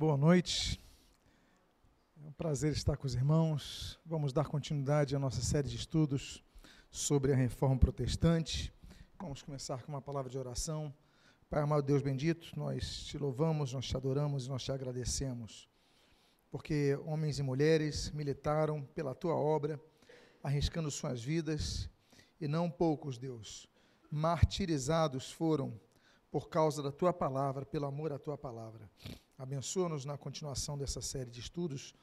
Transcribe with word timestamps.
Boa 0.00 0.16
noite. 0.16 0.80
É 2.24 2.26
um 2.26 2.32
prazer 2.32 2.72
estar 2.72 2.96
com 2.96 3.06
os 3.06 3.14
irmãos. 3.14 4.00
Vamos 4.02 4.32
dar 4.32 4.46
continuidade 4.46 5.14
à 5.14 5.18
nossa 5.18 5.42
série 5.42 5.68
de 5.68 5.76
estudos 5.76 6.42
sobre 6.90 7.34
a 7.34 7.36
reforma 7.36 7.76
protestante. 7.76 8.72
Vamos 9.20 9.42
começar 9.42 9.82
com 9.82 9.92
uma 9.92 10.00
palavra 10.00 10.30
de 10.30 10.38
oração. 10.38 10.90
Pai 11.50 11.60
amado 11.60 11.82
Deus 11.82 12.00
bendito, 12.00 12.58
nós 12.58 13.04
te 13.04 13.18
louvamos, 13.18 13.74
nós 13.74 13.84
te 13.84 13.94
adoramos 13.94 14.46
e 14.46 14.48
nós 14.48 14.62
te 14.62 14.72
agradecemos. 14.72 15.68
Porque 16.50 16.98
homens 17.04 17.38
e 17.38 17.42
mulheres 17.42 18.10
militaram 18.12 18.82
pela 18.94 19.14
tua 19.14 19.34
obra, 19.34 19.78
arriscando 20.42 20.90
suas 20.90 21.22
vidas, 21.22 21.90
e 22.40 22.48
não 22.48 22.70
poucos, 22.70 23.18
Deus, 23.18 23.68
martirizados 24.10 25.30
foram 25.30 25.78
por 26.30 26.48
causa 26.48 26.82
da 26.82 26.90
tua 26.90 27.12
palavra, 27.12 27.66
pelo 27.66 27.84
amor 27.84 28.14
à 28.14 28.18
tua 28.18 28.38
palavra. 28.38 28.88
Abençoa-nos 29.40 30.04
na 30.04 30.18
continuação 30.18 30.76
dessa 30.76 31.00
série 31.00 31.30
de 31.30 31.40
estudos 31.40 31.94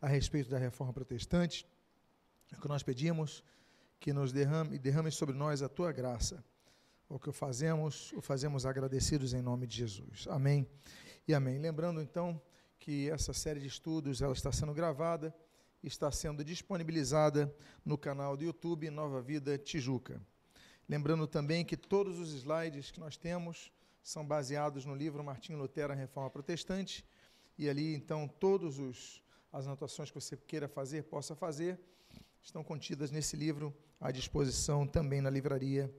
a 0.00 0.08
respeito 0.08 0.48
da 0.48 0.56
reforma 0.56 0.94
protestante. 0.94 1.66
É 2.50 2.56
o 2.56 2.58
que 2.58 2.68
nós 2.68 2.82
pedimos, 2.82 3.44
que 4.00 4.14
nos 4.14 4.32
derrame, 4.32 4.78
derrame 4.78 5.12
sobre 5.12 5.34
nós 5.34 5.60
a 5.60 5.68
tua 5.68 5.92
graça. 5.92 6.42
O 7.06 7.18
que 7.18 7.30
fazemos, 7.32 8.14
o 8.14 8.22
fazemos 8.22 8.64
agradecidos 8.64 9.34
em 9.34 9.42
nome 9.42 9.66
de 9.66 9.76
Jesus. 9.76 10.26
Amém 10.30 10.66
e 11.28 11.34
amém. 11.34 11.58
Lembrando 11.58 12.00
então 12.00 12.40
que 12.78 13.10
essa 13.10 13.34
série 13.34 13.60
de 13.60 13.66
estudos 13.66 14.22
ela 14.22 14.32
está 14.32 14.50
sendo 14.50 14.72
gravada, 14.72 15.36
está 15.82 16.10
sendo 16.10 16.42
disponibilizada 16.42 17.54
no 17.84 17.98
canal 17.98 18.38
do 18.38 18.44
YouTube 18.44 18.88
Nova 18.88 19.20
Vida 19.20 19.58
Tijuca. 19.58 20.18
Lembrando 20.88 21.26
também 21.26 21.62
que 21.62 21.76
todos 21.76 22.18
os 22.18 22.32
slides 22.32 22.90
que 22.90 23.00
nós 23.00 23.18
temos 23.18 23.70
são 24.06 24.24
baseados 24.24 24.84
no 24.84 24.94
livro 24.94 25.24
Martinho 25.24 25.58
Lutero, 25.58 25.92
a 25.92 25.96
Reforma 25.96 26.30
Protestante, 26.30 27.04
e 27.58 27.68
ali 27.68 27.92
então 27.92 28.28
todos 28.28 28.78
os 28.78 29.20
as 29.52 29.66
anotações 29.66 30.10
que 30.10 30.14
você 30.14 30.36
queira 30.36 30.68
fazer, 30.68 31.02
possa 31.04 31.34
fazer, 31.34 31.80
estão 32.40 32.62
contidas 32.62 33.10
nesse 33.10 33.36
livro 33.36 33.76
à 34.00 34.12
disposição 34.12 34.86
também 34.86 35.20
na 35.20 35.28
livraria 35.28 35.92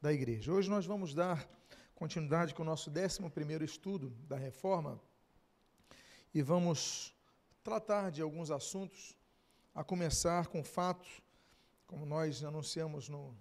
da 0.00 0.12
igreja. 0.12 0.52
Hoje 0.52 0.68
nós 0.68 0.86
vamos 0.86 1.14
dar 1.14 1.48
continuidade 1.94 2.52
com 2.52 2.62
o 2.62 2.66
nosso 2.66 2.90
11º 2.90 3.62
estudo 3.62 4.10
da 4.26 4.36
Reforma 4.36 5.00
e 6.34 6.42
vamos 6.42 7.14
tratar 7.62 8.10
de 8.10 8.22
alguns 8.22 8.50
assuntos, 8.50 9.16
a 9.72 9.84
começar 9.84 10.48
com 10.48 10.62
o 10.62 10.64
fato, 10.64 11.08
como 11.86 12.04
nós 12.04 12.42
anunciamos 12.42 13.08
no, 13.08 13.36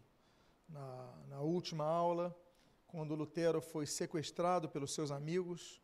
na, 0.69 1.17
na 1.27 1.39
última 1.39 1.85
aula, 1.85 2.37
quando 2.91 3.15
Lutero 3.15 3.61
foi 3.61 3.85
sequestrado 3.85 4.67
pelos 4.67 4.93
seus 4.93 5.11
amigos, 5.11 5.81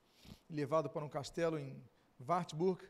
levado 0.50 0.90
para 0.90 1.06
um 1.06 1.10
castelo 1.10 1.58
em 1.58 1.82
Wartburg, 2.20 2.84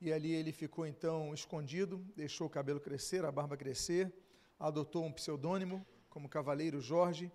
e 0.00 0.12
ali 0.12 0.32
ele 0.32 0.52
ficou 0.52 0.86
então 0.86 1.34
escondido, 1.34 1.98
deixou 2.14 2.46
o 2.46 2.50
cabelo 2.50 2.78
crescer, 2.78 3.24
a 3.24 3.32
barba 3.32 3.56
crescer, 3.56 4.12
adotou 4.60 5.04
um 5.04 5.12
pseudônimo 5.12 5.84
como 6.08 6.28
Cavaleiro 6.28 6.80
Jorge, 6.80 7.32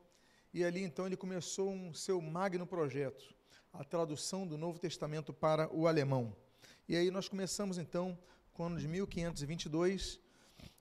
e 0.54 0.64
ali 0.64 0.82
então 0.82 1.06
ele 1.06 1.18
começou 1.18 1.70
um 1.70 1.94
seu 1.94 2.22
magno 2.22 2.66
projeto, 2.66 3.36
a 3.74 3.84
tradução 3.84 4.48
do 4.48 4.58
Novo 4.58 4.80
Testamento 4.80 5.34
para 5.34 5.70
o 5.76 5.88
alemão. 5.88 6.34
E 6.88 6.96
aí 6.96 7.12
nós 7.12 7.28
começamos 7.28 7.78
então 7.78 8.18
com 8.54 8.64
o 8.64 8.66
ano 8.68 8.80
de 8.80 8.88
1522, 8.88 10.22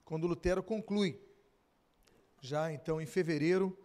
quando 0.04 0.28
Lutero 0.28 0.62
conclui, 0.62 1.20
já 2.40 2.72
então 2.72 3.00
em 3.00 3.06
fevereiro, 3.06 3.76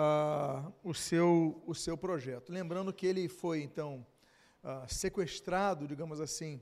uh, 0.00 0.72
o, 0.82 0.94
seu, 0.94 1.62
o 1.66 1.74
seu 1.74 1.96
projeto. 1.96 2.50
Lembrando 2.50 2.92
que 2.92 3.06
ele 3.06 3.28
foi, 3.28 3.62
então, 3.62 4.06
uh, 4.64 4.92
sequestrado, 4.92 5.86
digamos 5.86 6.20
assim, 6.20 6.60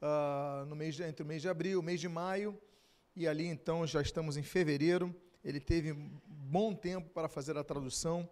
uh, 0.00 0.64
no 0.66 0.74
mês 0.74 0.96
de, 0.96 1.04
entre 1.04 1.22
o 1.22 1.26
mês 1.26 1.42
de 1.42 1.48
abril 1.48 1.78
o 1.78 1.82
mês 1.82 2.00
de 2.00 2.08
maio, 2.08 2.58
e 3.14 3.28
ali, 3.28 3.46
então, 3.46 3.86
já 3.86 4.00
estamos 4.00 4.36
em 4.36 4.42
fevereiro. 4.42 5.14
Ele 5.44 5.60
teve 5.60 5.92
bom 5.92 6.74
tempo 6.74 7.10
para 7.10 7.28
fazer 7.28 7.56
a 7.56 7.64
tradução, 7.64 8.28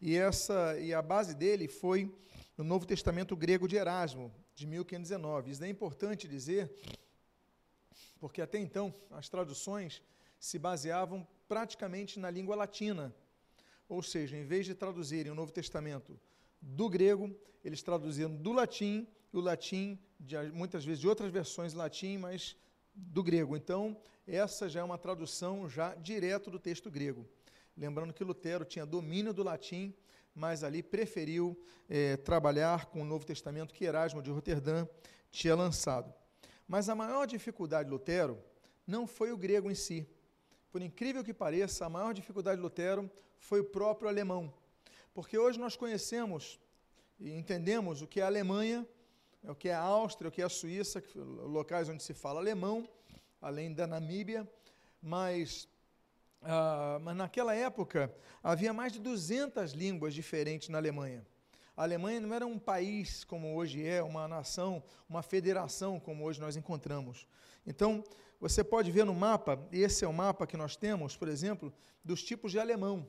e, 0.00 0.16
essa, 0.16 0.78
e 0.78 0.94
a 0.94 1.02
base 1.02 1.34
dele 1.34 1.66
foi 1.66 2.14
no 2.56 2.62
Novo 2.62 2.86
Testamento 2.86 3.36
grego 3.36 3.66
de 3.66 3.76
Erasmo, 3.76 4.32
de 4.54 4.66
1519. 4.66 5.50
Isso 5.50 5.64
é 5.64 5.68
importante 5.68 6.28
dizer, 6.28 6.70
porque 8.20 8.40
até 8.40 8.58
então 8.58 8.94
as 9.10 9.28
traduções 9.28 10.02
se 10.38 10.56
baseavam 10.56 11.26
praticamente 11.48 12.18
na 12.18 12.30
língua 12.30 12.54
latina, 12.54 13.12
ou 13.88 14.02
seja, 14.02 14.36
em 14.36 14.44
vez 14.44 14.66
de 14.66 14.74
traduzirem 14.74 15.32
o 15.32 15.34
Novo 15.34 15.50
Testamento 15.50 16.18
do 16.60 16.88
grego, 16.88 17.34
eles 17.64 17.82
traduziram 17.82 18.34
do 18.34 18.52
latim, 18.52 19.06
e 19.32 19.36
o 19.36 19.40
latim, 19.40 19.98
de, 20.18 20.36
muitas 20.52 20.84
vezes 20.84 21.00
de 21.00 21.08
outras 21.08 21.30
versões 21.32 21.74
latim, 21.74 22.18
mas 22.18 22.56
do 22.94 23.22
grego. 23.22 23.56
Então, 23.56 23.96
essa 24.26 24.68
já 24.68 24.80
é 24.80 24.84
uma 24.84 24.98
tradução 24.98 25.68
já 25.68 25.94
direto 25.94 26.50
do 26.50 26.58
texto 26.58 26.90
grego. 26.90 27.26
Lembrando 27.76 28.12
que 28.12 28.24
Lutero 28.24 28.64
tinha 28.64 28.84
domínio 28.84 29.32
do 29.32 29.42
latim, 29.42 29.94
mas 30.34 30.62
ali 30.62 30.82
preferiu 30.82 31.58
é, 31.88 32.16
trabalhar 32.16 32.86
com 32.86 33.02
o 33.02 33.04
Novo 33.04 33.24
Testamento 33.24 33.72
que 33.72 33.84
Erasmo 33.84 34.22
de 34.22 34.30
Roterdã 34.30 34.86
tinha 35.30 35.54
lançado. 35.54 36.12
Mas 36.66 36.88
a 36.88 36.94
maior 36.94 37.26
dificuldade 37.26 37.88
de 37.88 37.92
Lutero 37.92 38.38
não 38.86 39.06
foi 39.06 39.32
o 39.32 39.36
grego 39.36 39.70
em 39.70 39.74
si. 39.74 40.06
Por 40.78 40.84
incrível 40.84 41.24
que 41.24 41.34
pareça, 41.34 41.86
a 41.86 41.88
maior 41.88 42.14
dificuldade 42.14 42.58
de 42.58 42.62
Lutero 42.62 43.10
foi 43.40 43.58
o 43.58 43.64
próprio 43.64 44.08
alemão. 44.08 44.54
Porque 45.12 45.36
hoje 45.36 45.58
nós 45.58 45.74
conhecemos 45.74 46.56
e 47.18 47.32
entendemos 47.32 48.00
o 48.00 48.06
que 48.06 48.20
é 48.20 48.22
a 48.22 48.26
Alemanha, 48.26 48.86
o 49.42 49.56
que 49.56 49.70
é 49.70 49.74
a 49.74 49.80
Áustria, 49.80 50.28
o 50.28 50.30
que 50.30 50.40
é 50.40 50.44
a 50.44 50.48
Suíça, 50.48 51.02
locais 51.16 51.88
onde 51.88 52.00
se 52.00 52.14
fala 52.14 52.38
alemão, 52.38 52.88
além 53.42 53.74
da 53.74 53.88
Namíbia, 53.88 54.48
mas, 55.02 55.68
ah, 56.42 57.00
mas 57.02 57.16
naquela 57.16 57.56
época 57.56 58.14
havia 58.40 58.72
mais 58.72 58.92
de 58.92 59.00
200 59.00 59.72
línguas 59.72 60.14
diferentes 60.14 60.68
na 60.68 60.78
Alemanha. 60.78 61.26
A 61.76 61.82
Alemanha 61.82 62.20
não 62.20 62.32
era 62.32 62.46
um 62.46 62.56
país 62.56 63.24
como 63.24 63.56
hoje 63.56 63.84
é, 63.84 64.00
uma 64.00 64.28
nação, 64.28 64.80
uma 65.08 65.24
federação 65.24 65.98
como 65.98 66.24
hoje 66.24 66.40
nós 66.40 66.54
encontramos. 66.54 67.26
Então, 67.66 68.04
você 68.40 68.62
pode 68.62 68.90
ver 68.90 69.04
no 69.04 69.14
mapa, 69.14 69.58
esse 69.72 70.04
é 70.04 70.08
o 70.08 70.12
mapa 70.12 70.46
que 70.46 70.56
nós 70.56 70.76
temos, 70.76 71.16
por 71.16 71.28
exemplo, 71.28 71.72
dos 72.04 72.22
tipos 72.22 72.52
de 72.52 72.58
alemão. 72.58 73.08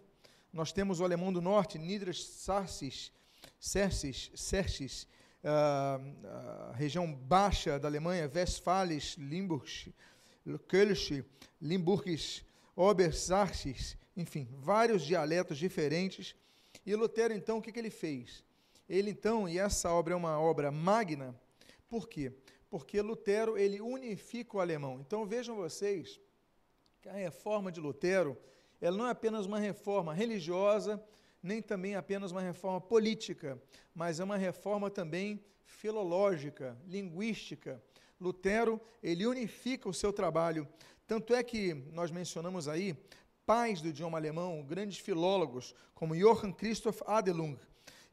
Nós 0.51 0.71
temos 0.71 0.99
o 0.99 1.03
alemão 1.03 1.31
do 1.31 1.41
norte, 1.41 1.77
Niedersachsis, 1.77 3.11
Cersis, 3.59 4.31
Cersis, 4.35 5.07
uh, 5.43 6.01
uh, 6.01 6.73
região 6.73 7.13
baixa 7.13 7.79
da 7.79 7.87
Alemanha, 7.87 8.29
Westfales, 8.33 9.15
Limburg, 9.17 9.93
Kölsch, 10.67 11.23
Limburgis, 11.61 12.43
Obersachsis, 12.75 13.97
enfim, 14.17 14.47
vários 14.51 15.03
dialetos 15.03 15.57
diferentes. 15.57 16.35
E 16.85 16.95
Lutero, 16.95 17.33
então, 17.33 17.57
o 17.57 17.61
que, 17.61 17.71
que 17.71 17.79
ele 17.79 17.91
fez? 17.91 18.43
Ele, 18.87 19.11
então, 19.11 19.47
e 19.47 19.59
essa 19.59 19.91
obra 19.91 20.13
é 20.13 20.17
uma 20.17 20.39
obra 20.39 20.71
magna, 20.71 21.35
por 21.87 22.07
quê? 22.07 22.33
Porque 22.69 23.01
Lutero 23.01 23.57
ele 23.57 23.81
unifica 23.81 24.57
o 24.57 24.59
alemão. 24.59 24.99
Então 24.99 25.25
vejam 25.25 25.55
vocês 25.55 26.19
que 27.01 27.09
a 27.09 27.13
reforma 27.13 27.71
de 27.71 27.79
Lutero 27.79 28.37
ela 28.81 28.95
não 28.95 29.07
é 29.07 29.11
apenas 29.11 29.45
uma 29.45 29.59
reforma 29.59 30.13
religiosa, 30.13 31.03
nem 31.41 31.61
também 31.61 31.95
apenas 31.95 32.31
uma 32.31 32.41
reforma 32.41 32.79
política, 32.79 33.61
mas 33.93 34.19
é 34.19 34.23
uma 34.23 34.37
reforma 34.37 34.89
também 34.89 35.43
filológica, 35.65 36.77
linguística. 36.87 37.81
Lutero 38.19 38.79
ele 39.01 39.25
unifica 39.25 39.89
o 39.89 39.93
seu 39.93 40.13
trabalho. 40.13 40.67
Tanto 41.07 41.33
é 41.33 41.43
que 41.43 41.73
nós 41.91 42.11
mencionamos 42.11 42.67
aí 42.67 42.95
pais 43.45 43.81
do 43.81 43.87
idioma 43.87 44.17
alemão, 44.17 44.63
grandes 44.63 44.99
filólogos 44.99 45.73
como 45.93 46.15
Johann 46.15 46.53
Christoph 46.53 47.01
Adelung 47.05 47.57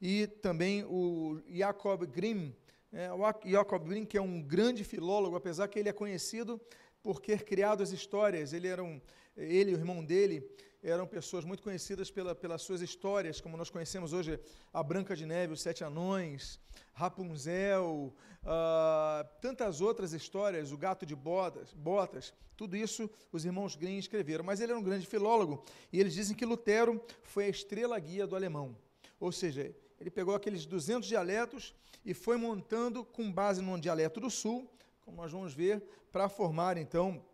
e 0.01 0.27
também 0.27 0.85
o 0.85 1.41
Jakob 1.49 2.07
Grimm, 2.07 2.53
é, 2.93 3.09
Jacob 3.45 3.89
que 4.07 4.17
é 4.17 4.23
um 4.23 4.43
grande 4.43 4.85
filólogo, 4.85 5.37
apesar 5.37 5.69
que 5.69 5.79
ele 5.79 5.89
é 5.89 5.93
conhecido 5.93 6.61
por 7.03 7.21
ter 7.21 7.45
criado 7.45 7.83
as 7.83 7.91
histórias, 7.91 8.53
ele, 8.53 8.69
era 8.69 8.83
um, 8.83 9.01
ele 9.37 9.71
e 9.71 9.75
o 9.75 9.79
irmão 9.79 10.05
dele 10.05 10.49
eram 10.83 11.07
pessoas 11.07 11.45
muito 11.45 11.63
conhecidas 11.63 12.11
pela, 12.11 12.35
pelas 12.35 12.63
suas 12.63 12.81
histórias, 12.81 13.41
como 13.41 13.57
nós 13.57 13.71
conhecemos 13.71 14.13
hoje 14.13 14.39
a 14.73 14.83
Branca 14.83 15.17
de 15.17 15.27
Neve, 15.27 15.53
os 15.53 15.61
Sete 15.61 15.83
Anões, 15.83 16.61
Rapunzel, 16.93 18.15
uh, 18.43 19.29
tantas 19.41 19.81
outras 19.81 20.13
histórias, 20.13 20.71
o 20.71 20.79
Gato 20.79 21.05
de 21.05 21.15
Botas, 21.15 21.73
Botas, 21.75 22.33
tudo 22.57 22.77
isso 22.77 23.11
os 23.33 23.45
irmãos 23.45 23.75
Grimm 23.75 23.99
escreveram. 23.99 24.45
Mas 24.45 24.61
ele 24.61 24.73
era 24.73 24.79
um 24.79 24.85
grande 24.85 25.07
filólogo 25.07 25.65
e 25.93 26.01
eles 26.01 26.15
dizem 26.15 26.37
que 26.37 26.47
Lutero 26.47 27.05
foi 27.23 27.47
a 27.47 27.49
estrela 27.49 27.99
guia 27.99 28.27
do 28.27 28.37
alemão. 28.37 28.77
Ou 29.19 29.33
seja, 29.33 29.75
ele 30.01 30.11
pegou 30.11 30.35
aqueles 30.35 30.67
200 30.67 31.09
dialetos 31.09 31.75
e 32.05 32.15
foi 32.15 32.37
montando 32.37 33.05
com 33.05 33.31
base 33.33 33.63
no 33.63 33.79
dialeto 33.79 34.21
do 34.21 34.31
sul, 34.31 34.71
como 35.05 35.17
nós 35.17 35.33
vamos 35.33 35.55
ver, 35.55 35.83
para 36.13 36.29
formar 36.29 36.77
então 36.77 37.25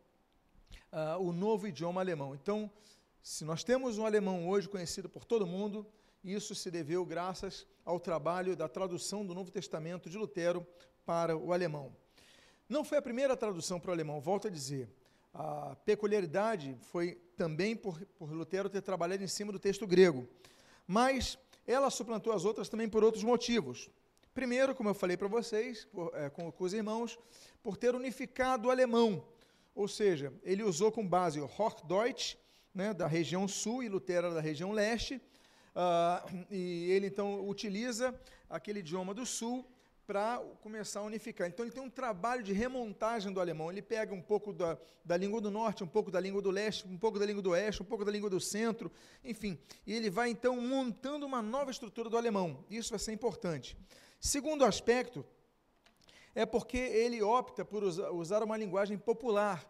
uh, 0.93 1.21
o 1.21 1.33
novo 1.33 1.67
idioma 1.67 2.01
alemão. 2.01 2.35
Então, 2.35 2.71
se 3.23 3.45
nós 3.45 3.63
temos 3.63 3.99
um 3.99 4.07
alemão 4.07 4.49
hoje 4.49 4.69
conhecido 4.69 5.09
por 5.09 5.25
todo 5.25 5.47
mundo, 5.47 5.87
Isso 6.25 6.55
se 6.55 6.71
deveu 6.71 7.05
graças 7.05 7.67
ao 7.85 7.99
trabalho 7.99 8.55
da 8.55 8.69
tradução 8.69 9.27
do 9.27 9.35
Novo 9.35 9.51
Testamento 9.51 10.09
de 10.09 10.17
Lutero 10.17 10.65
para 11.05 11.37
o 11.37 11.53
alemão. 11.53 11.93
Não 12.69 12.85
foi 12.85 12.99
a 12.99 13.03
primeira 13.03 13.37
tradução 13.37 13.81
para 13.81 13.91
o 13.91 13.93
alemão, 13.93 14.21
volto 14.21 14.47
a 14.47 14.51
dizer. 14.51 14.89
A 15.35 15.75
peculiaridade 15.85 16.77
foi 16.81 17.17
também 17.37 17.75
por, 17.75 18.01
por 18.17 18.31
Lutero 18.31 18.71
ter 18.71 18.83
trabalhado 18.83 19.25
em 19.25 19.27
cima 19.27 19.51
do 19.51 19.59
texto 19.59 19.85
grego. 19.85 20.29
Mas 20.87 21.37
ela 21.67 21.91
suplantou 21.91 22.33
as 22.33 22.45
outras 22.45 22.69
também 22.69 22.89
por 22.89 23.05
outros 23.05 23.25
motivos. 23.25 23.89
Primeiro, 24.35 24.75
como 24.75 24.89
eu 24.89 24.95
falei 24.95 25.17
para 25.17 25.29
vocês, 25.29 25.85
por, 25.85 26.11
é, 26.15 26.31
com, 26.31 26.51
com, 26.51 26.65
os 26.65 26.73
irmãos, 26.73 27.19
por 27.63 27.77
ter 27.77 27.95
unificado 27.95 28.69
o 28.69 28.71
alemão. 28.71 29.25
Ou 29.75 29.87
seja, 29.87 30.33
ele 30.43 30.63
usou 30.63 30.91
com 30.91 31.07
base 31.07 31.41
o 31.41 31.45
Hochdeutsch, 31.45 32.37
né, 32.75 32.95
da 32.95 33.07
região 33.07 33.47
sul, 33.47 33.83
e 33.83 33.89
Lutero 33.89 34.33
da 34.33 34.41
região 34.41 34.73
leste. 34.73 35.21
Uh, 35.75 36.47
e 36.51 36.91
ele 36.91 37.07
então 37.07 37.47
utiliza 37.49 38.19
aquele 38.49 38.81
idioma 38.81 39.15
do 39.15 39.25
sul 39.25 39.67
para 40.07 40.39
começar 40.61 41.01
a 41.01 41.05
unificar. 41.05 41.49
Então 41.49 41.65
ele 41.65 41.73
tem 41.73 41.83
um 41.83 41.91
trabalho 41.91 42.43
de 42.43 42.53
remontagem 42.53 43.33
do 43.33 43.41
alemão. 43.41 43.71
Ele 43.71 43.83
pega 43.83 44.15
um 44.15 44.21
pouco 44.21 44.53
da, 44.53 44.77
da 45.05 45.17
língua 45.17 45.41
do 45.41 45.51
norte, 45.51 45.85
um 45.85 45.87
pouco 45.87 46.11
da 46.11 46.21
língua 46.21 46.43
do 46.43 46.51
leste, 46.51 46.87
um 46.87 46.99
pouco 46.99 47.19
da 47.19 47.27
língua 47.27 47.43
do 47.43 47.51
oeste, 47.51 47.83
um 47.83 47.87
pouco 47.87 48.05
da 48.05 48.11
língua 48.11 48.29
do 48.29 48.41
centro, 48.41 48.91
enfim. 49.25 49.59
E 49.87 49.93
ele 49.93 50.11
vai 50.11 50.31
então 50.31 50.61
montando 50.61 51.25
uma 51.25 51.41
nova 51.41 51.71
estrutura 51.71 52.11
do 52.11 52.17
alemão. 52.17 52.65
Isso 52.69 52.91
vai 52.91 52.99
ser 52.99 53.13
importante. 53.13 53.77
Segundo 54.21 54.65
aspecto, 54.65 55.25
é 56.35 56.47
porque 56.47 56.79
ele 56.79 57.23
opta 57.23 57.65
por 57.65 57.83
usar 57.83 58.43
uma 58.43 58.57
linguagem 58.57 58.99
popular. 58.99 59.69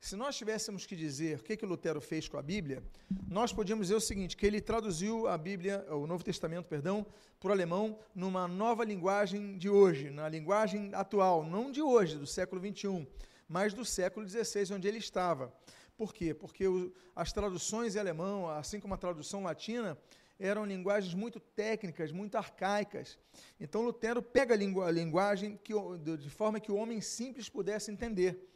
Se 0.00 0.16
nós 0.16 0.34
tivéssemos 0.34 0.86
que 0.86 0.96
dizer 0.96 1.38
o 1.38 1.42
que, 1.42 1.54
que 1.54 1.66
Lutero 1.66 2.00
fez 2.00 2.26
com 2.26 2.38
a 2.38 2.42
Bíblia, 2.42 2.82
nós 3.28 3.52
podíamos 3.52 3.88
dizer 3.88 3.96
o 3.96 4.00
seguinte, 4.00 4.34
que 4.34 4.46
ele 4.46 4.58
traduziu 4.58 5.28
a 5.28 5.36
Bíblia, 5.36 5.84
o 5.90 6.06
Novo 6.06 6.24
Testamento, 6.24 6.64
perdão, 6.66 7.04
para 7.38 7.50
o 7.50 7.52
alemão 7.52 7.98
numa 8.14 8.48
nova 8.48 8.82
linguagem 8.82 9.58
de 9.58 9.68
hoje, 9.68 10.08
na 10.08 10.26
linguagem 10.26 10.90
atual, 10.94 11.44
não 11.44 11.70
de 11.70 11.82
hoje, 11.82 12.16
do 12.16 12.26
século 12.26 12.62
XXI, 12.66 13.06
mas 13.46 13.74
do 13.74 13.84
século 13.84 14.26
XVI, 14.26 14.72
onde 14.72 14.88
ele 14.88 14.96
estava. 14.96 15.52
Por 15.98 16.14
quê? 16.14 16.32
Porque 16.32 16.66
o, 16.66 16.90
as 17.14 17.30
traduções 17.30 17.94
em 17.94 17.98
alemão, 17.98 18.48
assim 18.48 18.80
como 18.80 18.94
a 18.94 18.98
tradução 18.98 19.42
latina, 19.42 19.98
eram 20.38 20.64
linguagens 20.64 21.12
muito 21.12 21.38
técnicas, 21.38 22.10
muito 22.10 22.36
arcaicas. 22.36 23.18
Então 23.60 23.82
Lutero 23.82 24.22
pega 24.22 24.54
a, 24.54 24.86
a 24.86 24.90
linguagem 24.90 25.60
que, 25.62 25.74
de 26.18 26.30
forma 26.30 26.58
que 26.58 26.72
o 26.72 26.76
homem 26.76 27.02
simples 27.02 27.50
pudesse 27.50 27.90
entender. 27.90 28.49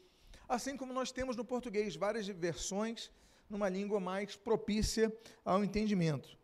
Assim 0.48 0.76
como 0.76 0.92
nós 0.92 1.10
temos 1.10 1.36
no 1.36 1.44
português 1.44 1.96
várias 1.96 2.26
versões 2.26 3.10
numa 3.48 3.68
língua 3.68 4.00
mais 4.00 4.36
propícia 4.36 5.12
ao 5.44 5.64
entendimento. 5.64 6.36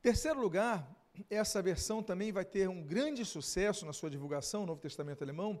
Terceiro 0.00 0.40
lugar, 0.40 0.88
essa 1.28 1.60
versão 1.60 2.02
também 2.02 2.30
vai 2.30 2.44
ter 2.44 2.68
um 2.68 2.82
grande 2.82 3.24
sucesso 3.24 3.84
na 3.84 3.92
sua 3.92 4.10
divulgação, 4.10 4.62
o 4.62 4.66
Novo 4.66 4.80
Testamento 4.80 5.22
alemão, 5.22 5.60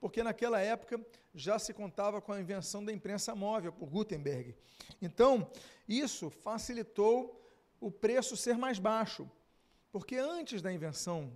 porque 0.00 0.22
naquela 0.22 0.60
época 0.60 1.00
já 1.34 1.58
se 1.58 1.72
contava 1.72 2.20
com 2.20 2.32
a 2.32 2.40
invenção 2.40 2.84
da 2.84 2.92
imprensa 2.92 3.34
móvel 3.34 3.72
por 3.72 3.88
Gutenberg. 3.88 4.54
Então, 5.00 5.50
isso 5.88 6.30
facilitou 6.30 7.42
o 7.80 7.90
preço 7.90 8.36
ser 8.36 8.56
mais 8.56 8.78
baixo, 8.78 9.30
porque 9.92 10.16
antes 10.16 10.60
da 10.60 10.72
invenção 10.72 11.32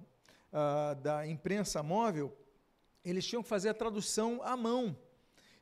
ah, 0.52 0.94
da 0.94 1.26
imprensa 1.26 1.82
móvel, 1.82 2.36
eles 3.04 3.26
tinham 3.26 3.42
que 3.42 3.48
fazer 3.48 3.68
a 3.68 3.74
tradução 3.74 4.40
à 4.42 4.56
mão. 4.56 4.96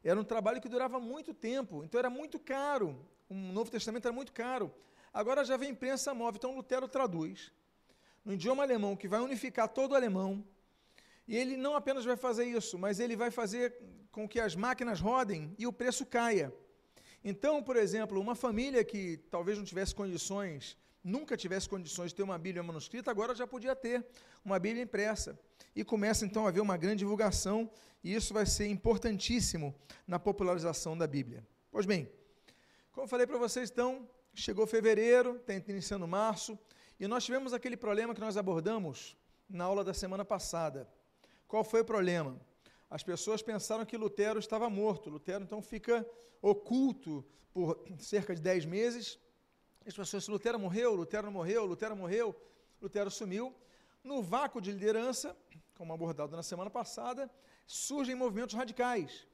Era 0.02 0.18
um 0.18 0.24
trabalho 0.24 0.60
que 0.60 0.68
durava 0.68 1.00
muito 1.00 1.34
tempo, 1.34 1.82
então 1.84 1.98
era 1.98 2.10
muito 2.10 2.38
caro. 2.38 2.98
O 3.28 3.34
Novo 3.34 3.70
Testamento 3.70 4.06
era 4.06 4.14
muito 4.14 4.32
caro. 4.32 4.72
Agora 5.12 5.44
já 5.44 5.56
vem 5.56 5.70
imprensa 5.70 6.14
móvel, 6.14 6.38
então 6.38 6.54
Lutero 6.54 6.88
traduz 6.88 7.52
no 8.24 8.34
idioma 8.34 8.62
alemão, 8.62 8.94
que 8.94 9.08
vai 9.08 9.20
unificar 9.20 9.68
todo 9.68 9.92
o 9.92 9.94
alemão. 9.94 10.44
E 11.26 11.36
ele 11.36 11.56
não 11.56 11.74
apenas 11.74 12.04
vai 12.04 12.16
fazer 12.16 12.44
isso, 12.44 12.78
mas 12.78 13.00
ele 13.00 13.16
vai 13.16 13.30
fazer 13.30 13.74
com 14.12 14.28
que 14.28 14.40
as 14.40 14.54
máquinas 14.54 15.00
rodem 15.00 15.54
e 15.58 15.66
o 15.66 15.72
preço 15.72 16.04
caia. 16.04 16.52
Então, 17.22 17.62
por 17.62 17.76
exemplo, 17.76 18.20
uma 18.20 18.34
família 18.34 18.84
que 18.84 19.16
talvez 19.30 19.58
não 19.58 19.64
tivesse 19.64 19.94
condições, 19.94 20.76
nunca 21.02 21.36
tivesse 21.36 21.68
condições 21.68 22.10
de 22.10 22.16
ter 22.16 22.22
uma 22.22 22.38
Bíblia 22.38 22.62
manuscrita, 22.62 23.10
agora 23.10 23.34
já 23.34 23.46
podia 23.46 23.74
ter 23.74 24.04
uma 24.44 24.58
Bíblia 24.58 24.82
impressa. 24.82 25.38
E 25.74 25.84
começa 25.84 26.24
então 26.24 26.46
a 26.46 26.48
haver 26.48 26.60
uma 26.60 26.76
grande 26.76 26.98
divulgação 26.98 27.70
e 28.02 28.14
isso 28.14 28.32
vai 28.32 28.46
ser 28.46 28.68
importantíssimo 28.68 29.74
na 30.06 30.18
popularização 30.18 30.96
da 30.96 31.06
Bíblia. 31.06 31.46
Pois 31.70 31.86
bem, 31.86 32.10
como 32.92 33.04
eu 33.04 33.08
falei 33.08 33.26
para 33.26 33.38
vocês, 33.38 33.70
então, 33.70 34.08
chegou 34.34 34.66
fevereiro, 34.66 35.36
está 35.36 35.54
iniciando 35.54 36.06
março, 36.06 36.58
e 36.98 37.06
nós 37.06 37.24
tivemos 37.24 37.52
aquele 37.52 37.76
problema 37.76 38.14
que 38.14 38.20
nós 38.20 38.36
abordamos 38.36 39.16
na 39.48 39.64
aula 39.64 39.84
da 39.84 39.94
semana 39.94 40.24
passada. 40.24 40.88
Qual 41.46 41.62
foi 41.62 41.82
o 41.82 41.84
problema? 41.84 42.40
As 42.90 43.02
pessoas 43.02 43.42
pensaram 43.42 43.84
que 43.84 43.96
Lutero 43.96 44.38
estava 44.38 44.68
morto. 44.68 45.10
Lutero 45.10 45.44
então 45.44 45.62
fica 45.62 46.06
oculto 46.42 47.24
por 47.52 47.84
cerca 47.98 48.34
de 48.34 48.40
10 48.40 48.64
meses. 48.64 49.18
As 49.88 49.96
pessoas 49.96 50.28
Lutero 50.28 50.58
morreu, 50.58 50.94
Lutero 50.94 51.32
morreu, 51.32 51.64
Lutero 51.64 51.96
morreu, 51.96 52.36
Lutero 52.78 53.10
sumiu. 53.10 53.54
No 54.04 54.22
vácuo 54.22 54.60
de 54.60 54.70
liderança, 54.70 55.34
como 55.74 55.94
abordado 55.94 56.36
na 56.36 56.42
semana 56.42 56.68
passada, 56.68 57.30
surgem 57.66 58.14
movimentos 58.14 58.54
radicais. 58.54 59.26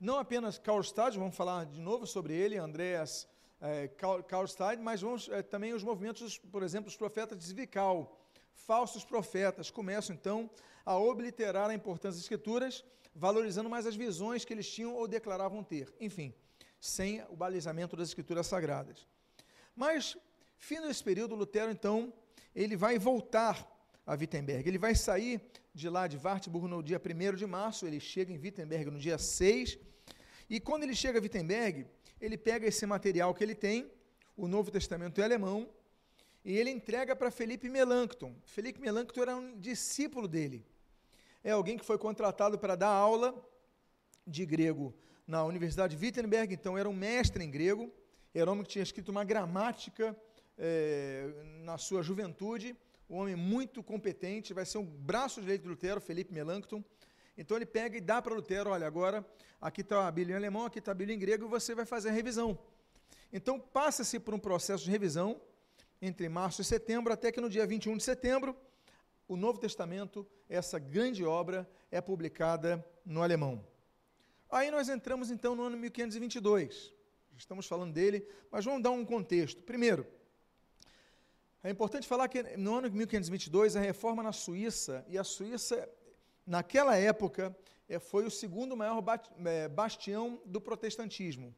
Não 0.00 0.18
apenas 0.18 0.58
Karlstadt, 0.58 1.16
vamos 1.16 1.36
falar 1.36 1.66
de 1.66 1.80
novo 1.80 2.04
sobre 2.04 2.34
ele, 2.34 2.58
Andreas 2.58 3.28
é, 3.60 3.86
Karlstadt, 4.26 4.82
mas 4.82 5.02
vamos 5.02 5.28
é, 5.28 5.40
também 5.40 5.72
os 5.72 5.84
movimentos, 5.84 6.36
por 6.36 6.64
exemplo, 6.64 6.88
os 6.88 6.96
profetas 6.96 7.38
de 7.38 7.44
Zwickau, 7.44 8.20
falsos 8.52 9.04
profetas, 9.04 9.70
começam 9.70 10.16
então 10.16 10.50
a 10.84 10.98
obliterar 10.98 11.70
a 11.70 11.74
importância 11.74 12.16
das 12.16 12.22
escrituras, 12.22 12.84
valorizando 13.14 13.70
mais 13.70 13.86
as 13.86 13.94
visões 13.94 14.44
que 14.44 14.52
eles 14.52 14.68
tinham 14.68 14.96
ou 14.96 15.06
declaravam 15.06 15.62
ter. 15.62 15.94
Enfim, 16.00 16.34
sem 16.80 17.22
o 17.30 17.36
balizamento 17.36 17.94
das 17.94 18.08
escrituras 18.08 18.48
sagradas. 18.48 19.11
Mas, 19.74 20.16
fim 20.56 20.80
desse 20.80 21.02
período, 21.02 21.34
Lutero, 21.34 21.70
então, 21.70 22.12
ele 22.54 22.76
vai 22.76 22.98
voltar 22.98 23.68
a 24.06 24.12
Wittenberg. 24.14 24.68
Ele 24.68 24.78
vai 24.78 24.94
sair 24.94 25.40
de 25.74 25.88
lá 25.88 26.06
de 26.06 26.18
Wartburg 26.18 26.68
no 26.68 26.82
dia 26.82 27.00
1 27.00 27.36
de 27.36 27.46
março, 27.46 27.86
ele 27.86 27.98
chega 27.98 28.32
em 28.32 28.38
Wittenberg 28.38 28.90
no 28.90 28.98
dia 28.98 29.16
6, 29.16 29.78
e 30.50 30.60
quando 30.60 30.82
ele 30.82 30.94
chega 30.94 31.18
a 31.18 31.22
Wittenberg, 31.22 31.86
ele 32.20 32.36
pega 32.36 32.66
esse 32.66 32.84
material 32.84 33.34
que 33.34 33.42
ele 33.42 33.54
tem, 33.54 33.90
o 34.36 34.46
Novo 34.46 34.70
Testamento 34.70 35.18
em 35.20 35.24
alemão, 35.24 35.68
e 36.44 36.56
ele 36.56 36.70
entrega 36.70 37.16
para 37.16 37.30
Felipe 37.30 37.68
Melanchthon. 37.68 38.34
Felipe 38.44 38.80
Melanchthon 38.80 39.22
era 39.22 39.36
um 39.36 39.58
discípulo 39.58 40.28
dele. 40.28 40.66
É 41.42 41.52
alguém 41.52 41.78
que 41.78 41.84
foi 41.84 41.96
contratado 41.96 42.58
para 42.58 42.76
dar 42.76 42.88
aula 42.88 43.34
de 44.26 44.44
grego 44.44 44.94
na 45.26 45.44
Universidade 45.44 45.96
de 45.96 46.04
Wittenberg, 46.04 46.52
então 46.52 46.76
era 46.76 46.88
um 46.88 46.92
mestre 46.92 47.42
em 47.42 47.50
grego, 47.50 47.90
era 48.40 48.48
um 48.48 48.54
homem 48.54 48.64
que 48.64 48.70
tinha 48.70 48.82
escrito 48.82 49.10
uma 49.10 49.24
gramática 49.24 50.16
é, 50.56 51.30
na 51.64 51.76
sua 51.76 52.02
juventude, 52.02 52.76
um 53.08 53.16
homem 53.16 53.36
muito 53.36 53.82
competente, 53.82 54.54
vai 54.54 54.64
ser 54.64 54.78
um 54.78 54.84
braço 54.84 55.40
direito 55.40 55.62
de 55.62 55.68
Lutero, 55.68 56.00
Felipe 56.00 56.32
Melanchthon. 56.32 56.82
Então 57.36 57.56
ele 57.56 57.66
pega 57.66 57.96
e 57.96 58.00
dá 58.00 58.22
para 58.22 58.34
Lutero, 58.34 58.70
olha, 58.70 58.86
agora 58.86 59.26
aqui 59.60 59.82
está 59.82 60.06
a 60.06 60.10
Bíblia 60.10 60.34
em 60.34 60.36
alemão, 60.38 60.64
aqui 60.64 60.78
está 60.78 60.92
a 60.92 60.94
Bíblia 60.94 61.14
em 61.14 61.18
grego, 61.18 61.44
e 61.44 61.48
você 61.48 61.74
vai 61.74 61.84
fazer 61.84 62.08
a 62.08 62.12
revisão. 62.12 62.58
Então 63.32 63.60
passa-se 63.60 64.18
por 64.18 64.32
um 64.34 64.38
processo 64.38 64.84
de 64.84 64.90
revisão 64.90 65.40
entre 66.00 66.28
março 66.28 66.62
e 66.62 66.64
setembro, 66.64 67.12
até 67.12 67.30
que 67.30 67.40
no 67.40 67.48
dia 67.48 67.66
21 67.66 67.96
de 67.96 68.02
setembro, 68.02 68.56
o 69.28 69.36
Novo 69.36 69.58
Testamento, 69.58 70.26
essa 70.48 70.78
grande 70.78 71.24
obra, 71.24 71.68
é 71.90 72.00
publicada 72.00 72.84
no 73.04 73.22
alemão. 73.22 73.64
Aí 74.50 74.70
nós 74.70 74.88
entramos 74.88 75.30
então 75.30 75.54
no 75.54 75.62
ano 75.64 75.76
1522. 75.76 76.92
Estamos 77.36 77.66
falando 77.66 77.92
dele, 77.92 78.26
mas 78.50 78.64
vamos 78.64 78.82
dar 78.82 78.90
um 78.90 79.04
contexto. 79.04 79.62
Primeiro, 79.62 80.06
é 81.62 81.70
importante 81.70 82.06
falar 82.06 82.28
que 82.28 82.42
no 82.56 82.74
ano 82.74 82.90
de 82.90 82.96
1522, 82.96 83.76
a 83.76 83.80
reforma 83.80 84.22
na 84.22 84.32
Suíça, 84.32 85.04
e 85.08 85.16
a 85.16 85.24
Suíça, 85.24 85.88
naquela 86.46 86.96
época, 86.96 87.56
é, 87.88 87.98
foi 87.98 88.24
o 88.24 88.30
segundo 88.30 88.76
maior 88.76 89.02
é, 89.44 89.68
bastião 89.68 90.40
do 90.44 90.60
protestantismo. 90.60 91.54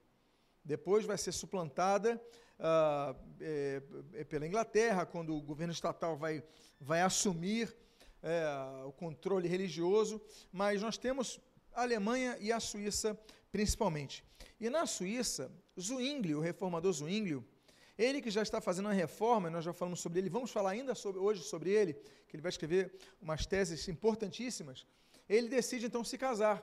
Depois 0.64 1.04
vai 1.04 1.18
ser 1.18 1.32
suplantada 1.32 2.20
ah, 2.58 3.14
é, 3.40 3.82
é, 4.14 4.24
pela 4.24 4.46
Inglaterra, 4.46 5.04
quando 5.04 5.36
o 5.36 5.40
governo 5.40 5.72
estatal 5.72 6.16
vai, 6.16 6.42
vai 6.80 7.02
assumir 7.02 7.74
é, 8.22 8.44
o 8.86 8.92
controle 8.92 9.48
religioso, 9.48 10.20
mas 10.52 10.80
nós 10.80 10.96
temos 10.96 11.40
a 11.72 11.82
Alemanha 11.82 12.36
e 12.40 12.52
a 12.52 12.60
Suíça 12.60 13.18
principalmente. 13.50 14.24
E 14.60 14.70
na 14.70 14.86
Suíça, 14.86 15.50
Zwinglio, 15.80 16.38
o 16.38 16.40
reformador 16.40 16.92
Zwinglio, 16.92 17.44
ele 17.96 18.20
que 18.20 18.30
já 18.30 18.42
está 18.42 18.60
fazendo 18.60 18.86
uma 18.86 18.92
reforma, 18.92 19.48
nós 19.48 19.64
já 19.64 19.72
falamos 19.72 20.00
sobre 20.00 20.18
ele, 20.18 20.28
vamos 20.28 20.50
falar 20.50 20.70
ainda 20.70 20.94
sobre, 20.94 21.20
hoje 21.20 21.42
sobre 21.42 21.70
ele, 21.70 21.94
que 22.26 22.34
ele 22.34 22.42
vai 22.42 22.50
escrever 22.50 22.92
umas 23.20 23.46
teses 23.46 23.86
importantíssimas. 23.88 24.86
Ele 25.28 25.48
decide 25.48 25.86
então 25.86 26.02
se 26.02 26.18
casar. 26.18 26.62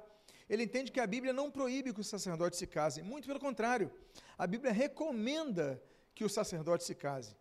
Ele 0.49 0.63
entende 0.63 0.91
que 0.91 0.99
a 0.99 1.07
Bíblia 1.07 1.31
não 1.31 1.49
proíbe 1.49 1.93
que 1.93 2.01
o 2.01 2.03
sacerdote 2.03 2.57
se 2.57 2.67
case, 2.67 3.01
muito 3.01 3.25
pelo 3.25 3.39
contrário, 3.39 3.89
a 4.37 4.45
Bíblia 4.45 4.73
recomenda 4.73 5.81
que 6.13 6.25
o 6.25 6.29
sacerdote 6.29 6.83
se 6.83 6.93
case. 6.93 7.35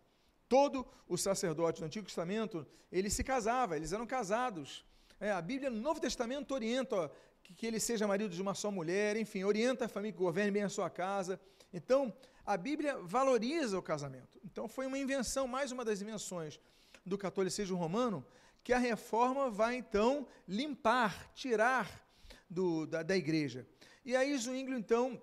todo 0.47 0.85
o 1.07 1.17
sacerdote 1.17 1.79
do 1.79 1.85
Antigo 1.85 2.05
Testamento, 2.05 2.67
ele 2.91 3.09
se 3.09 3.23
casava, 3.23 3.77
eles 3.77 3.93
eram 3.93 4.05
casados. 4.05 4.85
É, 5.17 5.31
a 5.31 5.41
Bíblia 5.41 5.69
no 5.69 5.79
Novo 5.79 5.99
Testamento 5.99 6.53
orienta 6.53 6.95
ó, 6.95 7.09
que, 7.41 7.53
que, 7.53 7.65
ele 7.65 7.79
seja 7.79 8.05
marido 8.05 8.33
de 8.33 8.41
uma 8.41 8.53
só 8.53 8.69
mulher, 8.69 9.15
enfim, 9.15 9.43
orienta 9.45 9.85
a 9.85 9.87
família 9.87 10.11
que 10.11 10.19
governe 10.19 10.51
bem 10.51 10.63
a 10.63 10.69
sua 10.69 10.89
casa. 10.89 11.39
Então, 11.73 12.13
a 12.45 12.57
Bíblia 12.57 12.97
valoriza 12.97 13.77
o 13.77 13.81
casamento. 13.81 14.39
Então, 14.43 14.67
foi 14.67 14.85
uma 14.85 14.97
invenção, 14.97 15.47
mais 15.47 15.71
uma 15.71 15.85
das 15.85 16.01
invenções 16.01 16.59
do 17.05 17.17
catolicismo 17.17 17.77
romano, 17.77 18.25
que 18.63 18.73
a 18.73 18.77
reforma 18.77 19.49
vai 19.49 19.75
então 19.75 20.27
limpar, 20.47 21.31
tirar 21.33 21.89
do, 22.49 22.85
da, 22.85 23.01
da 23.01 23.15
igreja. 23.15 23.65
E 24.05 24.15
aí 24.15 24.37
Zwinglio, 24.37 24.77
então, 24.77 25.21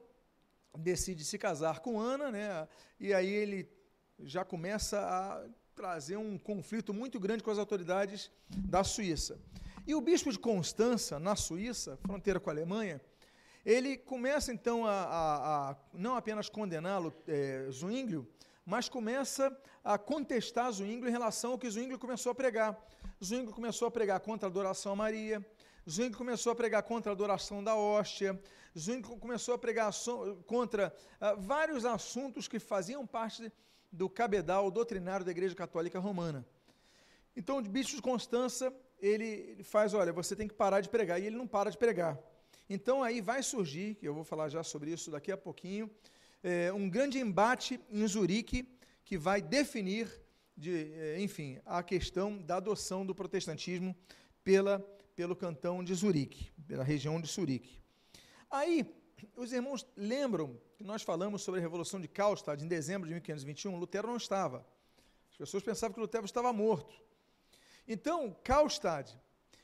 decide 0.77 1.25
se 1.25 1.39
casar 1.39 1.81
com 1.81 2.01
Ana, 2.01 2.31
né? 2.31 2.69
e 2.99 3.13
aí 3.13 3.29
ele 3.29 3.69
já 4.21 4.45
começa 4.45 5.01
a 5.01 5.47
trazer 5.75 6.17
um 6.17 6.37
conflito 6.37 6.93
muito 6.93 7.21
grande 7.21 7.43
com 7.43 7.51
as 7.51 7.59
autoridades 7.59 8.31
da 8.49 8.83
Suíça. 8.83 9.39
E 9.87 9.95
o 9.95 10.01
bispo 10.01 10.33
de 10.33 10.39
Constança, 10.39 11.19
na 11.19 11.37
Suíça, 11.37 11.97
fronteira 11.99 12.41
com 12.41 12.51
a 12.51 12.53
Alemanha, 12.53 13.01
ele 13.69 13.99
começa 13.99 14.51
então 14.51 14.87
a, 14.87 14.93
a, 14.93 15.71
a 15.71 15.77
não 15.93 16.17
apenas 16.17 16.49
condená-lo, 16.49 17.13
é, 17.27 17.69
Zwinglio, 17.71 18.27
mas 18.65 18.89
começa 18.89 19.55
a 19.85 19.99
contestar 19.99 20.73
Zwinglio 20.73 21.07
em 21.07 21.13
relação 21.13 21.53
ao 21.53 21.59
que 21.59 21.69
Zwinglio 21.69 21.99
começou 21.99 22.33
a 22.33 22.35
pregar. 22.35 22.83
Zwinglio 23.23 23.53
começou 23.53 23.87
a 23.87 23.91
pregar 23.91 24.21
contra 24.21 24.49
a 24.49 24.51
adoração 24.51 24.93
a 24.93 24.97
Maria, 24.97 25.47
Zwinglio 25.87 26.17
começou 26.17 26.51
a 26.53 26.55
pregar 26.55 26.83
contra 26.83 27.13
a 27.13 27.15
adoração 27.15 27.63
da 27.63 27.77
hóstia, 27.77 28.41
Zwinglio 28.77 29.19
começou 29.19 29.53
a 29.53 29.59
pregar 29.59 29.93
contra 30.47 30.91
uh, 31.21 31.39
vários 31.39 31.85
assuntos 31.85 32.49
que 32.49 32.59
faziam 32.59 33.07
parte 33.07 33.43
de, 33.43 33.53
do 33.93 34.09
cabedal 34.09 34.71
doutrinário 34.71 35.27
da 35.27 35.31
Igreja 35.31 35.55
Católica 35.55 35.99
Romana. 35.99 36.43
Então, 37.37 37.59
o 37.59 37.63
bispo 37.63 37.97
de 37.97 38.01
Constança, 38.01 38.73
ele 38.99 39.63
faz, 39.63 39.93
olha, 39.93 40.11
você 40.11 40.35
tem 40.35 40.49
que 40.49 40.55
parar 40.55 40.81
de 40.81 40.89
pregar, 40.89 41.21
e 41.21 41.27
ele 41.27 41.37
não 41.37 41.47
para 41.47 41.71
de 41.71 41.77
pregar. 41.77 42.19
Então, 42.71 43.03
aí 43.03 43.21
vai 43.21 43.43
surgir, 43.43 43.95
que 43.95 44.07
eu 44.07 44.13
vou 44.13 44.25
falar 44.25 44.49
já 44.51 44.63
sobre 44.63 44.91
isso 44.91 45.11
daqui 45.11 45.33
a 45.33 45.37
pouquinho, 45.37 45.91
é, 46.43 46.73
um 46.73 46.89
grande 46.89 47.19
embate 47.19 47.81
em 47.91 48.07
Zurique, 48.07 48.69
que 49.05 49.17
vai 49.17 49.41
definir, 49.41 50.09
de, 50.55 50.93
é, 50.93 51.21
enfim, 51.21 51.59
a 51.65 51.83
questão 51.83 52.37
da 52.37 52.57
adoção 52.57 53.07
do 53.07 53.15
protestantismo 53.15 53.97
pela, 54.45 54.81
pelo 55.17 55.35
cantão 55.35 55.83
de 55.83 55.95
Zurique, 55.95 56.51
pela 56.67 56.85
região 56.85 57.19
de 57.21 57.27
Zurique. 57.27 57.81
Aí, 58.51 58.87
os 59.35 59.53
irmãos 59.53 59.87
lembram 59.97 60.61
que 60.77 60.85
nós 60.85 61.03
falamos 61.03 61.43
sobre 61.43 61.61
a 61.61 61.63
Revolução 61.63 61.99
de 62.01 62.07
Karlstadt 62.07 62.63
em 62.63 62.69
dezembro 62.69 63.09
de 63.09 63.15
1521, 63.15 63.77
Lutero 63.79 64.09
não 64.09 64.17
estava. 64.17 64.65
As 65.31 65.37
pessoas 65.37 65.63
pensavam 65.63 65.95
que 65.95 66.01
Lutero 66.01 66.25
estava 66.25 66.53
morto. 66.53 66.95
Então, 67.87 68.37
Karlstadt, 68.45 69.19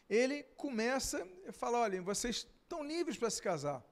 ele 0.08 0.42
começa 0.56 1.26
a 1.46 1.52
falar, 1.52 1.82
olha, 1.82 2.00
vocês 2.02 2.46
estão 2.74 2.84
livres 2.84 3.16
para 3.16 3.30
se 3.30 3.40
casar. 3.40 3.82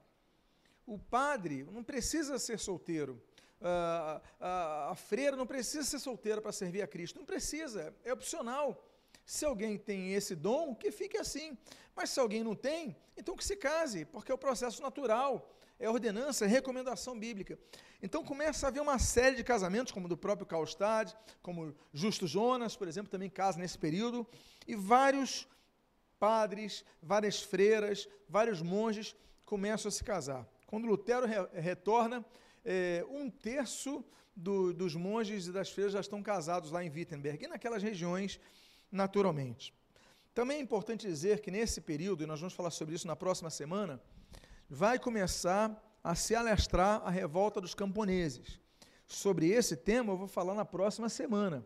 O 0.85 0.99
padre 0.99 1.63
não 1.71 1.83
precisa 1.83 2.37
ser 2.37 2.59
solteiro. 2.59 3.21
Uh, 3.61 4.17
uh, 4.17 4.91
a 4.91 4.95
freira 4.95 5.37
não 5.37 5.47
precisa 5.47 5.83
ser 5.83 5.99
solteira 5.99 6.41
para 6.41 6.51
servir 6.51 6.81
a 6.81 6.87
Cristo. 6.87 7.17
Não 7.17 7.25
precisa, 7.25 7.95
é 8.03 8.11
opcional. 8.11 8.85
Se 9.25 9.45
alguém 9.45 9.77
tem 9.77 10.13
esse 10.13 10.35
dom, 10.35 10.75
que 10.75 10.91
fique 10.91 11.17
assim. 11.17 11.57
Mas 11.95 12.09
se 12.09 12.19
alguém 12.19 12.43
não 12.43 12.55
tem, 12.55 12.97
então 13.15 13.37
que 13.37 13.45
se 13.45 13.55
case, 13.55 14.03
porque 14.03 14.31
é 14.31 14.35
o 14.35 14.37
processo 14.37 14.81
natural 14.81 15.49
é 15.79 15.89
ordenança, 15.89 16.45
é 16.45 16.47
recomendação 16.47 17.17
bíblica. 17.19 17.59
Então 18.01 18.23
começa 18.23 18.65
a 18.65 18.69
haver 18.69 18.81
uma 18.81 18.99
série 18.99 19.35
de 19.35 19.43
casamentos, 19.43 19.91
como 19.91 20.07
do 20.07 20.15
próprio 20.15 20.45
Karlstad, 20.45 21.13
como 21.41 21.75
Justo 21.93 22.27
Jonas, 22.27 22.75
por 22.75 22.87
exemplo, 22.87 23.11
também 23.11 23.29
casa 23.29 23.59
nesse 23.59 23.77
período, 23.77 24.25
e 24.67 24.75
vários 24.75 25.47
padres, 26.19 26.83
várias 27.01 27.41
freiras, 27.41 28.07
vários 28.27 28.61
monges 28.61 29.15
começam 29.45 29.89
a 29.89 29.91
se 29.91 30.03
casar. 30.03 30.47
Quando 30.67 30.87
Lutero 30.87 31.25
re 31.25 31.61
retorna, 31.61 32.25
é, 32.65 33.05
um 33.09 33.29
terço 33.29 34.03
do, 34.35 34.73
dos 34.73 34.95
monges 34.95 35.47
e 35.47 35.51
das 35.51 35.69
freiras 35.69 35.93
já 35.93 35.99
estão 35.99 36.23
casados 36.23 36.71
lá 36.71 36.83
em 36.83 36.89
Wittenberg, 36.89 37.43
e 37.43 37.47
naquelas 37.47 37.83
regiões, 37.83 38.39
naturalmente. 38.91 39.73
Também 40.33 40.57
é 40.57 40.61
importante 40.61 41.05
dizer 41.05 41.41
que 41.41 41.51
nesse 41.51 41.81
período, 41.81 42.23
e 42.23 42.25
nós 42.25 42.39
vamos 42.39 42.55
falar 42.55 42.71
sobre 42.71 42.95
isso 42.95 43.05
na 43.05 43.15
próxima 43.15 43.49
semana, 43.49 44.01
vai 44.67 44.97
começar 44.97 45.79
a 46.03 46.15
se 46.15 46.35
alastrar 46.35 47.01
a 47.05 47.09
revolta 47.09 47.61
dos 47.61 47.75
camponeses. 47.75 48.59
Sobre 49.05 49.49
esse 49.49 49.77
tema 49.77 50.13
eu 50.13 50.17
vou 50.17 50.27
falar 50.27 50.55
na 50.55 50.65
próxima 50.65 51.07
semana. 51.07 51.63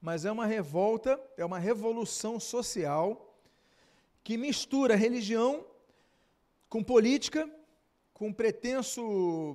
Mas 0.00 0.24
é 0.24 0.30
uma 0.30 0.46
revolta, 0.46 1.20
é 1.36 1.44
uma 1.44 1.58
revolução 1.58 2.38
social 2.38 3.25
que 4.26 4.36
mistura 4.36 4.96
religião 4.96 5.64
com 6.68 6.82
política, 6.82 7.48
com 8.12 8.32
pretenso 8.32 9.54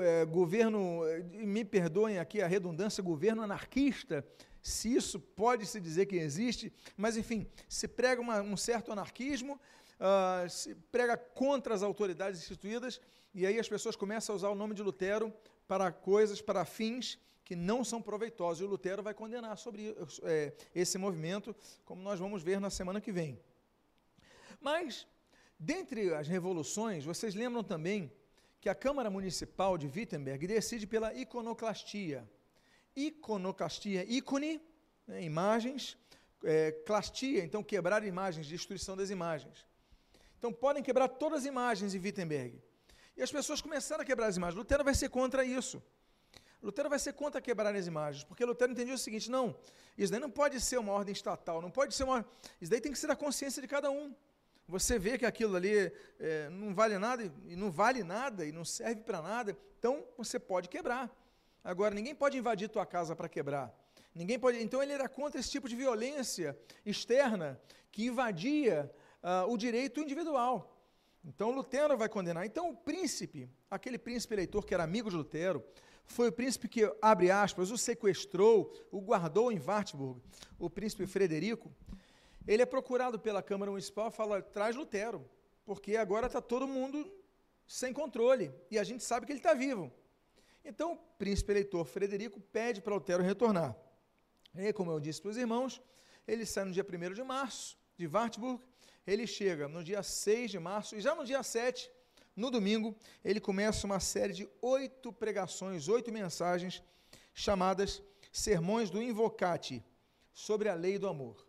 é, 0.00 0.24
governo, 0.24 1.02
me 1.34 1.62
perdoem 1.62 2.18
aqui 2.18 2.40
a 2.40 2.46
redundância, 2.46 3.02
governo 3.02 3.42
anarquista, 3.42 4.26
se 4.62 4.94
isso 4.94 5.20
pode 5.20 5.66
se 5.66 5.78
dizer 5.78 6.06
que 6.06 6.16
existe, 6.16 6.72
mas 6.96 7.18
enfim, 7.18 7.46
se 7.68 7.86
prega 7.86 8.22
uma, 8.22 8.40
um 8.40 8.56
certo 8.56 8.90
anarquismo, 8.90 9.60
uh, 10.00 10.48
se 10.48 10.74
prega 10.90 11.14
contra 11.14 11.74
as 11.74 11.82
autoridades 11.82 12.40
instituídas, 12.40 13.02
e 13.34 13.44
aí 13.44 13.58
as 13.58 13.68
pessoas 13.68 13.94
começam 13.94 14.32
a 14.32 14.36
usar 14.36 14.48
o 14.48 14.54
nome 14.54 14.74
de 14.74 14.82
Lutero 14.82 15.30
para 15.66 15.92
coisas, 15.92 16.40
para 16.40 16.64
fins 16.64 17.18
que 17.44 17.54
não 17.54 17.84
são 17.84 18.00
proveitosos. 18.00 18.62
E 18.62 18.64
o 18.64 18.68
Lutero 18.68 19.02
vai 19.02 19.12
condenar 19.12 19.58
sobre 19.58 19.94
é, 20.22 20.54
esse 20.74 20.96
movimento, 20.96 21.54
como 21.84 22.00
nós 22.00 22.18
vamos 22.18 22.42
ver 22.42 22.58
na 22.58 22.70
semana 22.70 23.02
que 23.02 23.12
vem. 23.12 23.38
Mas, 24.60 25.06
dentre 25.58 26.14
as 26.14 26.28
revoluções, 26.28 27.04
vocês 27.04 27.34
lembram 27.34 27.62
também 27.62 28.12
que 28.60 28.68
a 28.68 28.74
Câmara 28.74 29.10
Municipal 29.10 29.78
de 29.78 29.86
Wittenberg 29.86 30.46
decide 30.46 30.86
pela 30.86 31.14
iconoclastia. 31.14 32.28
Iconoclastia, 32.96 34.04
ícone, 34.04 34.60
né, 35.06 35.22
imagens, 35.22 35.96
é, 36.44 36.72
clastia, 36.84 37.44
então 37.44 37.62
quebrar 37.62 38.04
imagens, 38.04 38.46
destruição 38.46 38.96
das 38.96 39.10
imagens. 39.10 39.64
Então 40.38 40.52
podem 40.52 40.82
quebrar 40.82 41.08
todas 41.08 41.40
as 41.40 41.46
imagens 41.46 41.94
em 41.94 42.00
Wittenberg. 42.00 42.60
E 43.16 43.22
as 43.22 43.30
pessoas 43.30 43.60
começaram 43.60 44.02
a 44.02 44.04
quebrar 44.04 44.26
as 44.26 44.36
imagens. 44.36 44.56
Lutero 44.56 44.84
vai 44.84 44.94
ser 44.94 45.08
contra 45.08 45.44
isso. 45.44 45.82
Lutero 46.62 46.88
vai 46.88 46.98
ser 46.98 47.12
contra 47.12 47.40
quebrar 47.40 47.74
as 47.74 47.86
imagens, 47.86 48.24
porque 48.24 48.44
Lutero 48.44 48.72
entendeu 48.72 48.94
o 48.94 48.98
seguinte: 48.98 49.30
não, 49.30 49.56
isso 49.96 50.10
daí 50.10 50.20
não 50.20 50.30
pode 50.30 50.60
ser 50.60 50.78
uma 50.78 50.92
ordem 50.92 51.12
estatal, 51.12 51.62
não 51.62 51.70
pode 51.70 51.94
ser 51.94 52.04
uma. 52.04 52.26
Isso 52.60 52.70
daí 52.70 52.80
tem 52.80 52.90
que 52.90 52.98
ser 52.98 53.10
a 53.10 53.16
consciência 53.16 53.62
de 53.62 53.68
cada 53.68 53.90
um. 53.90 54.14
Você 54.68 54.98
vê 54.98 55.16
que 55.16 55.24
aquilo 55.24 55.56
ali 55.56 55.90
é, 56.20 56.50
não 56.50 56.74
vale 56.74 56.98
nada, 56.98 57.24
e 57.46 57.56
não 57.56 57.70
vale 57.70 58.04
nada, 58.04 58.44
e 58.44 58.52
não 58.52 58.64
serve 58.66 59.00
para 59.00 59.22
nada, 59.22 59.56
então 59.78 60.04
você 60.16 60.38
pode 60.38 60.68
quebrar. 60.68 61.10
Agora, 61.64 61.94
ninguém 61.94 62.14
pode 62.14 62.36
invadir 62.36 62.68
tua 62.68 62.84
casa 62.84 63.16
para 63.16 63.28
quebrar. 63.28 63.74
Ninguém 64.14 64.38
pode. 64.38 64.62
Então 64.62 64.82
ele 64.82 64.92
era 64.92 65.08
contra 65.08 65.40
esse 65.40 65.50
tipo 65.50 65.68
de 65.68 65.76
violência 65.76 66.58
externa 66.84 67.60
que 67.90 68.06
invadia 68.06 68.90
uh, 69.22 69.50
o 69.50 69.56
direito 69.56 70.00
individual. 70.00 70.76
Então 71.24 71.50
Lutero 71.50 71.96
vai 71.96 72.08
condenar. 72.08 72.44
Então 72.44 72.70
o 72.70 72.76
príncipe, 72.76 73.48
aquele 73.70 73.98
príncipe 73.98 74.34
eleitor 74.34 74.64
que 74.66 74.74
era 74.74 74.84
amigo 74.84 75.10
de 75.10 75.16
Lutero, 75.16 75.64
foi 76.06 76.28
o 76.28 76.32
príncipe 76.32 76.68
que, 76.68 76.90
abre 77.02 77.30
aspas, 77.30 77.70
o 77.70 77.76
sequestrou, 77.76 78.72
o 78.90 79.00
guardou 79.00 79.52
em 79.52 79.60
Wartburg, 79.60 80.20
o 80.58 80.70
príncipe 80.70 81.06
Frederico. 81.06 81.70
Ele 82.48 82.62
é 82.62 82.66
procurado 82.66 83.16
pela 83.16 83.40
Câmara 83.40 83.70
Municipal 83.70 84.08
e 84.08 84.12
fala: 84.12 84.42
traz 84.42 84.74
Lutero, 84.74 85.24
porque 85.64 85.96
agora 85.96 86.26
está 86.26 86.40
todo 86.40 86.66
mundo 86.66 87.08
sem 87.66 87.92
controle 87.92 88.52
e 88.70 88.78
a 88.78 88.82
gente 88.82 89.04
sabe 89.04 89.24
que 89.24 89.32
ele 89.32 89.38
está 89.38 89.54
vivo. 89.54 89.92
Então 90.64 90.94
o 90.94 90.96
príncipe 90.96 91.52
eleitor 91.52 91.84
Frederico 91.84 92.40
pede 92.40 92.80
para 92.80 92.94
Lutero 92.94 93.22
retornar. 93.22 93.76
E, 94.56 94.72
como 94.72 94.90
eu 94.90 94.98
disse 94.98 95.20
para 95.22 95.30
os 95.30 95.36
irmãos, 95.36 95.80
ele 96.26 96.44
sai 96.44 96.64
no 96.64 96.72
dia 96.72 96.84
1 96.84 97.14
de 97.14 97.22
março 97.22 97.78
de 97.96 98.08
Wartburg 98.08 98.60
ele 99.08 99.26
chega 99.26 99.66
no 99.68 99.82
dia 99.82 100.02
6 100.02 100.50
de 100.50 100.58
março, 100.58 100.94
e 100.94 101.00
já 101.00 101.14
no 101.14 101.24
dia 101.24 101.42
7, 101.42 101.90
no 102.36 102.50
domingo, 102.50 102.94
ele 103.24 103.40
começa 103.40 103.86
uma 103.86 103.98
série 103.98 104.34
de 104.34 104.48
oito 104.60 105.10
pregações, 105.10 105.88
oito 105.88 106.12
mensagens, 106.12 106.82
chamadas 107.32 108.02
Sermões 108.30 108.90
do 108.90 109.02
Invocate, 109.02 109.82
sobre 110.34 110.68
a 110.68 110.74
lei 110.74 110.98
do 110.98 111.08
amor. 111.08 111.47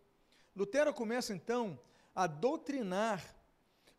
Lutero 0.55 0.93
começa 0.93 1.33
então 1.33 1.79
a 2.13 2.27
doutrinar 2.27 3.35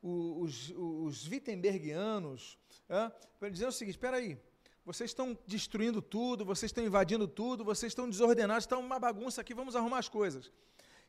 os, 0.03 0.71
os 0.77 1.27
Wittenbergianos, 1.29 2.59
é, 2.89 3.11
para 3.39 3.49
dizer 3.49 3.67
o 3.67 3.73
seguinte: 3.73 3.95
espera 3.95 4.17
aí, 4.17 4.39
vocês 4.85 5.11
estão 5.11 5.39
destruindo 5.47 6.01
tudo, 6.01 6.45
vocês 6.45 6.71
estão 6.71 6.85
invadindo 6.85 7.29
tudo, 7.29 7.65
vocês 7.65 7.91
estão 7.91 8.09
desordenados, 8.09 8.65
está 8.65 8.79
uma 8.79 8.99
bagunça 8.99 9.41
aqui, 9.41 9.55
vamos 9.55 9.77
arrumar 9.77 9.99
as 9.99 10.09
coisas. 10.09 10.53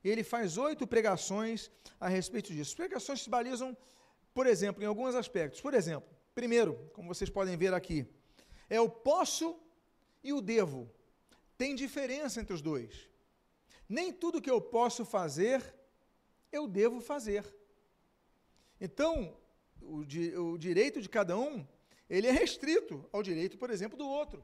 Ele 0.03 0.23
faz 0.23 0.57
oito 0.57 0.87
pregações 0.87 1.71
a 1.99 2.07
respeito 2.07 2.51
disso. 2.51 2.75
Pregações 2.75 3.21
se 3.21 3.29
balizam, 3.29 3.77
por 4.33 4.47
exemplo, 4.47 4.81
em 4.81 4.85
alguns 4.85 5.13
aspectos. 5.15 5.61
Por 5.61 5.73
exemplo, 5.73 6.09
primeiro, 6.33 6.73
como 6.93 7.13
vocês 7.13 7.29
podem 7.29 7.55
ver 7.55 7.73
aqui, 7.73 8.05
é 8.69 8.81
o 8.81 8.89
posso 8.89 9.59
e 10.23 10.33
o 10.33 10.41
devo. 10.41 10.89
tem 11.57 11.75
diferença 11.75 12.41
entre 12.41 12.53
os 12.53 12.61
dois. 12.61 13.10
Nem 13.91 14.13
tudo 14.13 14.41
que 14.41 14.49
eu 14.49 14.61
posso 14.61 15.03
fazer, 15.03 15.61
eu 16.49 16.65
devo 16.65 17.01
fazer. 17.01 17.43
Então, 18.79 19.37
o, 19.81 20.05
di, 20.05 20.33
o 20.33 20.57
direito 20.57 21.01
de 21.01 21.09
cada 21.09 21.37
um, 21.37 21.67
ele 22.09 22.25
é 22.25 22.31
restrito 22.31 23.05
ao 23.11 23.21
direito, 23.21 23.57
por 23.57 23.69
exemplo, 23.69 23.97
do 23.97 24.07
outro. 24.07 24.41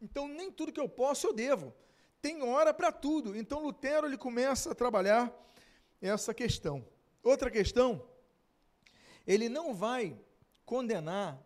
Então, 0.00 0.26
nem 0.26 0.50
tudo 0.50 0.72
que 0.72 0.80
eu 0.80 0.88
posso, 0.88 1.28
eu 1.28 1.32
devo. 1.32 1.72
Tem 2.20 2.42
hora 2.42 2.74
para 2.74 2.90
tudo. 2.90 3.36
Então, 3.36 3.62
Lutero 3.62 4.08
ele 4.08 4.18
começa 4.18 4.72
a 4.72 4.74
trabalhar 4.74 5.32
essa 6.00 6.34
questão. 6.34 6.84
Outra 7.22 7.48
questão, 7.48 8.04
ele 9.24 9.48
não 9.48 9.72
vai 9.72 10.18
condenar 10.66 11.40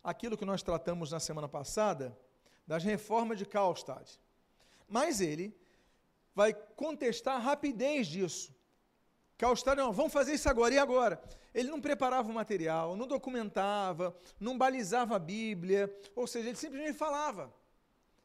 aquilo 0.00 0.38
que 0.38 0.44
nós 0.44 0.62
tratamos 0.62 1.10
na 1.10 1.18
semana 1.18 1.48
passada, 1.48 2.16
das 2.64 2.84
reformas 2.84 3.36
de 3.36 3.44
Karlstadt. 3.44 4.20
Mas 4.88 5.20
ele 5.20 5.52
vai 6.36 6.52
contestar 6.52 7.36
a 7.36 7.38
rapidez 7.38 8.06
disso. 8.06 8.54
Karlstadt, 9.38 9.78
não, 9.78 9.90
vamos 9.90 10.12
fazer 10.12 10.34
isso 10.34 10.48
agora, 10.50 10.74
e 10.74 10.78
agora? 10.78 11.20
Ele 11.54 11.70
não 11.70 11.80
preparava 11.80 12.30
o 12.30 12.34
material, 12.34 12.94
não 12.94 13.06
documentava, 13.06 14.14
não 14.38 14.56
balizava 14.58 15.16
a 15.16 15.18
Bíblia, 15.18 15.90
ou 16.14 16.26
seja, 16.26 16.50
ele 16.50 16.56
simplesmente 16.56 16.92
falava. 16.92 17.52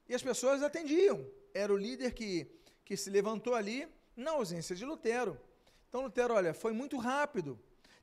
E 0.09 0.13
as 0.13 0.21
pessoas 0.21 0.61
atendiam. 0.61 1.25
Era 1.53 1.73
o 1.73 1.77
líder 1.77 2.13
que, 2.13 2.51
que 2.83 2.97
se 2.97 3.09
levantou 3.09 3.55
ali 3.55 3.87
na 4.15 4.31
ausência 4.31 4.75
de 4.75 4.85
Lutero. 4.85 5.39
Então, 5.87 6.01
Lutero, 6.01 6.33
olha, 6.33 6.53
foi 6.53 6.73
muito 6.73 6.97
rápido. 6.97 7.57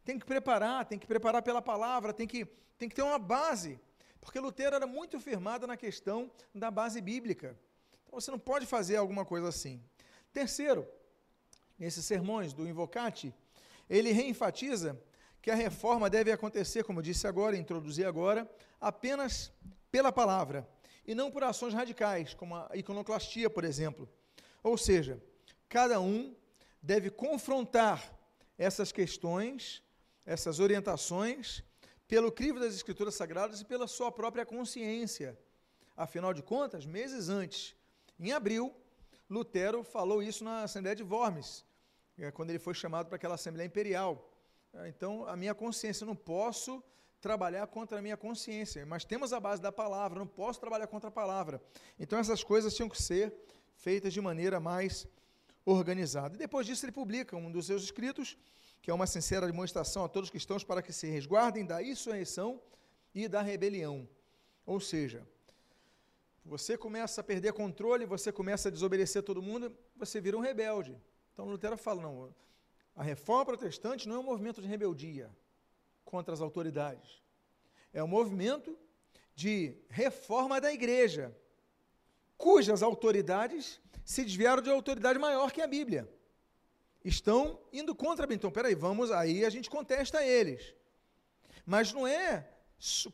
Tem 0.05 0.19
que 0.19 0.25
preparar, 0.25 0.87
tem 0.87 0.99
que 0.99 1.07
preparar 1.07 1.43
pela 1.43 1.61
palavra, 1.61 2.15
tem 2.15 2.27
que, 2.27 2.47
tem 2.79 2.89
que 2.89 2.95
ter 2.95 3.03
uma 3.03 3.19
base. 3.19 3.79
Porque 4.23 4.41
Lutero 4.41 4.75
era 4.75 4.87
muito 4.87 5.21
firmado 5.21 5.67
na 5.67 5.77
questão 5.77 6.31
da 6.55 6.71
base 6.71 7.01
bíblica. 7.03 7.59
Então, 8.07 8.19
você 8.19 8.31
não 8.31 8.39
pode 8.39 8.65
fazer 8.65 8.97
alguma 8.97 9.25
coisa 9.25 9.49
assim. 9.49 9.83
Terceiro, 10.33 10.87
nesses 11.79 12.05
sermões 12.05 12.53
do 12.53 12.67
Invocati, 12.67 13.35
ele 13.89 14.13
reenfatiza 14.13 15.01
que 15.41 15.51
a 15.51 15.55
reforma 15.55 16.11
deve 16.11 16.31
acontecer, 16.31 16.85
como 16.85 17.03
disse 17.03 17.27
agora, 17.27 17.57
introduzi 17.57 18.05
agora, 18.05 18.51
apenas 18.81 19.53
pela 19.91 20.13
palavra 20.13 20.69
e 21.07 21.15
não 21.15 21.31
por 21.31 21.43
ações 21.43 21.73
radicais, 21.73 22.35
como 22.35 22.55
a 22.55 22.71
iconoclastia, 22.75 23.49
por 23.49 23.65
exemplo. 23.65 24.09
Ou 24.63 24.77
seja, 24.77 25.23
cada 25.69 26.01
um 26.01 26.37
deve 26.83 27.11
confrontar 27.11 28.15
essas 28.59 28.93
questões, 28.93 29.83
essas 30.27 30.61
orientações, 30.61 31.63
pelo 32.07 32.33
crivo 32.33 32.59
das 32.61 32.75
Escrituras 32.75 33.15
Sagradas 33.15 33.61
e 33.61 33.65
pela 33.65 33.87
sua 33.87 34.11
própria 34.11 34.45
consciência. 34.45 35.39
Afinal 35.97 36.35
de 36.35 36.43
contas, 36.43 36.85
meses 36.85 37.29
antes, 37.29 37.75
em 38.19 38.33
abril, 38.33 38.75
Lutero 39.29 39.83
falou 39.83 40.23
isso 40.23 40.43
na 40.43 40.63
Assembleia 40.63 40.97
de 40.97 41.03
Worms, 41.03 41.65
é, 42.17 42.31
quando 42.31 42.51
ele 42.51 42.59
foi 42.59 42.73
chamado 42.75 43.07
para 43.07 43.17
aquela 43.17 43.35
Assembleia 43.35 43.67
Imperial. 43.67 44.33
É, 44.73 44.89
então, 44.89 45.27
a 45.27 45.37
minha 45.37 45.55
consciência, 45.55 46.05
eu 46.05 46.07
não 46.07 46.17
posso 46.17 46.83
trabalhar 47.21 47.67
contra 47.67 47.99
a 47.99 48.03
minha 48.03 48.17
consciência, 48.17 48.87
mas 48.87 49.05
temos 49.05 49.33
a 49.33 49.41
base 49.41 49.61
da 49.61 49.71
palavra, 49.71 50.19
não 50.19 50.27
posso 50.27 50.61
trabalhar 50.61 50.87
contra 50.87 51.09
a 51.09 51.11
palavra. 51.11 51.61
Então, 51.99 52.19
essas 52.19 52.43
coisas 52.43 52.75
tinham 52.75 52.89
que 52.89 53.01
ser 53.01 53.35
feitas 53.75 54.13
de 54.13 54.21
maneira 54.21 54.59
mais 54.59 55.07
organizada. 55.65 56.35
E 56.35 56.39
depois 56.39 56.67
disso, 56.67 56.85
ele 56.87 56.93
publica 56.93 57.37
um 57.37 57.51
dos 57.51 57.67
seus 57.67 57.83
escritos, 57.83 58.39
que 58.81 58.91
é 58.91 58.95
uma 58.95 59.07
sincera 59.07 59.47
demonstração 59.47 60.05
a 60.05 60.09
todos 60.09 60.29
os 60.29 60.31
cristãos 60.31 60.65
para 60.65 60.81
que 60.81 60.93
se 60.93 61.07
resguardem 61.09 61.67
da 61.67 61.83
insurreição 61.83 62.63
e 63.15 63.29
da 63.29 63.43
rebelião. 63.43 64.09
Ou 64.65 64.81
seja, 64.81 65.27
você 66.49 66.79
começa 66.79 67.21
a 67.21 67.25
perder 67.25 67.53
controle, 67.53 68.07
você 68.07 68.33
começa 68.33 68.69
a 68.69 68.73
desobedecer 68.73 69.23
todo 69.23 69.43
mundo, 69.43 69.77
você 69.95 70.21
vira 70.21 70.37
um 70.37 70.41
rebelde. 70.41 70.99
Então 71.33 71.45
Lutero 71.45 71.77
fala: 71.77 72.03
não, 72.03 72.35
a 72.97 73.03
reforma 73.03 73.45
protestante 73.45 74.09
não 74.09 74.17
é 74.17 74.19
um 74.19 74.25
movimento 74.25 74.63
de 74.63 74.67
rebeldia 74.67 75.31
contra 76.05 76.33
as 76.33 76.41
autoridades. 76.41 77.23
É 77.93 78.03
um 78.03 78.09
movimento 78.09 78.77
de 79.35 79.77
reforma 79.89 80.61
da 80.61 80.73
igreja, 80.73 81.37
cujas 82.37 82.83
autoridades 82.83 83.81
se 84.05 84.25
desviaram 84.25 84.63
de 84.63 84.71
autoridade 84.71 85.19
maior 85.19 85.53
que 85.53 85.61
a 85.61 85.67
Bíblia. 85.67 86.11
Estão 87.05 87.61
indo 87.73 87.95
contra 87.95 88.25
a 88.25 88.27
Bíblia. 88.27 88.39
Então, 88.39 88.51
peraí, 88.51 88.75
vamos, 88.75 89.11
aí 89.11 89.45
a 89.45 89.51
gente 89.51 89.69
contesta 89.69 90.25
eles. 90.25 90.75
Mas 91.65 91.93
não 91.93 92.07
é 92.07 92.49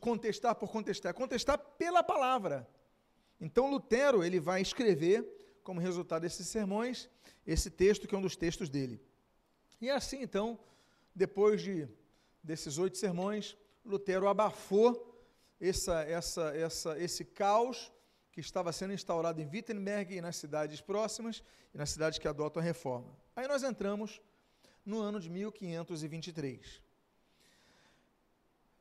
contestar 0.00 0.54
por 0.54 0.70
contestar, 0.70 1.10
é 1.10 1.12
contestar 1.12 1.58
pela 1.58 2.02
palavra. 2.02 2.68
Então, 3.44 3.70
Lutero, 3.70 4.24
ele 4.24 4.40
vai 4.40 4.62
escrever, 4.62 5.22
como 5.62 5.78
resultado 5.78 6.22
desses 6.22 6.46
sermões, 6.48 7.11
esse 7.46 7.70
texto 7.70 8.09
que 8.09 8.14
é 8.14 8.18
um 8.18 8.22
dos 8.22 8.37
textos 8.37 8.70
dele. 8.70 8.98
E 9.78 9.90
assim, 9.90 10.22
então, 10.22 10.59
depois 11.14 11.61
de 11.61 11.87
desses 12.42 12.78
oito 12.78 12.96
sermões, 12.96 13.54
Lutero 13.85 14.28
abafou 14.28 15.14
essa, 15.61 16.00
essa, 16.04 16.57
essa, 16.57 16.98
esse 16.98 17.22
caos 17.22 17.92
que 18.33 18.40
estava 18.40 18.72
sendo 18.72 18.94
instaurado 18.94 19.42
em 19.42 19.46
Wittenberg 19.46 20.14
e 20.14 20.22
nas 20.22 20.37
cidades 20.37 20.80
próximas 20.80 21.44
e 21.74 21.76
nas 21.76 21.90
cidades 21.90 22.18
que 22.18 22.26
adotam 22.26 22.62
a 22.62 22.64
reforma. 22.64 23.14
Aí 23.37 23.46
nós 23.46 23.62
entramos 23.62 24.22
no 24.87 25.00
ano 25.00 25.20
de 25.20 25.28
1523. 25.28 26.80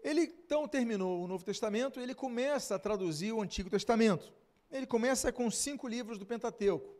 Ele 0.01 0.21
então 0.21 0.69
terminou 0.69 1.21
o 1.21 1.27
Novo 1.27 1.43
Testamento, 1.43 1.99
ele 1.99 2.15
começa 2.15 2.75
a 2.75 2.79
traduzir 2.79 3.33
o 3.33 3.41
Antigo 3.41 3.69
Testamento. 3.69 4.33
Ele 4.73 4.87
começa 4.87 5.31
com 5.31 5.49
cinco 5.51 5.87
livros 5.87 6.17
do 6.17 6.25
Pentateuco. 6.25 6.95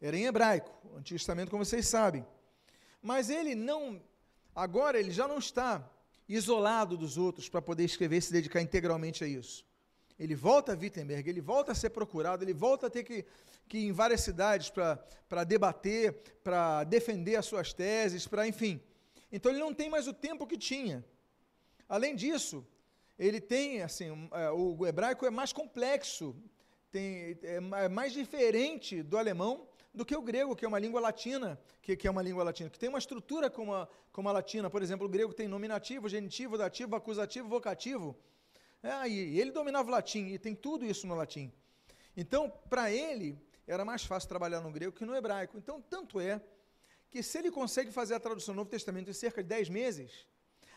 Era 0.00 0.16
em 0.16 0.26
hebraico, 0.26 0.70
o 0.92 0.96
Antigo 0.96 1.18
Testamento, 1.18 1.50
como 1.50 1.64
vocês 1.64 1.88
sabem. 1.88 2.24
Mas 3.02 3.28
ele 3.28 3.56
não, 3.56 4.00
agora 4.54 4.98
ele 4.98 5.10
já 5.10 5.26
não 5.26 5.38
está 5.38 5.90
isolado 6.28 6.96
dos 6.96 7.18
outros 7.18 7.48
para 7.48 7.60
poder 7.60 7.84
escrever 7.84 8.18
e 8.18 8.22
se 8.22 8.32
dedicar 8.32 8.60
integralmente 8.62 9.24
a 9.24 9.26
isso. 9.26 9.66
Ele 10.16 10.36
volta 10.36 10.72
a 10.72 10.76
Wittenberg, 10.76 11.28
ele 11.28 11.40
volta 11.40 11.72
a 11.72 11.74
ser 11.74 11.90
procurado, 11.90 12.44
ele 12.44 12.54
volta 12.54 12.86
a 12.86 12.90
ter 12.90 13.02
que, 13.02 13.26
que 13.68 13.78
ir 13.78 13.86
em 13.88 13.92
várias 13.92 14.20
cidades 14.20 14.70
para 14.70 15.42
debater, 15.44 16.12
para 16.44 16.84
defender 16.84 17.34
as 17.34 17.44
suas 17.44 17.72
teses, 17.72 18.24
para 18.24 18.46
enfim. 18.46 18.80
Então 19.32 19.50
ele 19.50 19.58
não 19.58 19.74
tem 19.74 19.90
mais 19.90 20.06
o 20.06 20.14
tempo 20.14 20.46
que 20.46 20.56
tinha. 20.56 21.04
Além 21.88 22.14
disso, 22.14 22.64
ele 23.18 23.40
tem, 23.40 23.82
assim, 23.82 24.28
é, 24.32 24.50
o 24.50 24.86
hebraico 24.86 25.26
é 25.26 25.30
mais 25.30 25.52
complexo, 25.52 26.36
tem, 26.94 27.36
é, 27.42 27.56
é 27.86 27.88
mais 27.88 28.12
diferente 28.12 29.02
do 29.02 29.18
alemão, 29.18 29.66
do 29.92 30.04
que 30.04 30.14
o 30.14 30.22
grego, 30.22 30.54
que 30.54 30.64
é 30.64 30.68
uma 30.68 30.78
língua 30.78 31.00
latina, 31.00 31.60
que, 31.82 31.96
que 31.96 32.06
é 32.06 32.10
uma 32.10 32.22
língua 32.22 32.44
latina, 32.44 32.70
que 32.70 32.78
tem 32.78 32.88
uma 32.88 33.00
estrutura 33.00 33.50
como 33.50 33.74
a, 33.74 33.88
como 34.12 34.28
a 34.28 34.32
latina. 34.32 34.70
Por 34.70 34.80
exemplo, 34.80 35.04
o 35.04 35.08
grego 35.10 35.34
tem 35.34 35.48
nominativo, 35.48 36.08
genitivo, 36.08 36.56
dativo, 36.56 36.94
acusativo, 36.94 37.48
vocativo. 37.48 38.16
É, 38.80 39.08
e 39.08 39.40
ele 39.40 39.50
dominava 39.50 39.88
o 39.88 39.90
latim, 39.90 40.26
e 40.26 40.38
tem 40.38 40.54
tudo 40.54 40.84
isso 40.84 41.04
no 41.04 41.16
latim. 41.16 41.52
Então, 42.16 42.48
para 42.70 42.92
ele, 42.92 43.36
era 43.66 43.84
mais 43.84 44.04
fácil 44.04 44.28
trabalhar 44.28 44.60
no 44.60 44.70
grego 44.70 44.92
que 44.92 45.04
no 45.04 45.16
hebraico. 45.16 45.58
Então, 45.58 45.82
tanto 45.82 46.20
é 46.20 46.40
que 47.10 47.24
se 47.24 47.38
ele 47.38 47.50
consegue 47.50 47.90
fazer 47.90 48.14
a 48.14 48.20
tradução 48.20 48.54
do 48.54 48.58
Novo 48.58 48.70
Testamento 48.70 49.10
em 49.10 49.14
cerca 49.14 49.42
de 49.42 49.48
10 49.48 49.68
meses, 49.68 50.28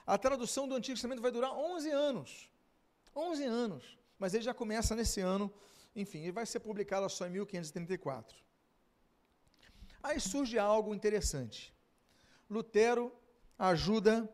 a 0.03 0.17
tradução 0.17 0.67
do 0.67 0.73
Antigo 0.73 0.95
Testamento 0.95 1.21
vai 1.21 1.29
durar 1.29 1.51
11 1.53 1.91
anos. 1.91 2.49
11 3.15 3.43
anos. 3.43 3.97
Mas 4.17 4.33
ele 4.33 4.43
já 4.43 4.53
começa 4.53 4.95
nesse 4.95 5.21
ano, 5.21 5.53
enfim, 5.97 6.19
ele 6.19 6.31
vai 6.31 6.45
ser 6.45 6.59
publicado 6.59 7.09
só 7.09 7.25
em 7.25 7.31
1534. 7.31 8.37
Aí 10.01 10.19
surge 10.19 10.57
algo 10.59 10.93
interessante. 10.93 11.73
Lutero 12.49 13.11
ajuda 13.57 14.29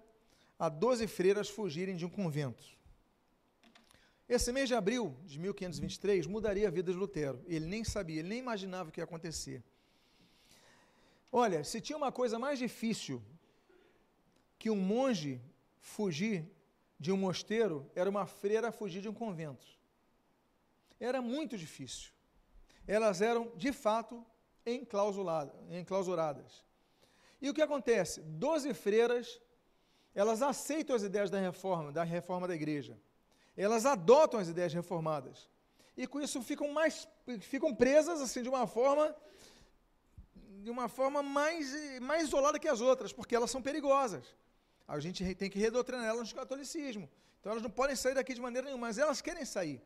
a 0.60 0.68
doze 0.68 1.08
freiras 1.08 1.50
fugirem 1.50 1.96
de 1.96 2.06
um 2.06 2.10
convento. 2.10 2.64
Esse 4.28 4.52
mês 4.52 4.68
de 4.68 4.76
abril 4.76 5.16
de 5.24 5.40
1523 5.40 6.28
mudaria 6.28 6.68
a 6.68 6.72
vida 6.72 6.92
de 6.92 6.98
Lutero. 6.98 7.42
Ele 7.46 7.66
nem 7.66 7.84
sabia, 7.84 8.20
ele 8.20 8.28
nem 8.28 8.40
imaginava 8.40 8.90
o 8.90 8.92
que 8.92 9.00
ia 9.00 9.04
acontecer. 9.06 9.64
Olha, 11.32 11.64
se 11.64 11.82
tinha 11.82 11.98
uma 11.98 12.12
coisa 12.12 12.38
mais 12.38 12.60
difícil 12.60 13.24
que 14.60 14.70
um 14.70 14.76
monge 14.76 15.42
fugir 15.80 16.46
de 17.00 17.12
um 17.12 17.18
mosteiro, 17.18 17.90
era 17.96 18.10
uma 18.10 18.26
freira 18.26 18.72
fugir 18.72 19.02
de 19.02 19.10
um 19.10 19.14
convento. 19.14 19.66
Era 21.10 21.22
muito 21.22 21.58
difícil. 21.58 22.12
Elas 22.88 23.22
eram, 23.22 23.52
de 23.58 23.74
fato, 23.74 24.26
enclausuradas. 24.66 26.64
E 27.42 27.50
o 27.50 27.54
que 27.54 27.62
acontece? 27.62 28.22
Doze 28.22 28.74
freiras, 28.74 29.42
elas 30.16 30.42
aceitam 30.42 30.96
as 30.96 31.04
ideias 31.04 31.30
da 31.30 31.40
reforma, 31.40 31.92
da 31.92 32.04
reforma 32.04 32.48
da 32.48 32.56
igreja. 32.56 32.98
Elas 33.58 33.86
adotam 33.86 34.40
as 34.40 34.48
ideias 34.48 34.74
reformadas. 34.74 35.50
E 35.98 36.08
com 36.08 36.22
isso 36.22 36.42
ficam 36.42 36.72
mais 36.72 37.06
ficam 37.42 37.76
presas 37.76 38.22
assim 38.22 38.42
de 38.42 38.50
uma 38.50 38.66
forma 38.66 39.14
de 40.64 40.70
uma 40.70 40.88
forma 40.88 41.22
mais, 41.22 42.00
mais 42.02 42.24
isolada 42.24 42.58
que 42.58 42.70
as 42.70 42.80
outras, 42.80 43.12
porque 43.12 43.36
elas 43.36 43.52
são 43.52 43.62
perigosas. 43.62 44.26
A 44.88 44.98
gente 45.00 45.36
tem 45.36 45.50
que 45.50 45.60
redoutrinar 45.60 46.06
elas 46.06 46.30
no 46.30 46.36
catolicismo. 46.36 47.10
Então 47.40 47.52
elas 47.52 47.62
não 47.62 47.70
podem 47.70 47.96
sair 47.98 48.16
daqui 48.16 48.34
de 48.34 48.40
maneira 48.40 48.66
nenhuma, 48.68 48.88
mas 48.88 48.98
elas 48.98 49.20
querem 49.22 49.44
sair. 49.44 49.82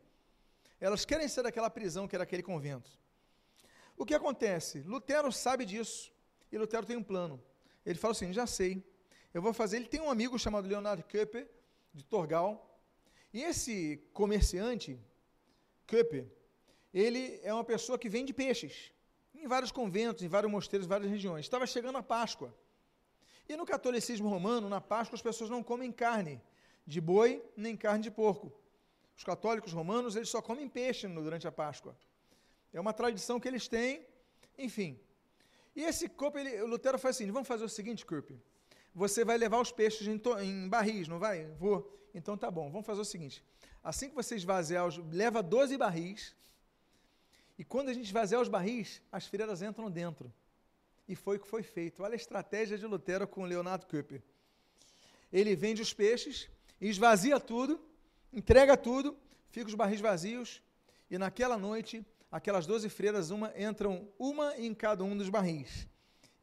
Elas 0.79 1.05
querem 1.05 1.27
sair 1.27 1.43
daquela 1.43 1.69
prisão 1.69 2.07
que 2.07 2.15
era 2.15 2.23
aquele 2.23 2.43
convento. 2.43 2.91
O 3.97 4.05
que 4.05 4.13
acontece? 4.13 4.81
Lutero 4.81 5.31
sabe 5.31 5.65
disso 5.65 6.11
e 6.51 6.57
Lutero 6.57 6.85
tem 6.85 6.95
um 6.95 7.03
plano. 7.03 7.41
Ele 7.85 7.97
fala 7.97 8.11
assim: 8.11 8.31
já 8.31 8.45
sei, 8.45 8.83
eu 9.33 9.41
vou 9.41 9.53
fazer. 9.53 9.77
Ele 9.77 9.87
tem 9.87 10.01
um 10.01 10.09
amigo 10.09 10.37
chamado 10.37 10.67
Leonardo 10.67 11.03
Köpper, 11.03 11.49
de 11.93 12.03
Torgal, 12.03 12.79
e 13.33 13.41
esse 13.41 14.01
comerciante, 14.13 14.99
Köpper, 15.85 16.27
ele 16.93 17.39
é 17.43 17.53
uma 17.53 17.63
pessoa 17.63 17.97
que 17.97 18.09
vende 18.09 18.33
peixes 18.33 18.91
em 19.33 19.47
vários 19.47 19.71
conventos, 19.71 20.23
em 20.23 20.27
vários 20.27 20.51
mosteiros, 20.51 20.85
em 20.85 20.89
várias 20.89 21.09
regiões. 21.09 21.45
Estava 21.45 21.65
chegando 21.65 21.97
a 21.97 22.03
Páscoa. 22.03 22.55
E 23.47 23.55
no 23.55 23.65
catolicismo 23.65 24.27
romano, 24.27 24.67
na 24.67 24.81
Páscoa, 24.81 25.15
as 25.15 25.21
pessoas 25.21 25.49
não 25.49 25.63
comem 25.63 25.91
carne 25.91 26.41
de 26.85 26.99
boi 26.99 27.43
nem 27.55 27.75
carne 27.75 28.03
de 28.03 28.11
porco. 28.11 28.51
Os 29.17 29.23
católicos 29.23 29.73
romanos, 29.73 30.15
eles 30.15 30.30
só 30.30 30.41
comem 30.41 30.69
peixe 30.69 31.08
durante 31.08 31.47
a 31.47 31.51
Páscoa. 31.51 31.97
É 32.71 32.80
uma 32.80 32.93
tradição 32.93 33.39
que 33.39 33.47
eles 33.47 33.67
têm, 33.67 34.06
enfim. 34.58 34.99
E 35.75 35.84
esse 35.84 36.08
corpo, 36.08 36.38
ele, 36.38 36.62
o 36.62 36.67
Lutero 36.67 36.99
faz 36.99 37.15
assim, 37.15 37.32
vamos 37.32 37.47
fazer 37.47 37.63
o 37.63 37.69
seguinte, 37.69 38.06
Krupp, 38.06 38.39
você 38.93 39.25
vai 39.25 39.38
levar 39.38 39.60
os 39.60 39.71
peixes 39.71 40.08
em, 40.08 40.21
em, 40.43 40.69
barris, 40.69 41.08
não 41.08 41.17
vai? 41.17 41.45
Vou. 41.60 41.91
Então 42.13 42.38
tá 42.38 42.49
bom, 42.49 42.69
vamos 42.69 42.86
fazer 42.86 43.01
o 43.01 43.06
seguinte, 43.06 43.43
assim 43.84 44.10
que 44.10 44.15
você 44.15 44.36
esvaziar, 44.36 44.88
os, 44.88 44.97
leva 45.12 45.41
12 45.41 45.77
barris, 45.77 46.36
e 47.58 47.63
quando 47.63 47.89
a 47.89 47.93
gente 47.93 48.06
esvaziar 48.06 48.39
os 48.39 48.47
barris, 48.47 49.01
as 49.12 49.25
freiras 49.25 49.62
entram 49.63 49.89
dentro. 49.89 50.32
E 51.08 51.15
foi 51.15 51.38
o 51.38 51.39
que 51.39 51.47
foi 51.47 51.63
feito. 51.63 52.03
Olha 52.03 52.13
a 52.13 52.15
estratégia 52.15 52.77
de 52.77 52.86
Lutero 52.86 53.27
com 53.27 53.45
Leonardo 53.45 53.88
Krupp. 53.88 54.21
Ele 55.32 55.56
vende 55.56 55.82
os 55.82 55.93
peixes, 55.93 56.49
esvazia 56.80 57.39
tudo, 57.39 57.80
entrega 58.38 58.78
tudo, 58.78 59.17
fica 59.50 59.67
os 59.67 59.73
barris 59.73 60.00
vazios, 60.00 60.62
e 61.10 61.17
naquela 61.17 61.58
noite, 61.58 62.06
aquelas 62.32 62.67
doze 62.67 62.88
freiras, 62.88 63.32
uma, 63.32 63.52
entram 63.60 64.08
uma 64.19 64.56
em 64.58 64.76
cada 64.76 65.04
um 65.04 65.17
dos 65.17 65.28
barris. 65.28 65.88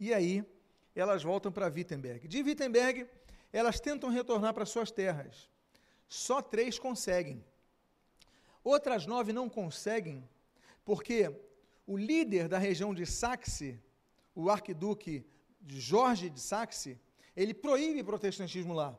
E 0.00 0.12
aí, 0.12 0.44
elas 0.92 1.22
voltam 1.22 1.52
para 1.52 1.68
Wittenberg. 1.68 2.26
De 2.26 2.42
Wittenberg, 2.42 3.06
elas 3.52 3.78
tentam 3.78 4.10
retornar 4.10 4.52
para 4.52 4.66
suas 4.66 4.90
terras. 4.90 5.48
Só 6.08 6.42
três 6.42 6.80
conseguem. 6.80 7.44
Outras 8.64 9.06
nove 9.06 9.32
não 9.32 9.48
conseguem, 9.48 10.28
porque 10.84 11.32
o 11.86 11.96
líder 11.96 12.48
da 12.48 12.58
região 12.58 12.92
de 12.92 13.06
Saxe, 13.06 13.80
o 14.34 14.50
arquiduque 14.50 15.24
Jorge 15.64 16.28
de 16.28 16.40
Saxe, 16.40 16.98
ele 17.36 17.54
proíbe 17.54 18.00
o 18.00 18.04
protestantismo 18.04 18.74
lá. 18.74 18.98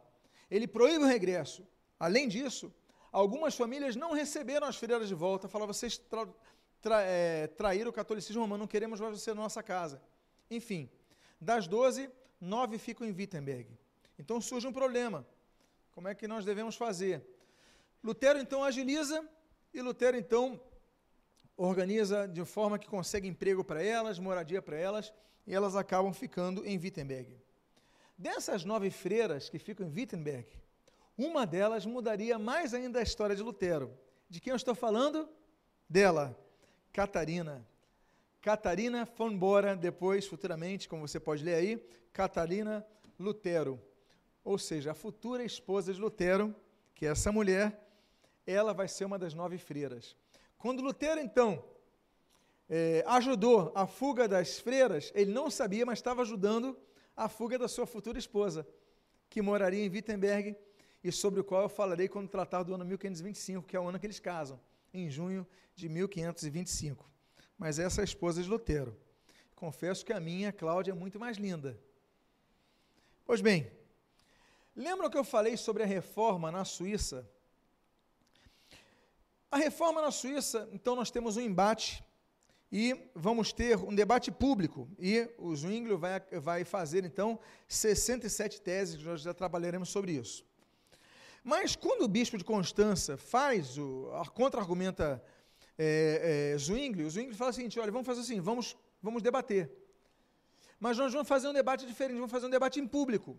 Ele 0.49 0.65
proíbe 0.65 1.03
o 1.03 1.07
regresso. 1.07 1.67
Além 1.99 2.29
disso, 2.29 2.73
algumas 3.15 3.55
famílias 3.55 3.95
não 3.95 4.11
receberam 4.11 4.67
as 4.67 4.75
freiras 4.75 5.07
de 5.07 5.15
volta, 5.15 5.47
falavam, 5.47 5.73
vocês 5.73 5.97
tra 5.97 6.27
tra 6.81 7.01
é, 7.01 7.47
traíram 7.47 7.89
o 7.89 7.93
catolicismo 7.93 8.41
romano, 8.41 8.63
não 8.63 8.67
queremos 8.67 8.99
mais 8.99 9.19
você 9.19 9.33
na 9.33 9.41
nossa 9.41 9.63
casa. 9.63 10.01
Enfim, 10.51 10.89
das 11.39 11.65
12, 11.65 12.09
nove 12.39 12.77
ficam 12.77 13.07
em 13.07 13.11
Wittenberg. 13.11 13.67
Então 14.19 14.39
surge 14.41 14.67
um 14.67 14.73
problema. 14.73 15.25
Como 15.93 16.09
é 16.09 16.13
que 16.13 16.27
nós 16.27 16.43
devemos 16.43 16.75
fazer? 16.75 17.25
Lutero 18.03 18.37
então 18.37 18.63
agiliza 18.63 19.27
e 19.73 19.81
Lutero 19.81 20.17
então 20.17 20.61
organiza 21.55 22.27
de 22.27 22.43
forma 22.43 22.77
que 22.77 22.87
consegue 22.87 23.27
emprego 23.29 23.63
para 23.63 23.81
elas, 23.81 24.19
moradia 24.19 24.61
para 24.61 24.77
elas, 24.77 25.13
e 25.47 25.55
elas 25.55 25.75
acabam 25.75 26.13
ficando 26.13 26.65
em 26.65 26.77
Wittenberg. 26.77 27.39
Dessas 28.17 28.65
nove 28.65 28.91
freiras 28.91 29.49
que 29.49 29.57
ficam 29.57 29.87
em 29.87 29.89
Wittenberg, 29.89 30.47
uma 31.17 31.45
delas 31.45 31.85
mudaria 31.85 32.37
mais 32.37 32.73
ainda 32.73 32.99
a 32.99 33.03
história 33.03 33.35
de 33.35 33.41
Lutero. 33.41 33.97
De 34.29 34.39
quem 34.39 34.51
eu 34.51 34.57
estou 34.57 34.75
falando? 34.75 35.29
Dela, 35.89 36.37
Catarina. 36.91 37.65
Catarina 38.41 39.05
von 39.17 39.35
Bora, 39.37 39.75
depois, 39.75 40.27
futuramente, 40.27 40.87
como 40.87 41.07
você 41.07 41.19
pode 41.19 41.43
ler 41.43 41.55
aí, 41.55 41.77
Catarina 42.13 42.85
Lutero. 43.19 43.81
Ou 44.43 44.57
seja, 44.57 44.91
a 44.91 44.95
futura 44.95 45.43
esposa 45.43 45.93
de 45.93 45.99
Lutero, 45.99 46.55
que 46.93 47.05
é 47.05 47.09
essa 47.09 47.31
mulher, 47.31 47.81
ela 48.45 48.73
vai 48.73 48.87
ser 48.87 49.05
uma 49.05 49.17
das 49.17 49.33
nove 49.33 49.57
freiras. 49.57 50.15
Quando 50.57 50.83
Lutero, 50.83 51.19
então, 51.19 51.63
é, 52.69 53.03
ajudou 53.07 53.71
a 53.75 53.87
fuga 53.87 54.27
das 54.27 54.59
freiras, 54.59 55.11
ele 55.15 55.31
não 55.31 55.49
sabia, 55.49 55.85
mas 55.85 55.99
estava 55.99 56.21
ajudando 56.21 56.77
a 57.15 57.29
fuga 57.29 57.57
da 57.57 57.67
sua 57.67 57.85
futura 57.85 58.19
esposa, 58.19 58.67
que 59.29 59.41
moraria 59.41 59.83
em 59.83 59.89
Wittenberg 59.89 60.55
e 61.05 61.11
sobre 61.11 61.39
o 61.39 61.43
qual 61.43 61.61
eu 61.61 61.69
falarei 61.69 62.07
quando 62.07 62.27
tratar 62.27 62.63
do 62.63 62.73
ano 62.73 62.83
1525, 62.83 63.67
que 63.67 63.77
é 63.77 63.79
o 63.79 63.87
ano 63.87 63.99
que 63.99 64.07
eles 64.07 64.19
casam, 64.19 64.59
em 64.91 65.07
junho 65.07 65.45
de 65.75 65.87
1525. 65.87 67.07
Mas 67.59 67.77
essa 67.77 68.01
é 68.01 68.03
a 68.03 68.05
esposa 68.05 68.41
de 68.41 68.49
Lutero. 68.49 68.97
Confesso 69.53 70.03
que 70.03 70.11
a 70.11 70.19
minha, 70.19 70.51
Cláudia, 70.51 70.93
é 70.93 70.95
muito 70.95 71.19
mais 71.19 71.37
linda. 71.37 71.79
Pois 73.23 73.39
bem, 73.39 73.71
lembram 74.75 75.07
que 75.07 75.15
eu 75.15 75.23
falei 75.23 75.55
sobre 75.57 75.83
a 75.83 75.85
reforma 75.85 76.51
na 76.51 76.65
Suíça? 76.65 77.29
A 79.51 79.57
reforma 79.57 80.01
na 80.01 80.09
Suíça, 80.09 80.67
então 80.73 80.95
nós 80.95 81.11
temos 81.11 81.37
um 81.37 81.41
embate 81.41 82.03
e 82.71 83.11
vamos 83.13 83.53
ter 83.53 83.77
um 83.77 83.93
debate 83.93 84.31
público. 84.31 84.89
E 84.97 85.29
o 85.37 85.55
Zwinglio 85.55 85.99
vai, 85.99 86.19
vai 86.41 86.63
fazer, 86.63 87.05
então, 87.05 87.39
67 87.67 88.59
teses, 88.59 89.03
nós 89.03 89.21
já 89.21 89.35
trabalharemos 89.35 89.89
sobre 89.89 90.13
isso. 90.13 90.43
Mas 91.45 91.75
quando 91.75 92.01
o 92.01 92.07
bispo 92.07 92.39
de 92.39 92.43
Constança 92.43 93.17
faz, 93.17 93.77
o, 93.77 94.09
contra-argumenta 94.33 95.23
é, 95.77 96.53
é, 96.53 96.57
Zwingli, 96.57 97.03
o 97.03 97.09
Zwingli 97.11 97.35
fala 97.35 97.51
o 97.51 97.53
seguinte, 97.53 97.79
olha, 97.79 97.91
vamos 97.91 98.07
fazer 98.07 98.21
assim, 98.21 98.41
vamos, 98.41 98.75
vamos 98.99 99.21
debater. 99.21 99.71
Mas 100.79 100.97
nós 100.97 101.13
vamos 101.13 101.27
fazer 101.27 101.47
um 101.47 101.53
debate 101.53 101.85
diferente, 101.85 102.15
vamos 102.15 102.31
fazer 102.31 102.47
um 102.47 102.49
debate 102.49 102.79
em 102.79 102.87
público. 102.87 103.37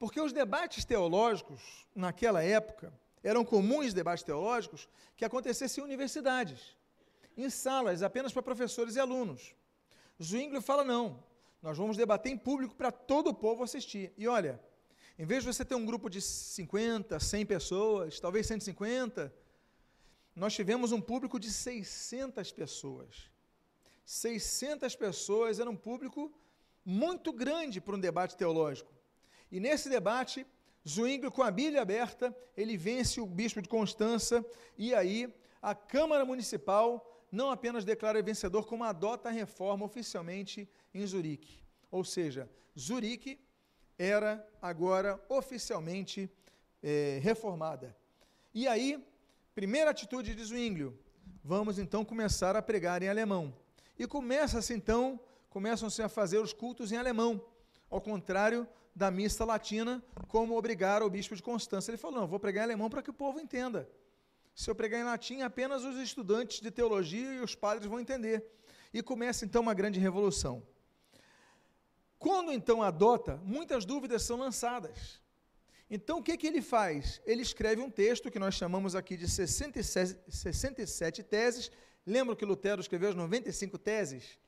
Porque 0.00 0.20
os 0.20 0.32
debates 0.32 0.84
teológicos, 0.84 1.86
naquela 1.94 2.42
época, 2.42 2.92
eram 3.22 3.44
comuns 3.44 3.94
debates 3.94 4.24
teológicos 4.24 4.88
que 5.16 5.24
acontecessem 5.24 5.80
em 5.80 5.86
universidades, 5.86 6.76
em 7.36 7.48
salas 7.48 8.02
apenas 8.02 8.32
para 8.32 8.42
professores 8.42 8.96
e 8.96 9.00
alunos. 9.00 9.54
Zwingli 10.20 10.60
fala, 10.60 10.82
não, 10.82 11.22
nós 11.62 11.78
vamos 11.78 11.96
debater 11.96 12.32
em 12.32 12.36
público 12.36 12.74
para 12.74 12.90
todo 12.90 13.30
o 13.30 13.34
povo 13.34 13.62
assistir. 13.62 14.12
E 14.18 14.26
olha, 14.26 14.60
em 15.18 15.26
vez 15.26 15.42
de 15.42 15.52
você 15.52 15.64
ter 15.64 15.74
um 15.74 15.84
grupo 15.84 16.08
de 16.08 16.20
50, 16.22 17.18
100 17.18 17.46
pessoas, 17.46 18.20
talvez 18.20 18.46
150, 18.46 19.34
nós 20.34 20.54
tivemos 20.54 20.92
um 20.92 21.00
público 21.00 21.40
de 21.40 21.50
600 21.50 22.52
pessoas. 22.52 23.28
600 24.04 24.94
pessoas 24.94 25.58
era 25.58 25.68
um 25.68 25.76
público 25.76 26.32
muito 26.84 27.32
grande 27.32 27.80
para 27.80 27.96
um 27.96 28.00
debate 28.00 28.36
teológico. 28.36 28.92
E 29.50 29.58
nesse 29.58 29.88
debate, 29.88 30.46
Zwingli, 30.88 31.32
com 31.32 31.42
a 31.42 31.50
Bíblia 31.50 31.82
aberta, 31.82 32.34
ele 32.56 32.76
vence 32.76 33.20
o 33.20 33.26
bispo 33.26 33.60
de 33.60 33.68
Constança, 33.68 34.46
e 34.76 34.94
aí 34.94 35.34
a 35.60 35.74
Câmara 35.74 36.24
Municipal 36.24 37.26
não 37.30 37.50
apenas 37.50 37.84
declara 37.84 38.22
vencedor, 38.22 38.66
como 38.66 38.84
adota 38.84 39.30
a 39.30 39.32
reforma 39.32 39.84
oficialmente 39.84 40.68
em 40.94 41.04
Zurique. 41.04 41.60
Ou 41.90 42.04
seja, 42.04 42.48
Zurique 42.78 43.38
era 43.98 44.46
agora 44.62 45.20
oficialmente 45.28 46.30
é, 46.82 47.18
reformada. 47.20 47.96
E 48.54 48.68
aí, 48.68 49.04
primeira 49.54 49.90
atitude 49.90 50.34
de 50.34 50.44
Zwinglio, 50.44 50.98
vamos 51.42 51.78
então 51.78 52.04
começar 52.04 52.54
a 52.54 52.62
pregar 52.62 53.02
em 53.02 53.08
alemão. 53.08 53.52
E 53.98 54.06
começa-se 54.06 54.72
então, 54.72 55.20
começam-se 55.50 56.00
a 56.00 56.08
fazer 56.08 56.38
os 56.38 56.52
cultos 56.52 56.92
em 56.92 56.96
alemão, 56.96 57.44
ao 57.90 58.00
contrário 58.00 58.66
da 58.94 59.10
missa 59.10 59.44
latina, 59.44 60.02
como 60.28 60.56
obrigar 60.56 61.02
o 61.02 61.10
bispo 61.10 61.34
de 61.34 61.42
Constância. 61.42 61.90
Ele 61.90 61.98
falou: 61.98 62.20
não, 62.20 62.26
vou 62.28 62.38
pregar 62.38 62.62
em 62.62 62.64
alemão 62.64 62.88
para 62.88 63.02
que 63.02 63.10
o 63.10 63.14
povo 63.14 63.40
entenda. 63.40 63.88
Se 64.54 64.70
eu 64.70 64.74
pregar 64.74 65.00
em 65.00 65.04
latim, 65.04 65.42
apenas 65.42 65.84
os 65.84 65.96
estudantes 65.96 66.60
de 66.60 66.70
teologia 66.70 67.34
e 67.34 67.40
os 67.40 67.54
padres 67.54 67.88
vão 67.88 68.00
entender. 68.00 68.44
E 68.92 69.02
começa 69.02 69.44
então 69.44 69.62
uma 69.62 69.74
grande 69.74 70.00
revolução. 70.00 70.62
Quando 72.18 72.52
então 72.52 72.82
adota, 72.82 73.36
muitas 73.44 73.84
dúvidas 73.84 74.22
são 74.22 74.36
lançadas. 74.36 75.20
Então 75.90 76.18
o 76.18 76.22
que, 76.22 76.36
que 76.36 76.46
ele 76.46 76.60
faz? 76.60 77.20
Ele 77.24 77.42
escreve 77.42 77.80
um 77.80 77.90
texto 77.90 78.30
que 78.30 78.38
nós 78.38 78.54
chamamos 78.54 78.94
aqui 78.94 79.16
de 79.16 79.28
67, 79.28 80.18
67 80.28 81.22
teses. 81.22 81.70
Lembram 82.04 82.36
que 82.36 82.44
Lutero 82.44 82.80
escreveu 82.80 83.10
as 83.10 83.14
95 83.14 83.78
teses 83.78 84.38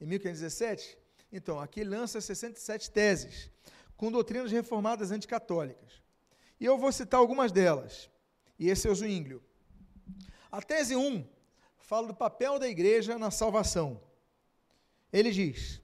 em 0.00 0.06
1517? 0.06 0.98
Então, 1.30 1.60
aqui 1.60 1.84
lança 1.84 2.20
67 2.20 2.90
teses, 2.90 3.50
com 3.96 4.10
doutrinas 4.10 4.50
reformadas 4.50 5.10
anticatólicas. 5.10 6.02
E 6.58 6.64
eu 6.64 6.78
vou 6.78 6.90
citar 6.90 7.20
algumas 7.20 7.52
delas. 7.52 8.08
E 8.58 8.70
esse 8.70 8.88
é 8.88 8.90
o 8.90 8.94
Zwinglio. 8.94 9.42
A 10.50 10.62
tese 10.62 10.96
1 10.96 11.26
fala 11.78 12.08
do 12.08 12.14
papel 12.14 12.58
da 12.58 12.66
igreja 12.66 13.18
na 13.18 13.30
salvação. 13.30 14.00
Ele 15.12 15.30
diz: 15.30 15.82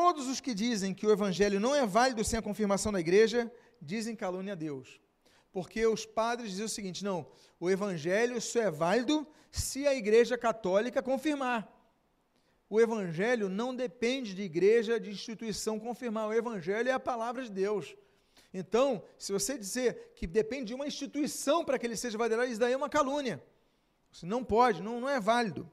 Todos 0.00 0.28
os 0.28 0.40
que 0.40 0.54
dizem 0.54 0.94
que 0.94 1.04
o 1.04 1.10
evangelho 1.10 1.58
não 1.58 1.74
é 1.74 1.84
válido 1.84 2.22
sem 2.22 2.38
a 2.38 2.42
confirmação 2.42 2.92
da 2.92 3.00
igreja, 3.00 3.52
dizem 3.82 4.14
calúnia 4.14 4.52
a 4.52 4.56
Deus. 4.56 5.00
Porque 5.50 5.84
os 5.88 6.06
padres 6.06 6.50
dizem 6.52 6.66
o 6.66 6.68
seguinte: 6.68 7.02
não, 7.02 7.26
o 7.58 7.68
evangelho 7.68 8.40
só 8.40 8.60
é 8.60 8.70
válido 8.70 9.26
se 9.50 9.88
a 9.88 9.94
igreja 9.96 10.38
católica 10.38 11.02
confirmar. 11.02 11.68
o 12.70 12.80
evangelho 12.80 13.48
não 13.48 13.74
depende 13.74 14.36
de 14.36 14.42
igreja, 14.42 15.00
de 15.00 15.10
instituição 15.10 15.80
confirmar. 15.80 16.28
O 16.28 16.32
evangelho 16.32 16.88
é 16.88 16.92
a 16.92 17.00
palavra 17.00 17.42
de 17.42 17.50
Deus. 17.50 17.96
Então, 18.54 19.02
se 19.18 19.32
você 19.32 19.58
dizer 19.58 20.12
que 20.14 20.28
depende 20.28 20.66
de 20.66 20.74
uma 20.74 20.86
instituição 20.86 21.64
para 21.64 21.76
que 21.76 21.84
ele 21.84 21.96
seja 21.96 22.16
validado, 22.16 22.48
isso 22.48 22.60
daí 22.60 22.72
é 22.72 22.76
uma 22.76 22.88
calúnia. 22.88 23.42
Você 24.12 24.24
não 24.26 24.44
pode, 24.44 24.80
não, 24.80 25.00
não 25.00 25.08
é 25.08 25.18
válido. 25.18 25.68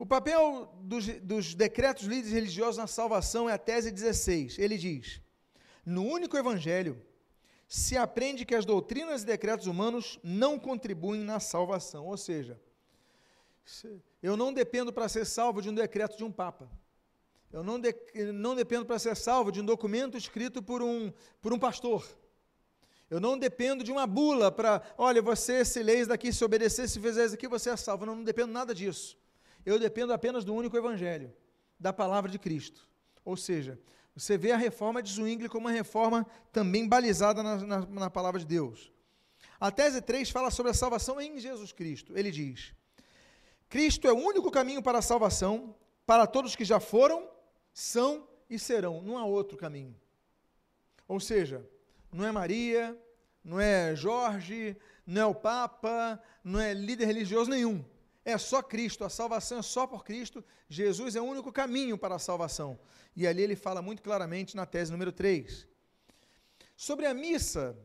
O 0.00 0.06
papel 0.06 0.72
dos, 0.80 1.06
dos 1.20 1.54
decretos 1.54 2.04
líderes 2.04 2.32
religiosos 2.32 2.78
na 2.78 2.86
salvação 2.86 3.50
é 3.50 3.52
a 3.52 3.58
tese 3.58 3.90
16. 3.90 4.58
Ele 4.58 4.78
diz: 4.78 5.20
No 5.84 6.02
único 6.02 6.38
evangelho 6.38 6.98
se 7.68 7.98
aprende 7.98 8.46
que 8.46 8.54
as 8.54 8.64
doutrinas 8.64 9.22
e 9.22 9.26
decretos 9.26 9.66
humanos 9.66 10.18
não 10.24 10.58
contribuem 10.58 11.20
na 11.20 11.38
salvação. 11.38 12.06
Ou 12.06 12.16
seja, 12.16 12.58
eu 14.22 14.38
não 14.38 14.54
dependo 14.54 14.90
para 14.90 15.06
ser 15.06 15.26
salvo 15.26 15.60
de 15.60 15.68
um 15.68 15.74
decreto 15.74 16.16
de 16.16 16.24
um 16.24 16.32
papa. 16.32 16.66
Eu 17.52 17.62
não, 17.62 17.78
de, 17.78 17.94
não 18.32 18.56
dependo 18.56 18.86
para 18.86 18.98
ser 18.98 19.14
salvo 19.14 19.52
de 19.52 19.60
um 19.60 19.66
documento 19.66 20.16
escrito 20.16 20.62
por 20.62 20.82
um, 20.82 21.12
por 21.42 21.52
um 21.52 21.58
pastor. 21.58 22.08
Eu 23.10 23.20
não 23.20 23.36
dependo 23.36 23.84
de 23.84 23.92
uma 23.92 24.06
bula 24.06 24.50
para, 24.50 24.80
olha, 24.96 25.20
você 25.20 25.62
se 25.62 25.82
leis 25.82 26.06
daqui, 26.06 26.32
se 26.32 26.42
obedecer, 26.42 26.88
se 26.88 26.98
fizer 26.98 27.26
isso 27.26 27.34
aqui, 27.34 27.46
você 27.46 27.68
é 27.68 27.76
salvo. 27.76 28.06
Não, 28.06 28.16
não 28.16 28.24
dependo 28.24 28.50
nada 28.50 28.74
disso. 28.74 29.19
Eu 29.64 29.78
dependo 29.78 30.12
apenas 30.12 30.44
do 30.44 30.54
único 30.54 30.76
evangelho, 30.76 31.32
da 31.78 31.92
palavra 31.92 32.30
de 32.30 32.38
Cristo. 32.38 32.88
Ou 33.24 33.36
seja, 33.36 33.78
você 34.14 34.36
vê 34.36 34.52
a 34.52 34.56
reforma 34.56 35.02
de 35.02 35.12
Zwingli 35.12 35.48
como 35.48 35.66
uma 35.66 35.72
reforma 35.72 36.26
também 36.52 36.88
balizada 36.88 37.42
na, 37.42 37.56
na, 37.56 37.86
na 37.86 38.10
palavra 38.10 38.40
de 38.40 38.46
Deus. 38.46 38.92
A 39.58 39.70
tese 39.70 40.00
3 40.00 40.30
fala 40.30 40.50
sobre 40.50 40.70
a 40.70 40.74
salvação 40.74 41.20
em 41.20 41.38
Jesus 41.38 41.72
Cristo. 41.72 42.16
Ele 42.16 42.30
diz: 42.30 42.74
Cristo 43.68 44.08
é 44.08 44.12
o 44.12 44.18
único 44.18 44.50
caminho 44.50 44.82
para 44.82 44.98
a 44.98 45.02
salvação 45.02 45.74
para 46.06 46.26
todos 46.26 46.56
que 46.56 46.64
já 46.64 46.80
foram 46.80 47.28
são 47.72 48.26
e 48.48 48.58
serão, 48.58 49.00
não 49.00 49.16
há 49.16 49.24
outro 49.24 49.56
caminho. 49.56 49.94
Ou 51.06 51.20
seja, 51.20 51.64
não 52.12 52.26
é 52.26 52.32
Maria, 52.32 52.98
não 53.44 53.60
é 53.60 53.94
Jorge, 53.94 54.76
não 55.06 55.22
é 55.22 55.26
o 55.26 55.34
Papa, 55.34 56.20
não 56.42 56.58
é 56.58 56.74
líder 56.74 57.06
religioso 57.06 57.50
nenhum. 57.50 57.84
É 58.24 58.36
só 58.36 58.62
Cristo, 58.62 59.04
a 59.04 59.08
salvação 59.08 59.58
é 59.58 59.62
só 59.62 59.86
por 59.86 60.04
Cristo. 60.04 60.44
Jesus 60.68 61.16
é 61.16 61.20
o 61.20 61.24
único 61.24 61.50
caminho 61.52 61.96
para 61.96 62.16
a 62.16 62.18
salvação. 62.18 62.78
E 63.16 63.26
ali 63.26 63.42
ele 63.42 63.56
fala 63.56 63.80
muito 63.80 64.02
claramente 64.02 64.54
na 64.56 64.66
tese 64.66 64.92
número 64.92 65.12
3. 65.12 65.66
Sobre 66.76 67.06
a 67.06 67.14
missa 67.14 67.76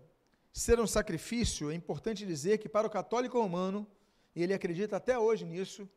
ser 0.52 0.80
um 0.80 0.88
sacrifício, 0.88 1.70
é 1.70 1.76
importante 1.76 2.26
dizer 2.26 2.60
que 2.60 2.70
para 2.70 2.88
o 2.88 2.90
católico 2.90 3.40
romano, 3.40 3.86
e 4.34 4.42
ele 4.42 4.54
acredita 4.54 4.96
até 4.96 5.18
hoje 5.20 5.46
nisso, 5.46 5.90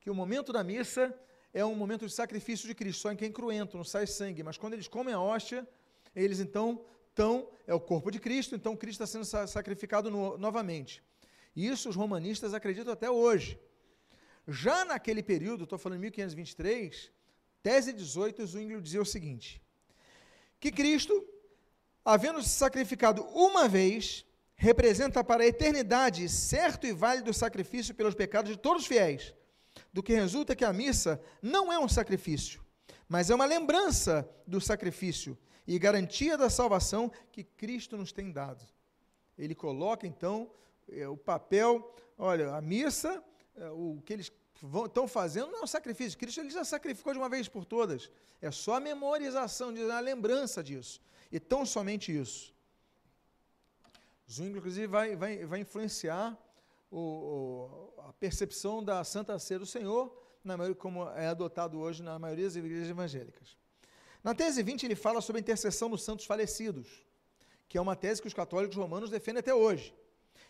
que 0.00 0.08
o 0.08 0.14
momento 0.14 0.52
da 0.52 0.62
missa 0.62 1.12
é 1.52 1.64
um 1.64 1.74
momento 1.74 2.06
de 2.06 2.12
sacrifício 2.12 2.68
de 2.68 2.74
Cristo, 2.74 3.00
só 3.00 3.12
em 3.12 3.16
quem 3.16 3.30
é 3.30 3.32
cruento, 3.32 3.76
não 3.76 3.84
sai 3.84 4.06
sangue, 4.06 4.42
mas 4.42 4.56
quando 4.56 4.74
eles 4.74 4.86
comem 4.86 5.12
a 5.12 5.20
hóstia, 5.20 5.66
eles 6.14 6.38
então 6.38 6.84
estão, 7.08 7.48
é 7.66 7.74
o 7.74 7.80
corpo 7.80 8.10
de 8.10 8.20
Cristo, 8.20 8.54
então 8.54 8.76
Cristo 8.76 9.02
está 9.02 9.24
sendo 9.24 9.48
sacrificado 9.48 10.10
no, 10.10 10.36
novamente. 10.38 11.02
Isso 11.56 11.88
os 11.88 11.96
romanistas 11.96 12.52
acreditam 12.52 12.92
até 12.92 13.10
hoje. 13.10 13.58
Já 14.46 14.84
naquele 14.84 15.22
período, 15.22 15.64
estou 15.64 15.78
falando 15.78 15.98
em 15.98 16.02
1523, 16.02 17.10
tese 17.62 17.92
18, 17.92 18.46
Zwingli 18.46 18.80
dizia 18.80 19.02
o 19.02 19.06
seguinte: 19.06 19.60
que 20.60 20.70
Cristo, 20.70 21.26
havendo 22.04 22.42
se 22.42 22.50
sacrificado 22.50 23.22
uma 23.34 23.68
vez, 23.68 24.24
representa 24.54 25.22
para 25.22 25.42
a 25.42 25.46
eternidade 25.46 26.28
certo 26.28 26.86
e 26.86 26.92
válido 26.92 27.34
sacrifício 27.34 27.94
pelos 27.94 28.14
pecados 28.14 28.50
de 28.50 28.58
todos 28.58 28.82
os 28.82 28.88
fiéis 28.88 29.34
do 29.92 30.02
que 30.02 30.14
resulta 30.14 30.56
que 30.56 30.64
a 30.64 30.72
missa 30.72 31.20
não 31.42 31.72
é 31.72 31.78
um 31.78 31.88
sacrifício, 31.88 32.64
mas 33.08 33.30
é 33.30 33.34
uma 33.34 33.44
lembrança 33.44 34.28
do 34.46 34.60
sacrifício 34.60 35.36
e 35.66 35.78
garantia 35.78 36.38
da 36.38 36.48
salvação 36.48 37.10
que 37.30 37.44
Cristo 37.44 37.96
nos 37.96 38.12
tem 38.12 38.30
dado. 38.30 38.64
Ele 39.36 39.54
coloca 39.54 40.06
então 40.06 40.50
é, 40.90 41.06
o 41.06 41.16
papel, 41.16 41.94
olha, 42.16 42.54
a 42.54 42.60
missa, 42.60 43.22
é, 43.56 43.70
o 43.70 44.00
que 44.04 44.12
eles 44.12 44.32
estão 44.86 45.06
fazendo 45.06 45.50
não 45.50 45.60
é 45.60 45.62
um 45.64 45.66
sacrifício. 45.66 46.18
Cristo 46.18 46.40
ele 46.40 46.50
já 46.50 46.64
sacrificou 46.64 47.12
de 47.12 47.18
uma 47.18 47.28
vez 47.28 47.48
por 47.48 47.64
todas. 47.64 48.10
É 48.40 48.50
só 48.50 48.74
a 48.74 48.80
memorização, 48.80 49.72
a 49.92 50.00
lembrança 50.00 50.62
disso. 50.62 51.00
E 51.30 51.40
tão 51.40 51.64
somente 51.66 52.16
isso. 52.16 52.54
Zwingli, 54.30 54.58
inclusive, 54.58 54.86
vai, 54.86 55.16
vai, 55.16 55.44
vai 55.44 55.60
influenciar 55.60 56.36
o, 56.90 56.98
o, 56.98 58.00
a 58.08 58.12
percepção 58.14 58.82
da 58.82 59.02
Santa 59.04 59.38
Ceia 59.38 59.58
do 59.58 59.66
Senhor, 59.66 60.12
na 60.42 60.56
maioria, 60.56 60.76
como 60.76 61.08
é 61.10 61.28
adotado 61.28 61.78
hoje 61.78 62.02
na 62.02 62.18
maioria 62.18 62.44
das 62.44 62.56
igrejas 62.56 62.88
evangélicas. 62.88 63.56
Na 64.22 64.34
tese 64.34 64.62
20, 64.62 64.84
ele 64.84 64.96
fala 64.96 65.20
sobre 65.20 65.38
a 65.38 65.42
intercessão 65.42 65.88
dos 65.88 66.02
santos 66.02 66.24
falecidos, 66.24 66.88
que 67.68 67.78
é 67.78 67.80
uma 67.80 67.94
tese 67.94 68.20
que 68.20 68.28
os 68.28 68.34
católicos 68.34 68.76
romanos 68.76 69.10
defendem 69.10 69.40
até 69.40 69.54
hoje. 69.54 69.94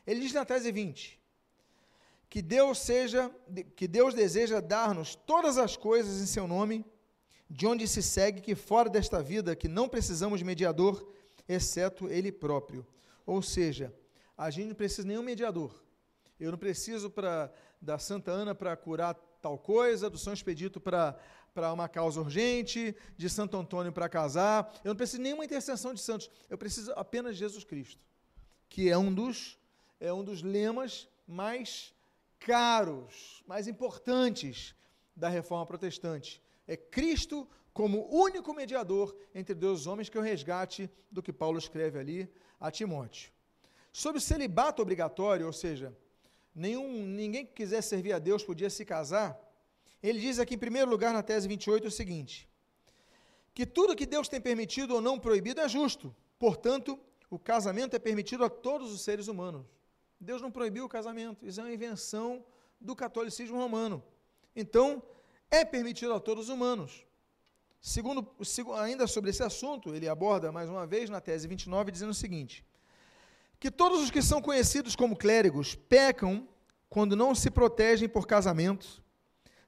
Ele 0.07 0.21
diz 0.21 0.33
na 0.33 0.45
tese 0.45 0.73
20 0.73 1.21
que 2.29 2.43
Deus 2.43 2.79
seja, 2.79 3.31
que 3.75 3.87
Deus 3.87 4.15
deseja 4.15 4.61
dar-nos 4.61 5.15
todas 5.15 5.59
as 5.59 5.77
coisas 5.77 6.21
em 6.21 6.27
seu 6.27 6.47
nome, 6.47 6.85
de 7.49 7.67
onde 7.67 7.87
se 7.87 8.03
segue 8.03 8.41
que 8.41 8.55
fora 8.55 8.91
desta 8.91 9.23
vida 9.23 9.55
que 9.55 9.69
não 9.69 9.89
precisamos 9.89 10.39
de 10.39 10.45
mediador, 10.45 11.07
exceto 11.49 12.09
ele 12.09 12.33
próprio. 12.33 12.85
Ou 13.25 13.41
seja, 13.41 13.95
a 14.37 14.51
gente 14.51 14.69
não 14.69 14.75
precisa 14.75 15.03
de 15.03 15.09
nenhum 15.09 15.23
mediador. 15.23 15.73
Eu 16.39 16.51
não 16.51 16.59
preciso 16.59 17.09
pra, 17.09 17.51
da 17.81 17.99
Santa 17.99 18.31
Ana 18.31 18.55
para 18.55 18.77
curar 18.77 19.15
tal 19.41 19.57
coisa, 19.59 20.11
do 20.11 20.19
São 20.19 20.33
Expedito 20.33 20.81
para 20.81 21.17
uma 21.73 21.89
causa 21.89 22.21
urgente, 22.21 22.95
de 23.17 23.31
Santo 23.31 23.57
Antônio 23.57 23.93
para 23.93 24.09
casar. 24.09 24.73
Eu 24.85 24.91
não 24.91 24.97
preciso 24.97 25.19
de 25.19 25.23
nenhuma 25.23 25.45
intercessão 25.45 25.95
de 25.95 26.01
santos. 26.01 26.29
Eu 26.51 26.59
preciso 26.59 26.93
apenas 26.97 27.35
de 27.35 27.39
Jesus 27.39 27.65
Cristo, 27.65 28.05
que 28.69 28.91
é 28.91 28.99
um 28.99 29.15
dos, 29.15 29.59
é 30.01 30.13
um 30.13 30.25
dos 30.25 30.43
lemas 30.43 31.09
mais 31.27 31.95
caros, 32.39 33.43
mais 33.47 33.67
importantes 33.67 34.75
da 35.15 35.29
reforma 35.29 35.67
protestante. 35.67 36.43
É 36.67 36.77
Cristo 36.77 37.49
como 37.73 38.09
único 38.11 38.55
mediador 38.55 39.17
entre 39.35 39.55
Deus 39.55 39.81
e 39.81 39.83
os 39.83 39.87
homens, 39.87 40.09
que 40.09 40.17
é 40.17 40.21
o 40.21 40.25
resgate 40.25 40.91
do 41.11 41.23
que 41.23 41.33
Paulo 41.33 41.59
escreve 41.59 41.99
ali 41.99 42.33
a 42.59 42.71
Timóteo. 42.71 43.31
Sobre 43.93 44.19
o 44.19 44.21
celibato 44.21 44.83
obrigatório, 44.83 45.47
ou 45.47 45.53
seja, 45.53 45.97
nenhum, 46.55 47.05
ninguém 47.07 47.45
que 47.45 47.53
quisesse 47.53 47.89
servir 47.89 48.13
a 48.13 48.19
Deus 48.19 48.43
podia 48.43 48.71
se 48.71 48.85
casar, 48.85 49.39
ele 50.03 50.21
diz 50.21 50.39
aqui 50.39 50.55
em 50.55 50.59
primeiro 50.59 50.91
lugar 50.91 51.13
na 51.13 51.23
tese 51.23 51.49
28 51.49 51.89
o 51.89 51.91
seguinte: 51.91 52.49
que 53.55 53.65
tudo 53.65 53.97
que 53.97 54.07
Deus 54.07 54.29
tem 54.29 54.41
permitido 54.41 54.95
ou 54.95 55.01
não 55.01 55.19
proibido 55.19 55.61
é 55.61 55.69
justo. 55.69 56.15
Portanto, 56.39 56.99
o 57.31 57.39
casamento 57.39 57.97
é 57.97 57.99
permitido 57.99 58.45
a 58.45 58.51
todos 58.51 58.93
os 58.93 59.01
seres 59.01 59.29
humanos. 59.29 59.67
Deus 60.27 60.43
não 60.43 60.51
proibiu 60.51 60.85
o 60.85 60.89
casamento, 60.89 61.47
isso 61.47 61.61
é 61.61 61.63
uma 61.63 61.73
invenção 61.73 62.45
do 62.81 62.97
catolicismo 62.97 63.57
romano. 63.57 64.03
Então, 64.57 65.01
é 65.49 65.65
permitido 65.65 66.13
a 66.13 66.19
todos 66.19 66.47
os 66.47 66.51
humanos. 66.51 67.07
Segundo, 67.81 68.29
ainda 68.75 69.07
sobre 69.07 69.31
esse 69.31 69.45
assunto, 69.45 69.95
ele 69.95 70.09
aborda 70.09 70.51
mais 70.51 70.69
uma 70.69 70.85
vez 70.85 71.09
na 71.09 71.21
tese 71.21 71.47
29, 71.47 71.93
dizendo 71.93 72.11
o 72.11 72.15
seguinte: 72.15 72.65
que 73.61 73.71
todos 73.71 74.03
os 74.03 74.11
que 74.11 74.21
são 74.21 74.43
conhecidos 74.43 74.97
como 74.97 75.17
clérigos 75.17 75.77
pecam 75.77 76.49
quando 76.89 77.15
não 77.15 77.33
se 77.33 77.49
protegem 77.49 78.09
por 78.09 78.27
casamento, 78.27 79.01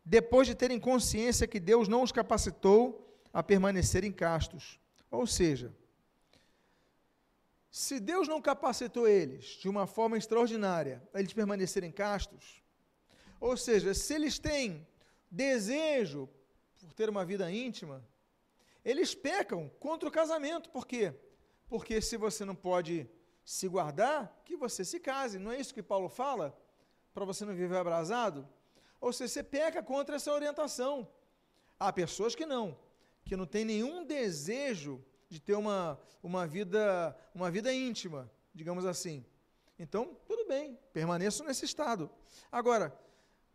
depois 0.05 0.49
de 0.49 0.57
terem 0.57 0.81
consciência 0.81 1.47
que 1.47 1.61
Deus 1.61 1.87
não 1.87 2.03
os 2.03 2.11
capacitou 2.11 3.17
a 3.33 3.45
permanecerem 3.45 4.11
castos. 4.11 4.81
Ou 5.09 5.25
seja, 5.25 5.73
se 7.79 8.01
Deus 8.01 8.27
não 8.27 8.43
capacitou 8.43 9.07
eles 9.07 9.45
de 9.61 9.69
uma 9.69 9.87
forma 9.87 10.19
extraordinária 10.19 11.01
a 11.15 11.21
eles 11.21 11.33
permanecerem 11.33 11.93
castos, 11.93 12.61
ou 13.41 13.57
seja, 13.57 13.95
se 13.95 14.15
eles 14.15 14.37
têm 14.37 14.85
desejo 15.31 16.29
por 16.81 16.93
ter 16.93 17.09
uma 17.09 17.25
vida 17.25 17.49
íntima, 17.53 18.05
eles 18.85 19.15
pecam 19.15 19.71
contra 19.79 20.09
o 20.09 20.13
casamento. 20.13 20.71
Por 20.71 20.89
quê? 20.89 21.15
Porque 21.69 22.01
se 22.01 22.17
você 22.17 22.45
não 22.45 22.57
pode 22.57 23.09
se 23.45 23.69
guardar, 23.69 24.43
que 24.45 24.57
você 24.57 24.85
se 24.85 24.99
case. 24.99 25.39
Não 25.39 25.53
é 25.53 25.61
isso 25.61 25.73
que 25.73 25.81
Paulo 25.81 26.09
fala? 26.09 26.61
Para 27.15 27.25
você 27.25 27.45
não 27.45 27.55
viver 27.55 27.77
abrasado? 27.77 28.49
Ou 29.01 29.13
seja, 29.13 29.35
você 29.35 29.45
peca 29.45 29.81
contra 29.85 30.17
essa 30.17 30.33
orientação. 30.33 31.09
Há 31.79 31.93
pessoas 31.93 32.35
que 32.35 32.45
não, 32.45 32.77
que 33.25 33.37
não 33.37 33.47
têm 33.47 33.65
nenhum 33.65 34.05
desejo 34.05 35.01
de 35.29 35.41
ter 35.41 35.55
uma, 35.55 35.99
uma, 36.23 36.47
vida, 36.47 37.17
uma 37.35 37.51
vida 37.51 37.73
íntima, 37.73 38.31
digamos 38.55 38.87
assim. 38.87 39.25
Então, 39.79 40.17
tudo 40.27 40.47
bem, 40.47 40.79
permaneçam 40.93 41.47
nesse 41.47 41.65
estado. 41.65 42.11
Agora, 42.51 42.99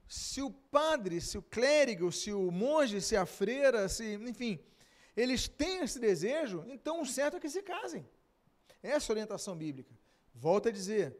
se 0.07 0.41
o 0.41 0.51
padre, 0.51 1.19
se 1.19 1.37
o 1.37 1.41
clérigo, 1.41 2.11
se 2.11 2.31
o 2.31 2.51
monge, 2.51 3.01
se 3.01 3.15
a 3.15 3.25
freira, 3.25 3.89
se, 3.89 4.13
enfim, 4.15 4.59
eles 5.15 5.47
têm 5.47 5.79
esse 5.79 5.99
desejo, 5.99 6.63
então 6.67 7.01
o 7.01 7.05
certo 7.05 7.37
é 7.37 7.39
que 7.39 7.49
se 7.49 7.61
casem. 7.61 8.07
Essa 8.81 9.11
é 9.11 9.13
orientação 9.13 9.55
bíblica. 9.55 9.93
Volto 10.33 10.69
a 10.69 10.71
dizer, 10.71 11.17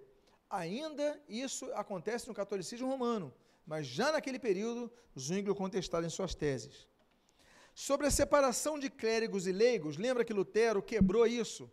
ainda 0.50 1.22
isso 1.28 1.72
acontece 1.74 2.28
no 2.28 2.34
catolicismo 2.34 2.88
romano, 2.88 3.34
mas 3.66 3.88
já 3.88 4.12
naquele 4.12 4.40
período, 4.40 4.92
Zwinglio 5.18 5.56
contestava 5.56 6.06
em 6.06 6.10
suas 6.10 6.36
teses. 6.36 6.88
Sobre 7.74 8.08
a 8.08 8.12
separação 8.12 8.78
de 8.78 8.90
clérigos 8.90 9.48
e 9.48 9.52
leigos, 9.52 9.98
lembra 9.98 10.24
que 10.24 10.34
Lutero 10.34 10.82
quebrou 10.82 11.26
isso? 11.26 11.72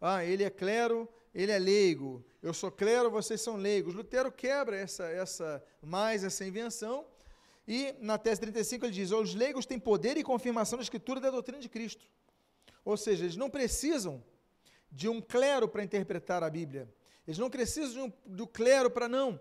Ah, 0.00 0.24
ele 0.24 0.42
é 0.42 0.50
clero, 0.50 1.08
ele 1.34 1.52
é 1.52 1.58
leigo. 1.58 2.24
Eu 2.42 2.54
sou 2.54 2.70
clero, 2.70 3.10
vocês 3.10 3.40
são 3.40 3.56
leigos. 3.56 3.94
Lutero 3.94 4.32
quebra 4.32 4.76
essa, 4.76 5.04
essa 5.04 5.62
mais 5.82 6.24
essa 6.24 6.44
invenção 6.44 7.06
e 7.66 7.94
na 8.00 8.16
tese 8.16 8.40
35 8.40 8.86
ele 8.86 8.92
diz: 8.92 9.10
os 9.10 9.34
leigos 9.34 9.66
têm 9.66 9.78
poder 9.78 10.16
e 10.16 10.22
confirmação 10.22 10.78
da 10.78 10.82
escritura 10.82 11.20
da 11.20 11.30
doutrina 11.30 11.60
de 11.60 11.68
Cristo. 11.68 12.06
Ou 12.84 12.96
seja, 12.96 13.24
eles 13.24 13.36
não 13.36 13.50
precisam 13.50 14.22
de 14.90 15.08
um 15.08 15.20
clero 15.20 15.68
para 15.68 15.82
interpretar 15.82 16.44
a 16.44 16.50
Bíblia. 16.50 16.88
Eles 17.26 17.38
não 17.38 17.50
precisam 17.50 18.06
um, 18.06 18.12
do 18.24 18.46
clero 18.46 18.88
para 18.88 19.08
não. 19.08 19.40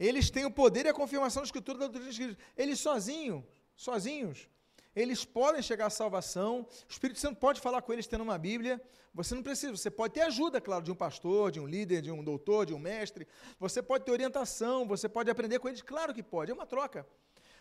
Eles 0.00 0.30
têm 0.30 0.46
o 0.46 0.50
poder 0.50 0.86
e 0.86 0.88
a 0.88 0.94
confirmação 0.94 1.42
da 1.42 1.46
escritura 1.46 1.78
da 1.78 1.86
doutrina 1.86 2.10
de 2.10 2.18
Cristo. 2.18 2.42
Eles 2.56 2.80
sozinhos, 2.80 3.44
sozinhos, 3.76 4.48
eles 4.96 5.26
podem 5.26 5.60
chegar 5.60 5.86
à 5.86 5.90
salvação. 5.90 6.66
O 6.88 6.90
Espírito 6.90 7.20
Santo 7.20 7.38
pode 7.38 7.60
falar 7.60 7.82
com 7.82 7.92
eles 7.92 8.06
tendo 8.06 8.22
uma 8.22 8.38
Bíblia. 8.38 8.80
Você 9.12 9.34
não 9.34 9.42
precisa, 9.42 9.76
você 9.76 9.90
pode 9.90 10.14
ter 10.14 10.22
ajuda, 10.22 10.58
claro, 10.58 10.82
de 10.82 10.90
um 10.90 10.94
pastor, 10.94 11.50
de 11.50 11.60
um 11.60 11.66
líder, 11.66 12.00
de 12.00 12.10
um 12.10 12.24
doutor, 12.24 12.64
de 12.64 12.72
um 12.72 12.78
mestre. 12.78 13.28
Você 13.60 13.82
pode 13.82 14.04
ter 14.06 14.10
orientação, 14.10 14.88
você 14.88 15.06
pode 15.06 15.30
aprender 15.30 15.58
com 15.58 15.68
eles, 15.68 15.82
claro 15.82 16.14
que 16.14 16.22
pode, 16.22 16.50
é 16.50 16.54
uma 16.54 16.64
troca. 16.64 17.06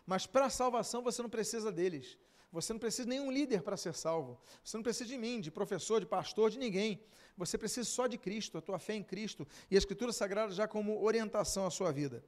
Mas 0.06 0.26
para 0.26 0.46
a 0.46 0.50
salvação 0.50 1.02
você 1.02 1.22
não 1.22 1.30
precisa 1.30 1.72
deles. 1.72 2.18
Você 2.54 2.72
não 2.72 2.80
precisa 2.80 3.04
de 3.04 3.10
nenhum 3.10 3.30
líder 3.30 3.64
para 3.64 3.76
ser 3.76 3.94
salvo. 3.94 4.40
Você 4.64 4.78
não 4.78 4.84
precisa 4.84 5.10
de 5.10 5.18
mim, 5.18 5.42
de 5.42 5.52
professor, 5.52 6.00
de 6.00 6.06
pastor, 6.06 6.50
de 6.50 6.58
ninguém. 6.58 7.04
Você 7.36 7.58
precisa 7.58 7.90
só 7.90 8.08
de 8.08 8.18
Cristo, 8.18 8.58
a 8.58 8.62
tua 8.62 8.80
fé 8.80 8.94
em 8.94 9.04
Cristo 9.04 9.46
e 9.70 9.76
a 9.76 9.78
Escritura 9.78 10.14
Sagrada 10.14 10.54
já 10.54 10.66
como 10.66 11.04
orientação 11.04 11.66
à 11.66 11.70
sua 11.70 11.92
vida. 11.92 12.24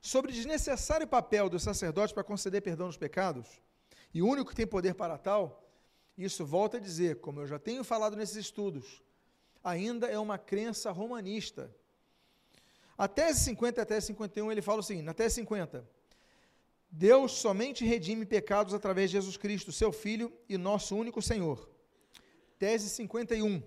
Sobre 0.00 0.30
o 0.30 0.34
desnecessário 0.34 1.06
papel 1.06 1.50
do 1.50 1.58
sacerdote 1.58 2.14
para 2.14 2.24
conceder 2.24 2.62
perdão 2.62 2.86
dos 2.86 2.96
pecados, 2.96 3.60
e 4.12 4.22
o 4.22 4.26
único 4.26 4.50
que 4.50 4.56
tem 4.56 4.66
poder 4.66 4.94
para 4.94 5.16
tal, 5.16 5.64
isso 6.16 6.44
volta 6.44 6.76
a 6.76 6.80
dizer, 6.80 7.20
como 7.20 7.40
eu 7.40 7.46
já 7.46 7.58
tenho 7.58 7.84
falado 7.84 8.16
nesses 8.16 8.36
estudos, 8.36 9.02
ainda 9.62 10.06
é 10.06 10.18
uma 10.18 10.38
crença 10.38 10.90
romanista. 10.90 11.74
A 12.98 13.08
tese 13.08 13.40
50 13.40 13.80
e 13.80 13.82
a 13.82 13.86
tese 13.86 14.08
51, 14.08 14.52
ele 14.52 14.60
fala 14.62 14.80
o 14.80 14.82
seguinte: 14.82 15.04
na 15.04 15.14
tese 15.14 15.36
50, 15.36 15.88
Deus 16.90 17.32
somente 17.32 17.84
redime 17.84 18.26
pecados 18.26 18.74
através 18.74 19.10
de 19.10 19.16
Jesus 19.16 19.36
Cristo, 19.36 19.70
seu 19.70 19.92
Filho 19.92 20.32
e 20.48 20.58
nosso 20.58 20.96
único 20.96 21.22
Senhor. 21.22 21.68
Tese 22.58 22.90
51. 22.90 23.62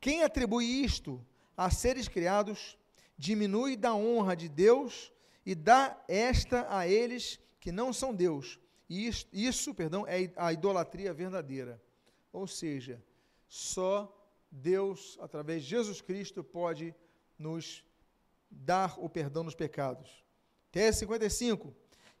Quem 0.00 0.22
atribui 0.22 0.64
isto 0.64 1.24
a 1.56 1.70
seres 1.70 2.06
criados, 2.06 2.78
diminui 3.16 3.76
da 3.76 3.94
honra 3.94 4.36
de 4.36 4.48
Deus 4.48 5.12
e 5.44 5.54
dá 5.54 6.00
esta 6.06 6.66
a 6.70 6.86
eles 6.86 7.40
que 7.58 7.72
não 7.72 7.92
são 7.92 8.14
Deus. 8.14 8.60
Isso, 8.88 9.26
isso, 9.32 9.74
perdão, 9.74 10.06
é 10.06 10.30
a 10.36 10.52
idolatria 10.52 11.12
verdadeira. 11.12 11.80
Ou 12.32 12.46
seja, 12.46 13.02
só 13.46 14.14
Deus, 14.50 15.18
através 15.20 15.62
de 15.62 15.68
Jesus 15.68 16.00
Cristo, 16.00 16.42
pode 16.42 16.94
nos 17.38 17.84
dar 18.50 18.98
o 18.98 19.08
perdão 19.08 19.44
dos 19.44 19.54
pecados. 19.54 20.24
Tese 20.70 21.00
55. 21.00 21.74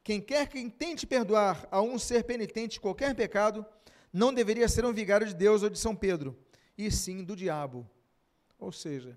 Quem 0.04 0.20
quer 0.20 0.48
que 0.48 0.70
tente 0.70 1.06
perdoar 1.06 1.66
a 1.70 1.80
um 1.82 1.98
ser 1.98 2.24
penitente 2.24 2.80
qualquer 2.80 3.14
pecado, 3.14 3.64
não 4.12 4.32
deveria 4.32 4.68
ser 4.68 4.84
um 4.84 4.92
vigário 4.92 5.26
de 5.26 5.34
Deus 5.34 5.62
ou 5.62 5.70
de 5.70 5.78
São 5.78 5.94
Pedro, 5.94 6.38
e 6.76 6.90
sim 6.90 7.24
do 7.24 7.36
diabo. 7.36 7.88
Ou 8.58 8.72
seja, 8.72 9.16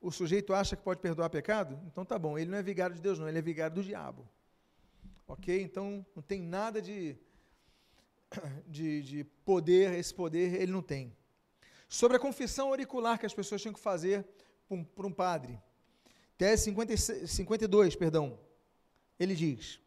o 0.00 0.10
sujeito 0.10 0.54
acha 0.54 0.76
que 0.76 0.82
pode 0.82 1.00
perdoar 1.00 1.30
pecado? 1.30 1.78
Então 1.86 2.04
tá 2.04 2.18
bom, 2.18 2.38
ele 2.38 2.50
não 2.50 2.58
é 2.58 2.62
vigário 2.62 2.94
de 2.94 3.02
Deus, 3.02 3.18
não, 3.18 3.28
ele 3.28 3.38
é 3.38 3.42
vigário 3.42 3.74
do 3.74 3.82
diabo. 3.82 4.28
Ok? 5.30 5.62
Então 5.62 6.04
não 6.12 6.22
tem 6.22 6.42
nada 6.42 6.82
de, 6.82 7.16
de, 8.66 9.00
de 9.02 9.24
poder, 9.44 9.92
esse 9.94 10.12
poder 10.12 10.60
ele 10.60 10.72
não 10.72 10.82
tem. 10.82 11.16
Sobre 11.88 12.16
a 12.16 12.20
confissão 12.20 12.66
auricular 12.66 13.16
que 13.16 13.26
as 13.26 13.32
pessoas 13.32 13.62
tinham 13.62 13.72
que 13.72 13.78
fazer 13.78 14.26
para 14.96 15.06
um, 15.06 15.12
padre. 15.12 15.60
Tese 16.36 16.64
50, 16.64 16.96
52, 17.28 17.94
perdão. 17.94 18.40
Ele 19.20 19.36
diz: 19.36 19.80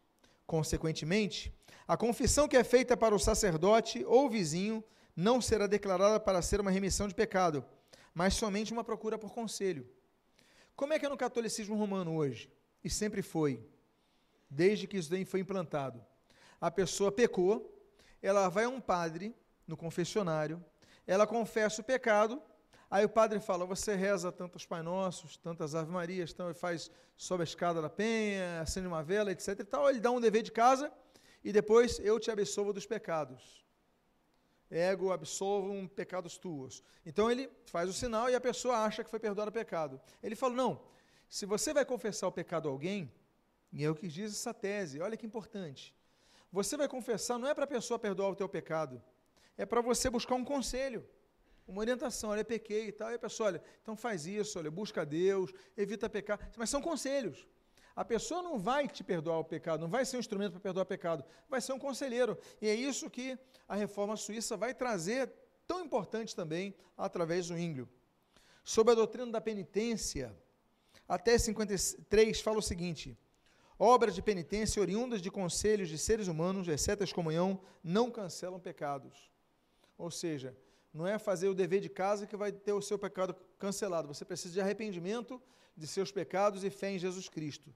Consequentemente, 0.46 1.54
a 1.86 1.94
confissão 1.94 2.48
que 2.48 2.56
é 2.56 2.64
feita 2.64 2.96
para 2.96 3.14
o 3.14 3.18
sacerdote 3.18 4.02
ou 4.06 4.30
vizinho 4.30 4.82
não 5.14 5.42
será 5.42 5.66
declarada 5.66 6.18
para 6.18 6.40
ser 6.40 6.58
uma 6.58 6.70
remissão 6.70 7.06
de 7.06 7.14
pecado, 7.14 7.62
mas 8.14 8.32
somente 8.32 8.72
uma 8.72 8.82
procura 8.82 9.18
por 9.18 9.30
conselho. 9.30 9.86
Como 10.74 10.94
é 10.94 10.98
que 10.98 11.04
é 11.04 11.08
no 11.08 11.18
catolicismo 11.18 11.76
romano 11.76 12.16
hoje? 12.16 12.50
E 12.82 12.88
sempre 12.88 13.20
foi, 13.20 13.62
desde 14.48 14.86
que 14.86 14.96
isso 14.96 15.10
daí 15.10 15.24
foi 15.24 15.40
implantado. 15.40 16.04
A 16.60 16.70
pessoa 16.70 17.12
pecou, 17.12 17.70
ela 18.22 18.48
vai 18.48 18.64
a 18.64 18.68
um 18.68 18.80
padre 18.80 19.34
no 19.66 19.76
confessionário, 19.76 20.64
ela 21.06 21.26
confessa 21.26 21.80
o 21.80 21.84
pecado, 21.84 22.42
aí 22.90 23.04
o 23.04 23.08
padre 23.08 23.40
fala: 23.40 23.66
Você 23.66 23.94
reza 23.94 24.32
tantos 24.32 24.64
Pai 24.64 24.82
Nossos, 24.82 25.36
tantas 25.36 25.74
Ave 25.74 25.90
Marias, 25.90 26.30
então 26.32 26.46
ele 26.46 26.54
faz 26.54 26.90
sobe 27.16 27.42
a 27.42 27.44
escada 27.44 27.80
da 27.80 27.90
penha, 27.90 28.60
acende 28.60 28.86
uma 28.86 29.02
vela, 29.02 29.30
etc. 29.30 29.48
E 29.60 29.64
tal. 29.64 29.88
Ele 29.88 30.00
dá 30.00 30.10
um 30.10 30.20
dever 30.20 30.42
de 30.42 30.52
casa 30.52 30.92
e 31.42 31.52
depois 31.52 31.98
eu 31.98 32.18
te 32.18 32.30
absolvo 32.30 32.72
dos 32.72 32.86
pecados. 32.86 33.64
Ego 34.70 35.12
absolvam 35.12 35.86
pecados 35.86 36.36
tuos. 36.36 36.82
Então 37.04 37.30
ele 37.30 37.48
faz 37.66 37.88
o 37.88 37.92
sinal 37.92 38.28
e 38.30 38.34
a 38.34 38.40
pessoa 38.40 38.78
acha 38.78 39.04
que 39.04 39.10
foi 39.10 39.20
perdoado 39.20 39.50
o 39.50 39.52
pecado. 39.52 40.00
Ele 40.22 40.34
fala: 40.34 40.54
Não, 40.54 40.80
se 41.28 41.46
você 41.46 41.72
vai 41.72 41.84
confessar 41.84 42.26
o 42.26 42.32
pecado 42.32 42.68
a 42.68 42.72
alguém, 42.72 43.12
e 43.74 43.84
é 43.84 43.90
o 43.90 43.94
que 43.94 44.08
diz 44.08 44.32
essa 44.32 44.54
tese, 44.54 45.00
olha 45.00 45.16
que 45.18 45.26
importante. 45.26 45.94
Você 46.50 46.76
vai 46.76 46.88
confessar, 46.88 47.38
não 47.38 47.48
é 47.48 47.54
para 47.54 47.64
a 47.64 47.74
pessoa 47.76 47.98
perdoar 47.98 48.30
o 48.30 48.36
teu 48.36 48.48
pecado, 48.48 49.02
é 49.58 49.66
para 49.66 49.82
você 49.82 50.08
buscar 50.08 50.36
um 50.36 50.44
conselho 50.44 51.06
uma 51.66 51.80
orientação, 51.80 52.30
olha, 52.30 52.44
pequei 52.44 52.88
e 52.88 52.92
tal, 52.92 53.10
e 53.10 53.14
a 53.14 53.18
pessoa, 53.18 53.48
olha, 53.48 53.62
então 53.82 53.96
faz 53.96 54.26
isso, 54.26 54.58
olha, 54.58 54.70
busca 54.70 55.04
Deus, 55.04 55.52
evita 55.76 56.08
pecar, 56.08 56.38
mas 56.56 56.68
são 56.68 56.80
conselhos. 56.80 57.46
A 57.96 58.04
pessoa 58.04 58.42
não 58.42 58.58
vai 58.58 58.88
te 58.88 59.04
perdoar 59.04 59.38
o 59.38 59.44
pecado, 59.44 59.80
não 59.80 59.88
vai 59.88 60.04
ser 60.04 60.16
um 60.16 60.20
instrumento 60.20 60.52
para 60.52 60.60
perdoar 60.60 60.82
o 60.82 60.86
pecado, 60.86 61.24
vai 61.48 61.60
ser 61.60 61.72
um 61.72 61.78
conselheiro. 61.78 62.36
E 62.60 62.68
é 62.68 62.74
isso 62.74 63.08
que 63.08 63.38
a 63.68 63.76
reforma 63.76 64.16
suíça 64.16 64.56
vai 64.56 64.74
trazer, 64.74 65.32
tão 65.66 65.80
importante 65.84 66.34
também, 66.34 66.74
através 66.96 67.48
do 67.48 67.58
ínglio. 67.58 67.88
Sobre 68.64 68.92
a 68.92 68.96
doutrina 68.96 69.30
da 69.30 69.40
penitência, 69.40 70.36
até 71.08 71.38
53 71.38 72.40
fala 72.40 72.58
o 72.58 72.62
seguinte: 72.62 73.16
obras 73.78 74.14
de 74.14 74.22
penitência 74.22 74.80
oriundas 74.80 75.20
de 75.20 75.30
conselhos 75.30 75.88
de 75.88 75.98
seres 75.98 76.28
humanos, 76.28 76.68
exceto 76.68 77.02
a 77.02 77.04
excomunhão, 77.04 77.60
não 77.82 78.10
cancelam 78.10 78.60
pecados. 78.60 79.30
Ou 79.96 80.10
seja, 80.10 80.56
não 80.92 81.06
é 81.06 81.18
fazer 81.18 81.48
o 81.48 81.54
dever 81.54 81.80
de 81.80 81.88
casa 81.88 82.26
que 82.26 82.36
vai 82.36 82.52
ter 82.52 82.72
o 82.72 82.80
seu 82.80 82.98
pecado 82.98 83.34
cancelado. 83.58 84.08
Você 84.08 84.24
precisa 84.24 84.54
de 84.54 84.60
arrependimento 84.60 85.42
de 85.76 85.86
seus 85.86 86.12
pecados 86.12 86.62
e 86.62 86.70
fé 86.70 86.90
em 86.90 86.98
Jesus 86.98 87.28
Cristo. 87.28 87.74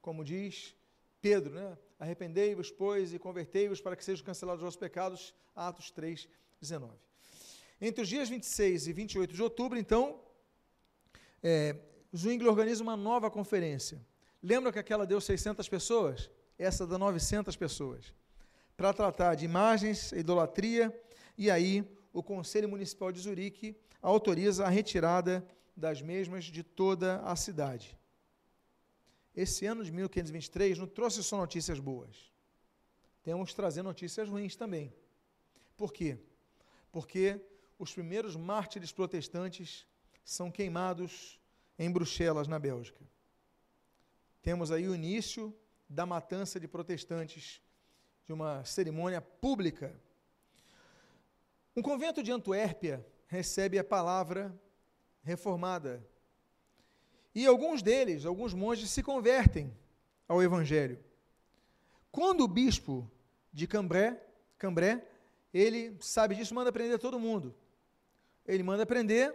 Como 0.00 0.24
diz 0.24 0.74
Pedro, 1.20 1.54
né? 1.54 1.76
Arrependei-vos, 1.98 2.70
pois, 2.70 3.14
e 3.14 3.18
convertei-vos 3.18 3.80
para 3.80 3.96
que 3.96 4.04
sejam 4.04 4.24
cancelados 4.24 4.60
os 4.60 4.64
vossos 4.64 4.80
pecados. 4.80 5.34
Atos 5.54 5.90
3, 5.90 6.28
19. 6.60 6.94
Entre 7.80 8.02
os 8.02 8.08
dias 8.08 8.28
26 8.28 8.88
e 8.88 8.92
28 8.92 9.34
de 9.34 9.42
outubro, 9.42 9.78
então, 9.78 10.20
é, 11.42 11.76
Zwingli 12.16 12.48
organiza 12.48 12.82
uma 12.82 12.96
nova 12.96 13.30
conferência. 13.30 14.00
Lembra 14.46 14.70
que 14.70 14.78
aquela 14.78 15.06
deu 15.06 15.22
600 15.22 15.66
pessoas? 15.70 16.30
Essa 16.58 16.86
dá 16.86 16.98
900 16.98 17.56
pessoas. 17.56 18.12
Para 18.76 18.92
tratar 18.92 19.36
de 19.36 19.46
imagens, 19.46 20.12
idolatria, 20.12 20.94
e 21.38 21.50
aí 21.50 21.82
o 22.12 22.22
Conselho 22.22 22.68
Municipal 22.68 23.10
de 23.10 23.20
Zurique 23.20 23.74
autoriza 24.02 24.66
a 24.66 24.68
retirada 24.68 25.42
das 25.74 26.02
mesmas 26.02 26.44
de 26.44 26.62
toda 26.62 27.22
a 27.22 27.34
cidade. 27.36 27.98
Esse 29.34 29.64
ano 29.64 29.82
de 29.82 29.90
1523 29.90 30.78
não 30.78 30.86
trouxe 30.86 31.22
só 31.22 31.38
notícias 31.38 31.80
boas. 31.80 32.30
Temos 33.22 33.54
trazer 33.54 33.80
notícias 33.80 34.28
ruins 34.28 34.54
também. 34.54 34.92
Por 35.74 35.90
quê? 35.90 36.18
Porque 36.92 37.40
os 37.78 37.94
primeiros 37.94 38.36
mártires 38.36 38.92
protestantes 38.92 39.86
são 40.22 40.50
queimados 40.50 41.40
em 41.78 41.90
Bruxelas, 41.90 42.46
na 42.46 42.58
Bélgica. 42.58 43.02
Temos 44.44 44.70
aí 44.70 44.86
o 44.86 44.94
início 44.94 45.52
da 45.88 46.06
matança 46.06 46.60
de 46.60 46.68
protestantes, 46.68 47.60
de 48.24 48.32
uma 48.32 48.64
cerimônia 48.64 49.20
pública 49.20 50.00
um 51.76 51.82
convento 51.82 52.22
de 52.22 52.30
Antuérpia 52.30 53.04
recebe 53.26 53.80
a 53.80 53.84
palavra 53.84 54.54
reformada. 55.24 56.06
E 57.34 57.46
alguns 57.46 57.82
deles, 57.82 58.24
alguns 58.24 58.54
monges, 58.54 58.90
se 58.90 59.02
convertem 59.02 59.76
ao 60.28 60.40
Evangelho. 60.40 61.02
Quando 62.12 62.42
o 62.42 62.48
bispo 62.48 63.10
de 63.52 63.66
Cambré, 63.66 64.24
Cambré, 64.56 65.04
ele 65.52 65.96
sabe 65.98 66.36
disso, 66.36 66.54
manda 66.54 66.70
prender 66.70 67.00
todo 67.00 67.18
mundo. 67.18 67.52
Ele 68.46 68.62
manda 68.62 68.86
prender 68.86 69.34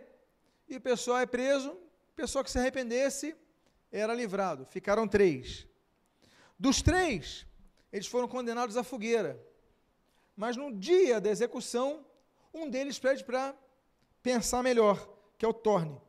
e 0.70 0.78
o 0.78 0.82
pessoal 0.82 1.20
é 1.20 1.26
preso, 1.26 1.72
o 1.72 2.14
pessoal 2.16 2.41
que 2.41 2.51
se 2.51 2.57
arrependesse 2.57 3.36
era 3.91 4.13
livrado. 4.13 4.65
Ficaram 4.65 5.07
três. 5.07 5.67
Dos 6.57 6.81
três, 6.81 7.45
eles 7.91 8.07
foram 8.07 8.27
condenados 8.27 8.77
à 8.77 8.83
fogueira. 8.83 9.41
Mas 10.35 10.55
no 10.55 10.73
dia 10.73 11.19
da 11.19 11.29
execução, 11.29 12.05
um 12.53 12.69
deles 12.69 12.99
pede 12.99 13.23
para 13.23 13.55
pensar 14.21 14.63
melhor, 14.63 15.09
que 15.37 15.45
é 15.45 15.47
o 15.47 15.53
Torne. 15.53 15.99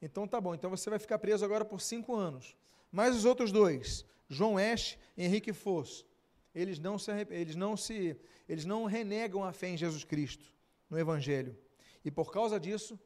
Então 0.00 0.28
tá 0.28 0.40
bom, 0.40 0.54
então 0.54 0.70
você 0.70 0.88
vai 0.88 0.98
ficar 0.98 1.18
preso 1.18 1.44
agora 1.44 1.64
por 1.64 1.80
cinco 1.80 2.14
anos. 2.14 2.56
Mas 2.90 3.16
os 3.16 3.24
outros 3.24 3.52
dois, 3.52 4.04
João 4.28 4.58
Esch 4.58 4.96
e 5.16 5.24
Henrique 5.24 5.52
Foss, 5.52 6.06
eles 6.54 6.78
não 6.78 6.98
se, 6.98 7.10
eles 7.30 7.56
não 7.56 7.76
se, 7.76 8.16
eles 8.48 8.64
não 8.64 8.84
renegam 8.84 9.44
a 9.44 9.52
fé 9.52 9.68
em 9.68 9.76
Jesus 9.76 10.04
Cristo, 10.04 10.52
no 10.88 10.98
Evangelho. 10.98 11.56
E 12.04 12.10
por 12.10 12.32
causa 12.32 12.58
disso, 12.58 12.98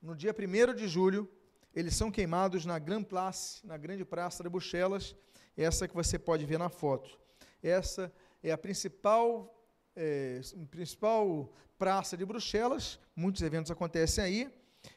no 0.00 0.16
dia 0.16 0.34
1 0.34 0.74
de 0.74 0.88
julho, 0.88 1.30
eles 1.74 1.94
são 1.94 2.10
queimados 2.10 2.64
na 2.64 2.78
Grand 2.78 3.04
Place, 3.04 3.66
na 3.66 3.76
grande 3.76 4.04
praça 4.04 4.42
de 4.42 4.48
Bruxelas, 4.48 5.14
essa 5.56 5.86
que 5.86 5.94
você 5.94 6.18
pode 6.18 6.44
ver 6.44 6.58
na 6.58 6.68
foto. 6.68 7.18
Essa 7.62 8.12
é 8.42 8.50
a 8.52 8.58
principal, 8.58 9.54
é, 9.94 10.40
principal 10.70 11.52
praça 11.76 12.16
de 12.16 12.24
Bruxelas, 12.24 12.98
muitos 13.14 13.42
eventos 13.42 13.70
acontecem 13.70 14.24
aí, 14.24 14.52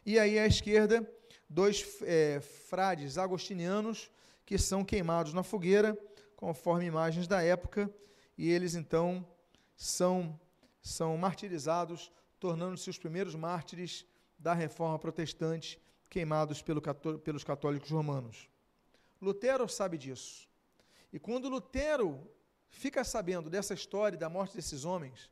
e 0.06 0.18
aí 0.20 0.40
à 0.40 0.46
esquerda, 0.46 1.08
dois 1.50 1.86
é, 2.04 2.40
frades 2.40 3.18
agostinianos 3.18 4.10
que 4.46 4.58
são 4.58 4.84
queimados 4.84 5.34
na 5.34 5.44
fogueira, 5.44 5.98
conforme 6.36 6.86
imagens 6.86 7.28
da 7.28 7.44
época, 7.44 7.90
e 8.38 8.50
eles 8.50 8.74
então 8.76 9.26
são, 9.76 10.40
são 10.82 11.18
martirizados, 11.18 12.12
tornando-se 12.40 12.90
os 12.90 12.98
primeiros 12.98 13.36
mártires 13.36 14.06
da 14.38 14.54
reforma 14.54 14.98
protestante, 14.98 15.80
queimados 16.12 16.62
pelo, 16.62 16.82
pelos 17.24 17.44
católicos 17.44 17.90
romanos. 17.90 18.50
Lutero 19.22 19.68
sabe 19.70 19.98
disso. 19.98 20.46
E 21.12 21.18
quando 21.18 21.48
Lutero 21.48 22.20
fica 22.70 23.02
sabendo 23.04 23.50
dessa 23.50 23.74
história 23.74 24.18
da 24.18 24.30
morte 24.30 24.54
desses 24.54 24.84
homens, 24.84 25.32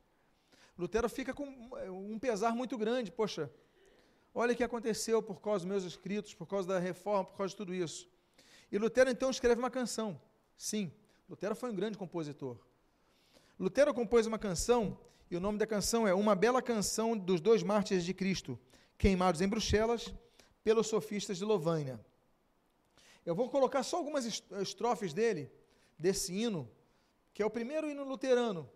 Lutero 0.78 1.06
fica 1.06 1.34
com 1.34 1.44
um 1.86 2.18
pesar 2.18 2.54
muito 2.54 2.78
grande. 2.78 3.12
Poxa, 3.12 3.52
olha 4.34 4.54
o 4.54 4.56
que 4.56 4.64
aconteceu 4.64 5.22
por 5.22 5.42
causa 5.42 5.66
dos 5.66 5.70
meus 5.70 5.84
escritos, 5.84 6.32
por 6.32 6.46
causa 6.46 6.66
da 6.66 6.78
reforma, 6.78 7.26
por 7.26 7.36
causa 7.36 7.50
de 7.50 7.56
tudo 7.56 7.74
isso. 7.74 8.08
E 8.72 8.78
Lutero 8.78 9.10
então 9.10 9.28
escreve 9.28 9.60
uma 9.60 9.70
canção. 9.70 10.18
Sim, 10.56 10.90
Lutero 11.28 11.54
foi 11.54 11.70
um 11.70 11.74
grande 11.74 11.98
compositor. 11.98 12.56
Lutero 13.58 13.92
compôs 13.92 14.26
uma 14.26 14.38
canção, 14.38 14.98
e 15.30 15.36
o 15.36 15.40
nome 15.40 15.58
da 15.58 15.66
canção 15.66 16.08
é 16.08 16.14
Uma 16.14 16.34
Bela 16.34 16.62
Canção 16.62 17.14
dos 17.18 17.38
Dois 17.38 17.62
Mártires 17.62 18.02
de 18.02 18.14
Cristo, 18.14 18.58
queimados 18.96 19.42
em 19.42 19.48
Bruxelas 19.48 20.14
pelos 20.62 20.86
sofistas 20.86 21.38
de 21.38 21.44
Lovânia. 21.44 22.00
Eu 23.24 23.34
vou 23.34 23.48
colocar 23.48 23.82
só 23.82 23.98
algumas 23.98 24.42
estrofes 24.60 25.12
dele, 25.12 25.50
desse 25.98 26.32
hino, 26.32 26.70
que 27.32 27.42
é 27.42 27.46
o 27.46 27.50
primeiro 27.50 27.88
hino 27.88 28.04
luterano 28.04 28.68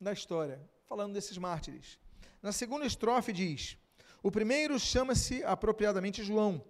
da 0.00 0.12
história, 0.12 0.60
falando 0.86 1.14
desses 1.14 1.36
mártires. 1.38 1.98
Na 2.40 2.52
segunda 2.52 2.86
estrofe 2.86 3.32
diz: 3.32 3.76
O 4.22 4.30
primeiro 4.30 4.78
chama-se 4.78 5.44
apropriadamente 5.44 6.24
João, 6.24 6.64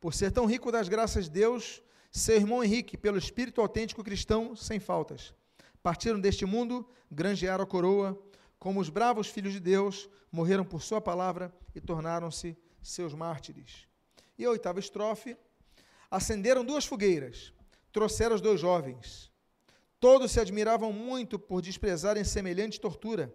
por 0.00 0.14
ser 0.14 0.30
tão 0.30 0.46
rico 0.46 0.70
das 0.70 0.88
graças 0.88 1.24
de 1.24 1.30
Deus, 1.30 1.82
seu 2.10 2.36
irmão 2.36 2.62
Henrique, 2.62 2.96
pelo 2.96 3.18
espírito 3.18 3.60
autêntico 3.60 4.04
cristão, 4.04 4.54
sem 4.54 4.78
faltas. 4.78 5.34
Partiram 5.82 6.20
deste 6.20 6.44
mundo, 6.44 6.88
granjearam 7.10 7.64
a 7.64 7.66
coroa, 7.66 8.20
como 8.58 8.80
os 8.80 8.88
bravos 8.88 9.28
filhos 9.28 9.52
de 9.52 9.60
Deus, 9.60 10.08
morreram 10.30 10.64
por 10.64 10.82
sua 10.82 11.00
palavra 11.00 11.52
e 11.74 11.80
tornaram-se 11.80 12.56
seus 12.82 13.14
mártires. 13.14 13.87
E 14.38 14.44
a 14.44 14.50
oitava 14.50 14.78
estrofe: 14.78 15.36
acenderam 16.10 16.64
duas 16.64 16.86
fogueiras, 16.86 17.52
trouxeram 17.92 18.36
os 18.36 18.40
dois 18.40 18.60
jovens. 18.60 19.30
Todos 20.00 20.30
se 20.30 20.38
admiravam 20.38 20.92
muito 20.92 21.38
por 21.38 21.60
desprezarem 21.60 22.22
semelhante 22.22 22.80
tortura. 22.80 23.34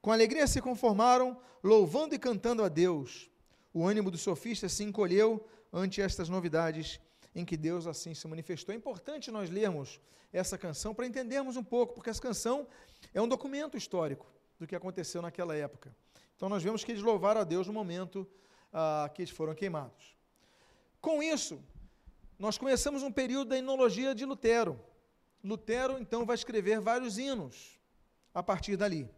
Com 0.00 0.12
alegria 0.12 0.46
se 0.46 0.60
conformaram, 0.60 1.36
louvando 1.62 2.14
e 2.14 2.18
cantando 2.18 2.62
a 2.62 2.68
Deus. 2.68 3.28
O 3.74 3.84
ânimo 3.84 4.10
dos 4.10 4.20
sofistas 4.20 4.72
se 4.72 4.84
encolheu 4.84 5.44
ante 5.72 6.00
estas 6.00 6.28
novidades 6.28 7.00
em 7.34 7.44
que 7.44 7.56
Deus 7.56 7.86
assim 7.86 8.14
se 8.14 8.26
manifestou. 8.26 8.72
É 8.72 8.78
importante 8.78 9.30
nós 9.30 9.50
lermos 9.50 10.00
essa 10.32 10.56
canção 10.56 10.94
para 10.94 11.06
entendermos 11.06 11.56
um 11.56 11.64
pouco, 11.64 11.94
porque 11.94 12.10
essa 12.10 12.22
canção 12.22 12.66
é 13.12 13.20
um 13.20 13.28
documento 13.28 13.76
histórico 13.76 14.26
do 14.58 14.66
que 14.66 14.76
aconteceu 14.76 15.20
naquela 15.20 15.56
época. 15.56 15.94
Então 16.36 16.48
nós 16.48 16.62
vemos 16.62 16.84
que 16.84 16.92
eles 16.92 17.02
louvaram 17.02 17.40
a 17.40 17.44
Deus 17.44 17.66
no 17.66 17.72
momento 17.72 18.26
ah, 18.72 19.10
que 19.12 19.22
eles 19.22 19.30
foram 19.30 19.54
queimados. 19.54 20.16
Com 21.00 21.22
isso, 21.22 21.62
nós 22.38 22.58
começamos 22.58 23.02
um 23.02 23.12
período 23.12 23.48
da 23.48 23.58
inologia 23.58 24.14
de 24.14 24.24
Lutero. 24.24 24.78
Lutero, 25.42 25.98
então, 25.98 26.26
vai 26.26 26.34
escrever 26.34 26.80
vários 26.80 27.18
hinos 27.18 27.78
a 28.34 28.42
partir 28.42 28.76
dali. 28.76 29.08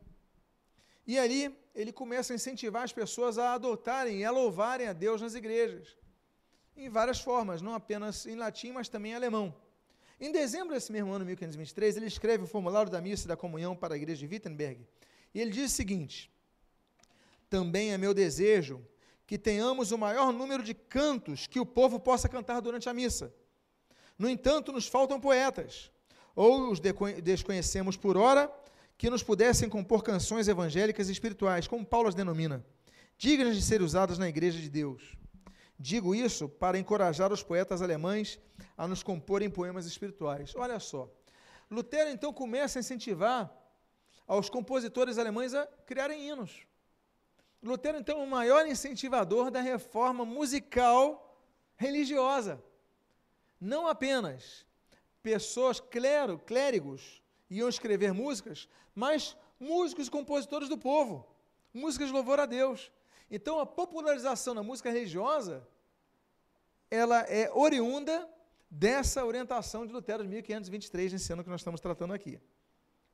E 1.06 1.18
ali 1.18 1.56
ele 1.74 1.92
começa 1.92 2.32
a 2.32 2.36
incentivar 2.36 2.84
as 2.84 2.92
pessoas 2.92 3.38
a 3.38 3.54
adotarem 3.54 4.20
e 4.20 4.24
a 4.24 4.30
louvarem 4.30 4.86
a 4.86 4.92
Deus 4.92 5.20
nas 5.20 5.34
igrejas 5.34 5.96
em 6.76 6.88
várias 6.88 7.20
formas, 7.20 7.60
não 7.60 7.74
apenas 7.74 8.26
em 8.26 8.34
latim, 8.34 8.72
mas 8.72 8.88
também 8.88 9.12
em 9.12 9.14
alemão. 9.14 9.54
Em 10.20 10.30
dezembro 10.30 10.74
desse 10.74 10.92
mesmo 10.92 11.12
ano, 11.12 11.24
1523, 11.24 11.96
ele 11.96 12.06
escreve 12.06 12.44
o 12.44 12.46
formulário 12.46 12.90
da 12.90 13.00
missa 13.00 13.24
e 13.24 13.28
da 13.28 13.36
comunhão 13.36 13.76
para 13.76 13.94
a 13.94 13.96
igreja 13.96 14.26
de 14.26 14.32
Wittenberg, 14.32 14.86
e 15.34 15.40
ele 15.40 15.50
diz 15.50 15.72
o 15.72 15.74
seguinte: 15.74 16.30
Também 17.50 17.92
é 17.92 17.98
meu 17.98 18.14
desejo 18.14 18.86
que 19.32 19.38
tenhamos 19.38 19.92
o 19.92 19.96
maior 19.96 20.30
número 20.30 20.62
de 20.62 20.74
cantos 20.74 21.46
que 21.46 21.58
o 21.58 21.64
povo 21.64 21.98
possa 21.98 22.28
cantar 22.28 22.60
durante 22.60 22.90
a 22.90 22.92
missa. 22.92 23.34
No 24.18 24.28
entanto, 24.28 24.70
nos 24.70 24.86
faltam 24.86 25.18
poetas, 25.18 25.90
ou 26.36 26.70
os 26.70 26.78
desconhecemos 26.78 27.96
por 27.96 28.18
hora, 28.18 28.52
que 28.98 29.08
nos 29.08 29.22
pudessem 29.22 29.70
compor 29.70 30.02
canções 30.02 30.48
evangélicas 30.48 31.08
e 31.08 31.12
espirituais, 31.12 31.66
como 31.66 31.82
Paulo 31.82 32.08
as 32.08 32.14
denomina, 32.14 32.62
dignas 33.16 33.56
de 33.56 33.62
ser 33.62 33.80
usadas 33.80 34.18
na 34.18 34.28
igreja 34.28 34.60
de 34.60 34.68
Deus. 34.68 35.16
Digo 35.78 36.14
isso 36.14 36.46
para 36.46 36.78
encorajar 36.78 37.32
os 37.32 37.42
poetas 37.42 37.80
alemães 37.80 38.38
a 38.76 38.86
nos 38.86 39.02
comporem 39.02 39.48
poemas 39.48 39.86
espirituais. 39.86 40.52
Olha 40.56 40.78
só. 40.78 41.10
Lutero 41.70 42.10
então 42.10 42.34
começa 42.34 42.78
a 42.78 42.80
incentivar 42.80 43.50
aos 44.26 44.50
compositores 44.50 45.16
alemães 45.16 45.54
a 45.54 45.66
criarem 45.86 46.28
hinos. 46.28 46.66
Lutero 47.62 47.98
então 47.98 48.20
é 48.20 48.24
o 48.24 48.26
maior 48.26 48.66
incentivador 48.66 49.50
da 49.50 49.60
reforma 49.60 50.24
musical 50.24 51.38
religiosa. 51.76 52.62
Não 53.60 53.86
apenas 53.86 54.66
pessoas 55.22 55.78
clero, 55.78 56.38
clérigos 56.38 57.22
iam 57.48 57.68
escrever 57.68 58.12
músicas, 58.12 58.68
mas 58.94 59.36
músicos 59.60 60.08
e 60.08 60.10
compositores 60.10 60.68
do 60.68 60.76
povo, 60.76 61.24
músicas 61.72 62.08
de 62.08 62.14
louvor 62.14 62.40
a 62.40 62.46
Deus. 62.46 62.90
Então 63.30 63.60
a 63.60 63.66
popularização 63.66 64.54
da 64.54 64.62
música 64.62 64.90
religiosa 64.90 65.66
ela 66.90 67.20
é 67.20 67.50
oriunda 67.54 68.28
dessa 68.68 69.24
orientação 69.24 69.86
de 69.86 69.92
Lutero 69.92 70.22
de 70.22 70.28
1523, 70.28 71.12
nesse 71.12 71.32
ano 71.32 71.44
que 71.44 71.48
nós 71.48 71.60
estamos 71.60 71.80
tratando 71.80 72.12
aqui. 72.12 72.40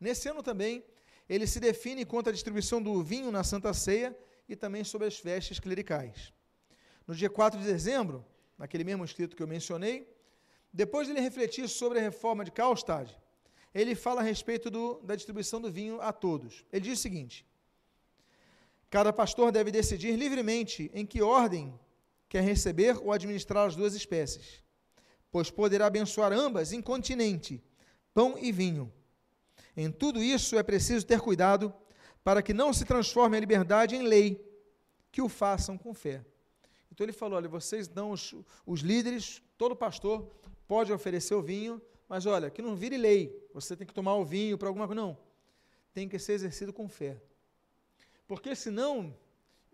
Nesse 0.00 0.28
ano 0.28 0.42
também, 0.42 0.84
ele 1.28 1.46
se 1.46 1.60
define 1.60 2.04
contra 2.04 2.30
a 2.30 2.34
distribuição 2.34 2.80
do 2.80 3.02
vinho 3.02 3.30
na 3.30 3.44
Santa 3.44 3.74
Ceia 3.74 4.16
e 4.48 4.56
também 4.56 4.82
sobre 4.82 5.06
as 5.06 5.18
festas 5.18 5.58
clericais. 5.60 6.32
No 7.06 7.14
dia 7.14 7.28
4 7.28 7.60
de 7.60 7.66
dezembro, 7.66 8.24
naquele 8.56 8.84
mesmo 8.84 9.04
escrito 9.04 9.36
que 9.36 9.42
eu 9.42 9.46
mencionei, 9.46 10.08
depois 10.72 11.06
de 11.06 11.12
ele 11.12 11.20
refletir 11.20 11.68
sobre 11.68 11.98
a 11.98 12.02
reforma 12.02 12.44
de 12.44 12.50
Karlstad, 12.50 13.10
ele 13.74 13.94
fala 13.94 14.20
a 14.20 14.24
respeito 14.24 14.70
do, 14.70 15.00
da 15.02 15.14
distribuição 15.14 15.60
do 15.60 15.70
vinho 15.70 16.00
a 16.00 16.12
todos. 16.12 16.64
Ele 16.72 16.84
diz 16.84 16.98
o 16.98 17.02
seguinte: 17.02 17.46
Cada 18.90 19.12
pastor 19.12 19.52
deve 19.52 19.70
decidir 19.70 20.16
livremente 20.16 20.90
em 20.94 21.04
que 21.04 21.22
ordem 21.22 21.78
quer 22.28 22.42
receber 22.42 22.96
ou 22.98 23.12
administrar 23.12 23.66
as 23.66 23.76
duas 23.76 23.94
espécies, 23.94 24.62
pois 25.30 25.50
poderá 25.50 25.86
abençoar 25.86 26.32
ambas 26.32 26.72
incontinente, 26.72 27.62
pão 28.14 28.36
e 28.38 28.50
vinho. 28.50 28.92
Em 29.76 29.90
tudo 29.90 30.22
isso 30.22 30.58
é 30.58 30.62
preciso 30.62 31.06
ter 31.06 31.20
cuidado 31.20 31.72
para 32.22 32.42
que 32.42 32.52
não 32.52 32.72
se 32.72 32.84
transforme 32.84 33.36
a 33.36 33.40
liberdade 33.40 33.96
em 33.96 34.02
lei, 34.02 34.44
que 35.10 35.22
o 35.22 35.28
façam 35.28 35.78
com 35.78 35.94
fé. 35.94 36.24
Então 36.92 37.04
ele 37.04 37.12
falou: 37.12 37.36
olha, 37.36 37.48
vocês 37.48 37.88
dão 37.88 38.10
os, 38.10 38.34
os 38.66 38.80
líderes, 38.80 39.42
todo 39.56 39.74
pastor 39.76 40.28
pode 40.66 40.92
oferecer 40.92 41.34
o 41.34 41.42
vinho, 41.42 41.80
mas 42.08 42.26
olha, 42.26 42.50
que 42.50 42.62
não 42.62 42.76
vire 42.76 42.96
lei, 42.96 43.48
você 43.52 43.76
tem 43.76 43.86
que 43.86 43.94
tomar 43.94 44.14
o 44.14 44.24
vinho 44.24 44.58
para 44.58 44.68
alguma 44.68 44.86
coisa. 44.86 45.00
Não, 45.00 45.18
tem 45.92 46.08
que 46.08 46.18
ser 46.18 46.32
exercido 46.32 46.72
com 46.72 46.88
fé. 46.88 47.20
Porque 48.26 48.54
senão 48.54 49.14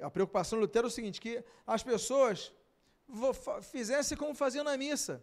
a 0.00 0.10
preocupação 0.10 0.58
do 0.58 0.62
Lutero 0.62 0.86
é 0.86 0.88
o 0.88 0.90
seguinte, 0.90 1.20
que 1.20 1.44
as 1.66 1.82
pessoas 1.82 2.52
fizessem 3.62 4.16
como 4.16 4.34
faziam 4.34 4.64
na 4.64 4.76
missa. 4.76 5.22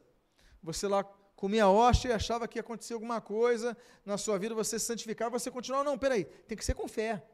Você 0.61 0.87
lá 0.87 1.03
comia 1.41 1.67
hóstia 1.67 2.09
e 2.09 2.13
achava 2.13 2.47
que 2.47 2.59
ia 2.59 2.61
acontecer 2.61 2.93
alguma 2.93 3.19
coisa 3.19 3.75
na 4.05 4.15
sua 4.15 4.37
vida, 4.37 4.53
você 4.53 4.77
se 4.77 4.85
santificava, 4.85 5.39
você 5.39 5.49
continuava. 5.49 5.83
Não, 5.83 5.97
peraí, 5.97 6.23
tem 6.23 6.55
que 6.55 6.63
ser 6.63 6.75
com 6.75 6.87
fé. 6.87 7.25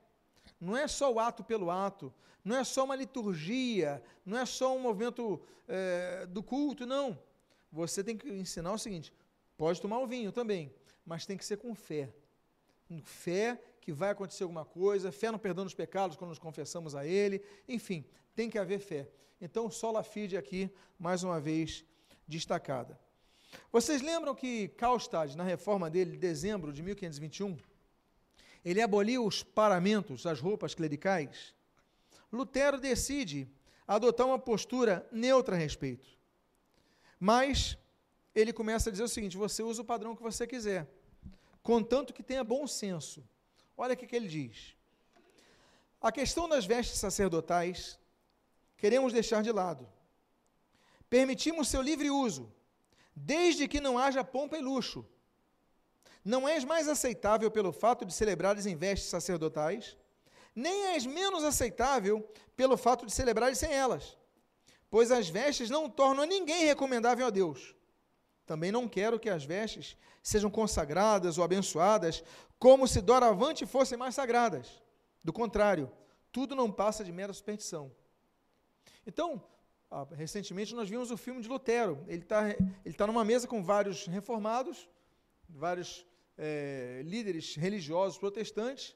Não 0.61 0.77
é 0.77 0.87
só 0.87 1.11
o 1.11 1.19
ato 1.19 1.43
pelo 1.43 1.69
ato, 1.69 2.13
não 2.41 2.55
é 2.55 2.63
só 2.63 2.85
uma 2.85 2.95
liturgia, 2.95 4.01
não 4.25 4.37
é 4.37 4.45
só 4.45 4.73
um 4.73 4.79
movimento 4.79 5.41
é, 5.67 6.25
do 6.25 6.41
culto, 6.41 6.85
não. 6.85 7.19
você 7.69 8.01
tem 8.01 8.15
que 8.15 8.29
ensinar 8.29 8.71
o 8.71 8.77
seguinte: 8.77 9.13
pode 9.57 9.81
tomar 9.81 9.99
o 9.99 10.07
vinho 10.07 10.31
também, 10.31 10.73
mas 11.05 11.25
tem 11.25 11.35
que 11.37 11.43
ser 11.43 11.57
com 11.57 11.75
fé. 11.75 12.09
Fé 13.03 13.61
que 13.81 13.91
vai 13.91 14.11
acontecer 14.11 14.43
alguma 14.43 14.63
coisa, 14.63 15.11
fé 15.11 15.31
no 15.31 15.37
perdão 15.37 15.65
dos 15.65 15.73
pecados 15.73 16.15
quando 16.15 16.29
nos 16.29 16.39
confessamos 16.39 16.95
a 16.95 17.05
Ele, 17.05 17.43
enfim, 17.67 18.05
tem 18.33 18.49
que 18.49 18.57
haver 18.57 18.79
fé. 18.79 19.09
Então, 19.41 19.69
sola 19.69 20.01
fide 20.01 20.37
aqui, 20.37 20.73
mais 20.97 21.23
uma 21.23 21.41
vez, 21.41 21.83
destacada. 22.25 22.97
Vocês 23.71 24.01
lembram 24.01 24.35
que 24.35 24.67
Karlstadt, 24.69 25.35
na 25.35 25.43
reforma 25.43 25.89
dele, 25.89 26.11
de 26.11 26.17
dezembro 26.17 26.71
de 26.73 26.81
1521, 26.81 27.57
ele 28.63 28.81
aboliu 28.81 29.25
os 29.25 29.43
paramentos, 29.43 30.25
as 30.25 30.39
roupas 30.39 30.75
clericais? 30.75 31.53
Lutero 32.31 32.79
decide 32.79 33.47
adotar 33.87 34.27
uma 34.27 34.39
postura 34.39 35.07
neutra 35.11 35.55
a 35.55 35.59
respeito. 35.59 36.07
Mas 37.19 37.77
ele 38.35 38.51
começa 38.51 38.89
a 38.89 38.91
dizer 38.91 39.03
o 39.03 39.07
seguinte: 39.07 39.37
você 39.37 39.63
usa 39.63 39.81
o 39.81 39.85
padrão 39.85 40.15
que 40.15 40.21
você 40.21 40.45
quiser, 40.45 40.87
contanto 41.63 42.13
que 42.13 42.21
tenha 42.21 42.43
bom 42.43 42.67
senso. 42.67 43.23
Olha 43.75 43.93
o 43.93 43.97
que, 43.97 44.07
que 44.07 44.15
ele 44.15 44.27
diz. 44.27 44.75
A 46.01 46.11
questão 46.11 46.47
das 46.47 46.65
vestes 46.65 46.99
sacerdotais 46.99 47.99
queremos 48.75 49.13
deixar 49.13 49.41
de 49.41 49.51
lado. 49.51 49.87
Permitimos 51.09 51.67
seu 51.67 51.81
livre 51.81 52.09
uso, 52.09 52.51
desde 53.19 53.67
que 53.67 53.81
não 53.81 53.97
haja 53.97 54.23
pompa 54.23 54.57
e 54.57 54.61
luxo. 54.61 55.03
Não 56.23 56.47
és 56.47 56.63
mais 56.63 56.87
aceitável 56.87 57.49
pelo 57.49 57.71
fato 57.71 58.05
de 58.05 58.13
celebrares 58.13 58.67
em 58.67 58.75
vestes 58.75 59.09
sacerdotais, 59.09 59.97
nem 60.53 60.87
és 60.87 61.05
menos 61.05 61.43
aceitável 61.43 62.21
pelo 62.55 62.77
fato 62.77 63.05
de 63.05 63.11
celebrares 63.11 63.57
sem 63.57 63.73
elas, 63.73 64.17
pois 64.89 65.11
as 65.11 65.29
vestes 65.29 65.69
não 65.69 65.89
tornam 65.89 66.23
a 66.23 66.27
ninguém 66.27 66.65
recomendável 66.65 67.25
a 67.25 67.31
Deus. 67.31 67.75
Também 68.45 68.71
não 68.71 68.87
quero 68.87 69.19
que 69.19 69.29
as 69.29 69.43
vestes 69.43 69.97
sejam 70.21 70.49
consagradas 70.49 71.37
ou 71.37 71.43
abençoadas 71.43 72.23
como 72.59 72.87
se 72.87 73.01
doravante 73.01 73.65
fossem 73.65 73.97
mais 73.97 74.13
sagradas. 74.13 74.81
Do 75.23 75.33
contrário, 75.33 75.91
tudo 76.31 76.55
não 76.55 76.71
passa 76.71 77.03
de 77.03 77.11
mera 77.11 77.33
superstição. 77.33 77.91
Então, 79.05 79.43
recentemente 80.15 80.75
nós 80.75 80.89
vimos 80.89 81.11
o 81.11 81.17
filme 81.17 81.41
de 81.41 81.47
Lutero. 81.47 82.03
Ele 82.07 82.23
está 82.23 82.49
ele 82.85 82.95
tá 82.95 83.07
numa 83.07 83.23
mesa 83.23 83.47
com 83.47 83.63
vários 83.63 84.05
reformados, 84.05 84.89
vários 85.47 86.05
é, 86.37 87.01
líderes 87.05 87.55
religiosos 87.55 88.17
protestantes, 88.17 88.95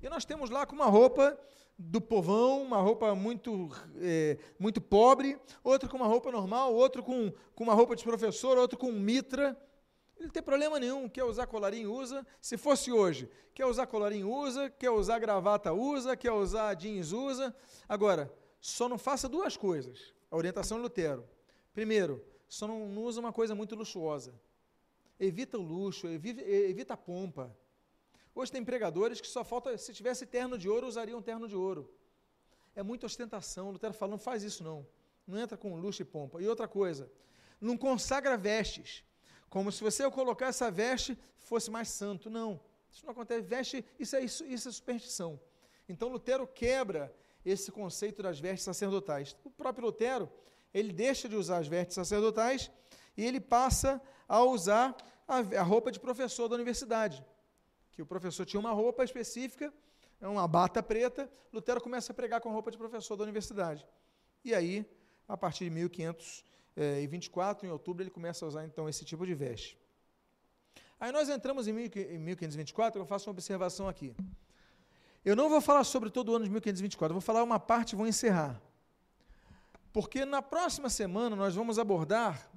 e 0.00 0.08
nós 0.08 0.24
temos 0.24 0.50
lá 0.50 0.66
com 0.66 0.74
uma 0.74 0.86
roupa 0.86 1.38
do 1.78 2.00
povão, 2.00 2.62
uma 2.62 2.80
roupa 2.80 3.14
muito, 3.14 3.70
é, 3.96 4.38
muito 4.58 4.80
pobre, 4.80 5.38
outro 5.64 5.88
com 5.88 5.96
uma 5.96 6.06
roupa 6.06 6.30
normal, 6.30 6.74
outro 6.74 7.02
com, 7.02 7.32
com 7.54 7.64
uma 7.64 7.74
roupa 7.74 7.96
de 7.96 8.04
professor, 8.04 8.56
outro 8.58 8.78
com 8.78 8.92
mitra. 8.92 9.58
Ele 10.16 10.26
não 10.26 10.32
tem 10.32 10.42
problema 10.42 10.78
nenhum, 10.78 11.08
quer 11.08 11.24
usar 11.24 11.46
colarinho, 11.46 11.92
usa. 11.92 12.26
Se 12.40 12.56
fosse 12.56 12.90
hoje, 12.90 13.28
quer 13.54 13.66
usar 13.66 13.86
colarinho, 13.86 14.30
usa, 14.30 14.70
quer 14.70 14.90
usar 14.90 15.18
gravata, 15.18 15.72
usa, 15.72 16.16
quer 16.16 16.32
usar 16.32 16.72
jeans, 16.74 17.12
usa. 17.12 17.54
Agora, 17.86 18.32
só 18.58 18.88
não 18.88 18.96
faça 18.96 19.28
duas 19.28 19.56
coisas 19.56 20.15
a 20.30 20.36
orientação 20.36 20.78
de 20.78 20.82
Lutero. 20.82 21.28
Primeiro, 21.72 22.24
só 22.48 22.66
não, 22.66 22.88
não 22.88 23.02
usa 23.02 23.20
uma 23.20 23.32
coisa 23.32 23.54
muito 23.54 23.74
luxuosa. 23.74 24.34
Evita 25.18 25.58
o 25.58 25.62
luxo, 25.62 26.06
evita, 26.06 26.42
evita 26.42 26.94
a 26.94 26.96
pompa. 26.96 27.56
Hoje 28.34 28.52
tem 28.52 28.64
pregadores 28.64 29.20
que 29.20 29.26
só 29.26 29.42
falta, 29.42 29.76
se 29.78 29.94
tivesse 29.94 30.26
terno 30.26 30.58
de 30.58 30.68
ouro, 30.68 30.86
usariam 30.86 31.22
terno 31.22 31.48
de 31.48 31.56
ouro. 31.56 31.90
É 32.74 32.82
muita 32.82 33.06
ostentação. 33.06 33.70
Lutero 33.70 33.94
fala, 33.94 34.10
não 34.10 34.18
faz 34.18 34.42
isso 34.42 34.62
não. 34.62 34.86
Não 35.26 35.38
entra 35.38 35.56
com 35.56 35.74
luxo 35.76 36.02
e 36.02 36.04
pompa. 36.04 36.40
E 36.42 36.46
outra 36.46 36.68
coisa, 36.68 37.10
não 37.60 37.76
consagra 37.76 38.36
vestes. 38.36 39.02
Como 39.48 39.72
se 39.72 39.82
você 39.82 40.08
colocar 40.10 40.48
essa 40.48 40.70
veste 40.70 41.18
fosse 41.36 41.70
mais 41.70 41.88
santo. 41.88 42.28
Não. 42.28 42.60
Isso 42.90 43.04
não 43.04 43.12
acontece. 43.12 43.42
Veste, 43.42 43.84
isso 43.98 44.16
é, 44.16 44.24
isso, 44.24 44.44
isso 44.44 44.68
é 44.68 44.72
superstição. 44.72 45.40
Então 45.88 46.08
Lutero 46.08 46.46
quebra 46.46 47.14
esse 47.46 47.70
conceito 47.70 48.22
das 48.22 48.40
vestes 48.40 48.64
sacerdotais. 48.64 49.36
O 49.44 49.50
próprio 49.50 49.86
Lutero, 49.86 50.28
ele 50.74 50.92
deixa 50.92 51.28
de 51.28 51.36
usar 51.36 51.58
as 51.58 51.68
vestes 51.68 51.94
sacerdotais 51.94 52.70
e 53.16 53.24
ele 53.24 53.40
passa 53.40 54.02
a 54.28 54.42
usar 54.42 54.96
a, 55.28 55.38
a 55.38 55.62
roupa 55.62 55.92
de 55.92 56.00
professor 56.00 56.48
da 56.48 56.56
universidade. 56.56 57.24
Que 57.92 58.02
o 58.02 58.06
professor 58.06 58.44
tinha 58.44 58.58
uma 58.58 58.72
roupa 58.72 59.04
específica, 59.04 59.72
uma 60.20 60.48
bata 60.48 60.82
preta, 60.82 61.30
Lutero 61.52 61.80
começa 61.80 62.12
a 62.12 62.14
pregar 62.14 62.40
com 62.40 62.48
a 62.48 62.52
roupa 62.52 62.70
de 62.70 62.76
professor 62.76 63.16
da 63.16 63.22
universidade. 63.22 63.86
E 64.44 64.52
aí, 64.54 64.84
a 65.28 65.36
partir 65.36 65.64
de 65.64 65.70
1524, 65.70 67.66
em 67.66 67.70
outubro, 67.70 68.02
ele 68.02 68.10
começa 68.10 68.44
a 68.44 68.48
usar 68.48 68.64
então 68.64 68.88
esse 68.88 69.04
tipo 69.04 69.24
de 69.24 69.34
veste. 69.34 69.78
Aí 70.98 71.12
nós 71.12 71.28
entramos 71.28 71.68
em 71.68 71.72
1524, 71.72 73.00
eu 73.00 73.06
faço 73.06 73.28
uma 73.28 73.32
observação 73.32 73.88
aqui. 73.88 74.16
Eu 75.26 75.34
não 75.34 75.48
vou 75.48 75.60
falar 75.60 75.82
sobre 75.82 76.08
todo 76.08 76.28
o 76.28 76.36
ano 76.36 76.44
de 76.44 76.50
1524, 76.52 77.12
vou 77.12 77.20
falar 77.20 77.42
uma 77.42 77.58
parte 77.58 77.94
e 77.94 77.96
vou 77.96 78.06
encerrar. 78.06 78.62
Porque 79.92 80.24
na 80.24 80.40
próxima 80.40 80.88
semana 80.88 81.34
nós 81.34 81.52
vamos 81.52 81.80
abordar 81.80 82.48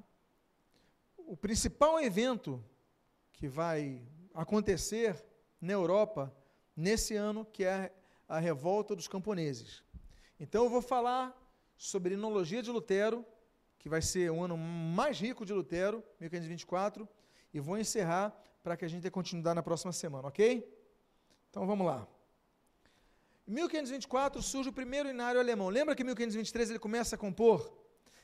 o 1.17 1.35
principal 1.35 1.99
evento 1.99 2.63
que 3.33 3.47
vai 3.47 3.99
acontecer 4.35 5.25
na 5.59 5.73
Europa 5.73 6.31
nesse 6.75 7.15
ano, 7.15 7.43
que 7.43 7.63
é 7.63 7.91
a 8.27 8.37
revolta 8.37 8.95
dos 8.95 9.07
camponeses. 9.07 9.83
Então 10.39 10.65
eu 10.65 10.69
vou 10.69 10.83
falar 10.83 11.35
sobre 11.75 12.13
a 12.13 12.17
enologia 12.17 12.61
de 12.61 12.69
Lutero, 12.69 13.25
que 13.79 13.89
vai 13.89 14.03
ser 14.03 14.29
o 14.29 14.43
ano 14.43 14.55
mais 14.55 15.19
rico 15.19 15.43
de 15.43 15.53
Lutero, 15.53 16.03
1524, 16.19 17.09
e 17.51 17.59
vou 17.59 17.79
encerrar 17.79 18.31
para 18.61 18.77
que 18.77 18.85
a 18.85 18.87
gente 18.87 19.01
tenha 19.01 19.09
continuidade 19.09 19.55
na 19.55 19.63
próxima 19.63 19.91
semana, 19.91 20.27
ok? 20.27 20.71
Então 21.49 21.65
vamos 21.65 21.87
lá. 21.87 22.07
Em 23.49 23.51
1524 23.51 24.43
surge 24.43 24.69
o 24.69 24.71
primeiro 24.71 25.09
inário 25.09 25.41
alemão. 25.41 25.69
Lembra 25.69 25.95
que 25.95 26.03
em 26.03 26.05
1523 26.05 26.69
ele 26.69 26.77
começa 26.77 27.15
a 27.15 27.17
compor? 27.17 27.75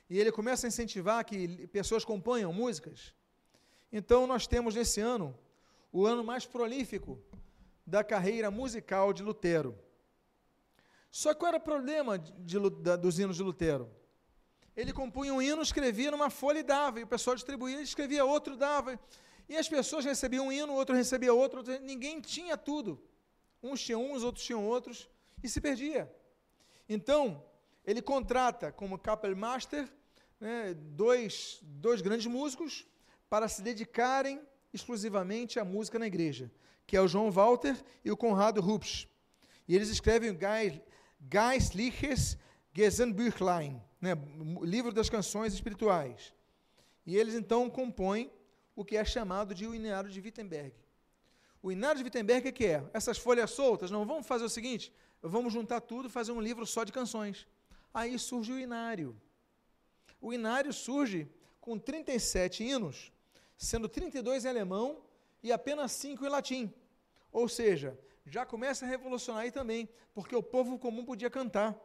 E 0.07 0.19
ele 0.19 0.31
começa 0.31 0.67
a 0.67 0.69
incentivar 0.69 1.25
que 1.25 1.65
pessoas 1.69 2.05
componham 2.05 2.53
músicas? 2.53 3.11
Então 3.91 4.27
nós 4.27 4.45
temos 4.45 4.75
nesse 4.75 5.01
ano 5.01 5.35
o 5.91 6.05
ano 6.05 6.23
mais 6.23 6.45
prolífico 6.45 7.19
da 7.87 8.03
carreira 8.03 8.51
musical 8.51 9.11
de 9.11 9.23
Lutero. 9.23 9.75
Só 11.09 11.33
que 11.33 11.39
qual 11.39 11.47
era 11.47 11.57
o 11.57 11.59
problema 11.61 12.19
de, 12.19 12.31
de, 12.59 12.97
dos 12.97 13.17
hinos 13.17 13.37
de 13.37 13.41
Lutero? 13.41 13.89
Ele 14.77 14.93
compunha 14.93 15.33
um 15.33 15.41
hino, 15.41 15.63
escrevia 15.63 16.11
numa 16.11 16.29
folha 16.29 16.59
e 16.59 16.63
dava, 16.63 16.99
e 16.99 17.03
o 17.03 17.07
pessoal 17.07 17.35
distribuía, 17.35 17.81
escrevia 17.81 18.23
outro, 18.23 18.55
dava. 18.55 18.99
E 19.49 19.57
as 19.57 19.67
pessoas 19.67 20.05
recebiam 20.05 20.45
um 20.45 20.51
hino, 20.51 20.73
outro 20.73 20.95
recebia 20.95 21.33
outro, 21.33 21.61
outro 21.61 21.79
ninguém 21.79 22.21
tinha 22.21 22.55
tudo. 22.55 23.01
Uns 23.63 23.81
tinham 23.81 24.11
uns, 24.11 24.21
outros 24.21 24.45
tinham 24.45 24.63
outros 24.63 25.09
e 25.43 25.49
se 25.49 25.61
perdia. 25.61 26.11
Então, 26.87 27.43
ele 27.85 28.01
contrata 28.01 28.71
como 28.71 28.97
Kapellmaster 28.97 29.87
né, 30.39 30.73
dois, 30.73 31.59
dois 31.61 32.01
grandes 32.01 32.25
músicos 32.25 32.85
para 33.29 33.47
se 33.47 33.61
dedicarem 33.61 34.41
exclusivamente 34.73 35.59
à 35.59 35.65
música 35.65 35.97
na 35.97 36.07
igreja, 36.07 36.51
que 36.85 36.97
é 36.97 37.01
o 37.01 37.07
João 37.07 37.31
Walter 37.31 37.75
e 38.03 38.11
o 38.11 38.17
Conrado 38.17 38.61
Rupsch. 38.61 39.07
E 39.67 39.75
eles 39.75 39.89
escrevem 39.89 40.37
Geistliches 41.31 42.37
Gesangbuchlein, 42.73 43.81
né, 44.01 44.11
livro 44.61 44.91
das 44.91 45.09
canções 45.09 45.53
espirituais. 45.53 46.33
E 47.05 47.15
eles 47.15 47.33
então 47.33 47.69
compõem 47.69 48.29
o 48.75 48.83
que 48.83 48.97
é 48.97 49.05
chamado 49.05 49.55
de 49.55 49.65
o 49.65 49.73
Inário 49.73 50.09
de 50.09 50.19
Wittenberg. 50.19 50.73
O 51.63 51.71
Inário 51.71 51.99
de 51.99 52.03
Wittenberg 52.03 52.47
é 52.47 52.51
que 52.51 52.65
é? 52.65 52.83
Essas 52.93 53.17
folhas 53.17 53.51
soltas, 53.51 53.89
não 53.89 54.05
vamos 54.05 54.27
fazer 54.27 54.43
o 54.43 54.49
seguinte, 54.49 54.91
vamos 55.27 55.53
juntar 55.53 55.81
tudo 55.81 56.07
e 56.07 56.11
fazer 56.11 56.31
um 56.31 56.41
livro 56.41 56.65
só 56.65 56.83
de 56.83 56.91
canções. 56.91 57.47
Aí 57.93 58.17
surge 58.19 58.51
o 58.51 58.59
Inário. 58.59 59.15
O 60.21 60.33
Inário 60.33 60.71
surge 60.71 61.27
com 61.59 61.77
37 61.77 62.63
hinos, 62.63 63.11
sendo 63.57 63.89
32 63.89 64.45
em 64.45 64.49
alemão 64.49 65.01
e 65.41 65.51
apenas 65.51 65.91
5 65.93 66.25
em 66.25 66.29
latim. 66.29 66.73
Ou 67.31 67.49
seja, 67.49 67.97
já 68.25 68.45
começa 68.45 68.85
a 68.85 68.87
revolucionar 68.87 69.43
aí 69.43 69.51
também, 69.51 69.89
porque 70.13 70.35
o 70.35 70.43
povo 70.43 70.79
comum 70.79 71.05
podia 71.05 71.29
cantar. 71.29 71.75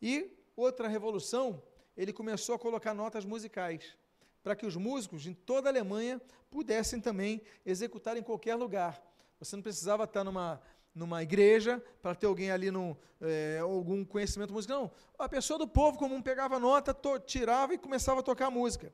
E 0.00 0.30
outra 0.56 0.88
revolução, 0.88 1.62
ele 1.96 2.12
começou 2.12 2.54
a 2.54 2.58
colocar 2.58 2.94
notas 2.94 3.24
musicais, 3.24 3.96
para 4.42 4.56
que 4.56 4.66
os 4.66 4.76
músicos 4.76 5.26
em 5.26 5.34
toda 5.34 5.68
a 5.68 5.72
Alemanha 5.72 6.20
pudessem 6.50 7.00
também 7.00 7.40
executar 7.64 8.16
em 8.16 8.22
qualquer 8.22 8.54
lugar. 8.56 9.02
Você 9.38 9.56
não 9.56 9.62
precisava 9.62 10.04
estar 10.04 10.22
numa 10.22 10.60
numa 10.94 11.22
igreja 11.22 11.82
para 12.00 12.14
ter 12.14 12.26
alguém 12.26 12.50
ali 12.50 12.70
no, 12.70 12.96
é, 13.20 13.58
algum 13.60 14.04
conhecimento 14.04 14.52
musical. 14.52 14.82
Não, 14.82 14.90
a 15.18 15.28
pessoa 15.28 15.58
do 15.58 15.66
povo 15.66 15.98
comum 15.98 16.20
pegava 16.20 16.58
nota, 16.58 16.92
to, 16.92 17.18
tirava 17.20 17.74
e 17.74 17.78
começava 17.78 18.20
a 18.20 18.22
tocar 18.22 18.50
música. 18.50 18.92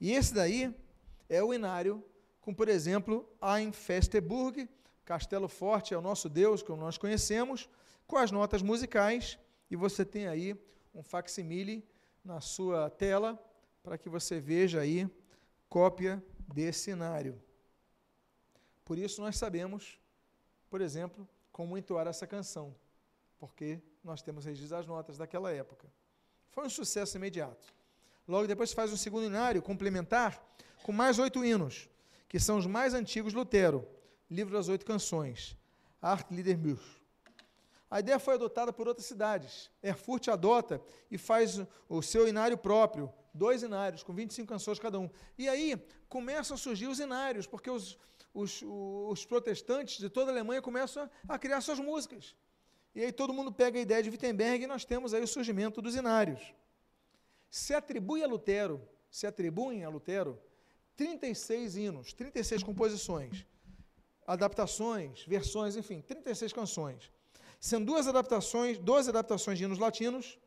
E 0.00 0.12
esse 0.12 0.34
daí 0.34 0.74
é 1.28 1.42
o 1.42 1.54
inário 1.54 2.04
com, 2.40 2.54
por 2.54 2.68
exemplo, 2.68 3.28
Ein 3.40 3.70
Festeburg, 3.70 4.68
Castelo 5.04 5.48
Forte 5.48 5.92
é 5.92 5.98
o 5.98 6.00
nosso 6.00 6.28
Deus, 6.28 6.62
que 6.62 6.72
nós 6.72 6.96
conhecemos, 6.96 7.68
com 8.06 8.16
as 8.16 8.30
notas 8.30 8.62
musicais, 8.62 9.38
e 9.70 9.76
você 9.76 10.04
tem 10.04 10.26
aí 10.26 10.56
um 10.94 11.02
facsimile 11.02 11.86
na 12.24 12.40
sua 12.40 12.90
tela 12.90 13.38
para 13.82 13.98
que 13.98 14.08
você 14.08 14.40
veja 14.40 14.80
aí 14.80 15.08
cópia 15.68 16.22
desse 16.52 16.80
cenário. 16.80 17.40
Por 18.84 18.98
isso 18.98 19.20
nós 19.20 19.36
sabemos, 19.36 19.99
por 20.70 20.80
exemplo, 20.80 21.28
como 21.52 21.76
entoar 21.76 22.06
essa 22.06 22.26
canção, 22.26 22.74
porque 23.38 23.80
nós 24.02 24.22
temos 24.22 24.44
registro 24.44 24.76
das 24.76 24.86
notas 24.86 25.18
daquela 25.18 25.52
época. 25.52 25.92
Foi 26.50 26.64
um 26.64 26.70
sucesso 26.70 27.16
imediato. 27.16 27.66
Logo 28.26 28.46
depois 28.46 28.72
faz 28.72 28.92
um 28.92 28.96
segundo 28.96 29.26
inário 29.26 29.60
complementar 29.60 30.40
com 30.84 30.92
mais 30.92 31.18
oito 31.18 31.44
hinos, 31.44 31.88
que 32.28 32.38
são 32.38 32.56
os 32.56 32.66
mais 32.66 32.94
antigos 32.94 33.34
Lutero, 33.34 33.86
Livro 34.30 34.52
das 34.54 34.68
Oito 34.68 34.86
Canções, 34.86 35.56
Art 36.00 36.30
Liederbuch. 36.30 36.80
A 37.90 37.98
ideia 37.98 38.20
foi 38.20 38.34
adotada 38.34 38.72
por 38.72 38.86
outras 38.86 39.06
cidades. 39.06 39.68
Erfurt 39.82 40.28
adota 40.28 40.80
e 41.10 41.18
faz 41.18 41.60
o 41.88 42.00
seu 42.00 42.28
inário 42.28 42.56
próprio, 42.56 43.12
dois 43.34 43.64
inários, 43.64 44.04
com 44.04 44.14
25 44.14 44.48
canções 44.48 44.78
cada 44.78 45.00
um. 45.00 45.10
E 45.36 45.48
aí 45.48 45.76
começam 46.08 46.54
a 46.54 46.58
surgir 46.58 46.86
os 46.86 47.00
inários, 47.00 47.48
porque 47.48 47.68
os, 47.68 47.98
os, 48.32 48.62
os 48.62 49.24
protestantes 49.24 49.98
de 49.98 50.08
toda 50.08 50.30
a 50.30 50.34
Alemanha 50.34 50.62
começam 50.62 51.10
a, 51.28 51.38
criar 51.38 51.60
suas 51.60 51.78
músicas. 51.78 52.36
E 52.94 53.04
aí 53.04 53.12
todo 53.12 53.32
mundo 53.32 53.52
pega 53.52 53.78
a 53.78 53.82
ideia 53.82 54.02
de 54.02 54.10
Wittenberg 54.10 54.64
e 54.64 54.66
nós 54.66 54.84
temos 54.84 55.14
aí 55.14 55.22
o 55.22 55.28
surgimento 55.28 55.80
dos 55.80 55.94
inários. 55.94 56.54
Se 57.48 57.74
atribui 57.74 58.22
a 58.22 58.26
Lutero, 58.26 58.80
se 59.10 59.26
atribuem 59.26 59.84
a 59.84 59.88
Lutero 59.88 60.40
36 60.96 61.76
hinos, 61.76 62.12
36 62.12 62.62
composições, 62.62 63.46
adaptações, 64.26 65.24
versões, 65.24 65.76
enfim, 65.76 66.00
36 66.00 66.52
canções 66.52 67.10
sendo 67.60 67.84
duas 67.84 68.08
adaptações, 68.08 68.78
12 68.78 69.10
adaptações 69.10 69.58
de 69.58 69.64
hinos 69.64 69.78
latinos, 69.78 70.38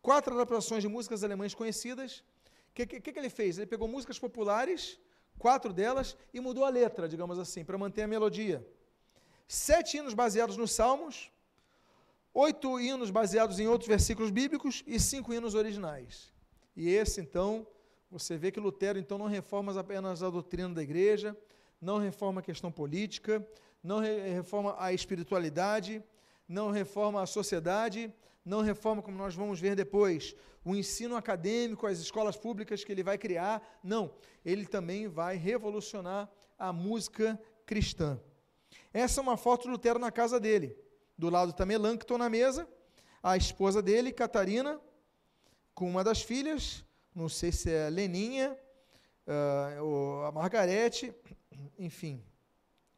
quatro 0.00 0.34
adaptações 0.34 0.82
de 0.82 0.88
músicas 0.88 1.22
alemãs 1.22 1.54
conhecidas. 1.54 2.24
O 2.70 2.74
que, 2.74 2.86
que, 2.86 3.12
que, 3.12 3.18
ele 3.18 3.28
fez? 3.28 3.58
Ele 3.58 3.66
pegou 3.66 3.86
músicas 3.86 4.18
populares, 4.18 4.98
quatro 5.38 5.72
delas, 5.72 6.16
e 6.32 6.40
mudou 6.40 6.64
a 6.64 6.68
letra, 6.68 7.08
digamos 7.08 7.38
assim, 7.38 7.64
para 7.64 7.78
manter 7.78 8.02
a 8.02 8.06
melodia. 8.06 8.66
Sete 9.46 9.98
hinos 9.98 10.14
baseados 10.14 10.56
nos 10.56 10.72
Salmos, 10.72 11.30
oito 12.32 12.80
hinos 12.80 13.10
baseados 13.10 13.60
em 13.60 13.66
outros 13.66 13.88
versículos 13.88 14.30
bíblicos 14.30 14.82
e 14.86 14.98
cinco 14.98 15.32
hinos 15.32 15.54
originais. 15.54 16.32
E 16.76 16.88
esse, 16.88 17.20
então, 17.20 17.66
você 18.10 18.36
vê 18.36 18.50
que 18.50 18.60
Lutero, 18.60 18.98
então, 18.98 19.18
não 19.18 19.26
reforma 19.26 19.78
apenas 19.78 20.22
a 20.22 20.30
doutrina 20.30 20.74
da 20.74 20.82
igreja, 20.82 21.36
não 21.80 21.98
reforma 21.98 22.40
a 22.40 22.44
questão 22.44 22.72
política, 22.72 23.46
não 23.82 23.98
reforma 23.98 24.74
a 24.78 24.92
espiritualidade, 24.92 26.02
não 26.48 26.70
reforma 26.70 27.22
a 27.22 27.26
sociedade, 27.26 28.12
não 28.44 28.60
reforma, 28.60 29.02
como 29.02 29.16
nós 29.16 29.34
vamos 29.34 29.58
ver 29.58 29.74
depois, 29.74 30.36
o 30.64 30.74
ensino 30.74 31.16
acadêmico, 31.16 31.86
as 31.86 31.98
escolas 31.98 32.36
públicas 32.36 32.84
que 32.84 32.92
ele 32.92 33.02
vai 33.02 33.16
criar. 33.16 33.80
Não, 33.82 34.14
ele 34.44 34.66
também 34.66 35.08
vai 35.08 35.36
revolucionar 35.36 36.30
a 36.58 36.72
música 36.72 37.40
cristã. 37.64 38.20
Essa 38.92 39.20
é 39.20 39.22
uma 39.22 39.36
foto 39.36 39.62
de 39.62 39.70
Lutero 39.70 39.98
na 39.98 40.10
casa 40.10 40.38
dele. 40.38 40.76
Do 41.16 41.30
lado 41.30 41.50
está 41.50 41.64
Melancton 41.64 42.18
na 42.18 42.28
mesa, 42.28 42.68
a 43.22 43.36
esposa 43.36 43.80
dele, 43.80 44.12
Catarina, 44.12 44.80
com 45.74 45.88
uma 45.88 46.04
das 46.04 46.22
filhas, 46.22 46.84
não 47.14 47.28
sei 47.28 47.52
se 47.52 47.70
é 47.70 47.88
Leninha, 47.88 48.56
uh, 49.26 49.82
ou 49.82 50.24
a 50.24 50.32
Margarete, 50.32 51.14
enfim. 51.78 52.22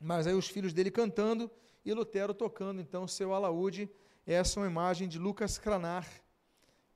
Mas 0.02 0.26
aí 0.26 0.34
os 0.34 0.48
filhos 0.48 0.72
dele 0.72 0.90
cantando 0.90 1.50
e 1.84 1.92
Lutero 1.92 2.34
tocando 2.34 2.80
então 2.80 3.06
seu 3.06 3.34
alaúde. 3.34 3.88
Essa 4.26 4.58
é 4.58 4.62
uma 4.62 4.68
imagem 4.68 5.06
de 5.06 5.20
Lucas 5.20 5.56
Cranar, 5.56 6.04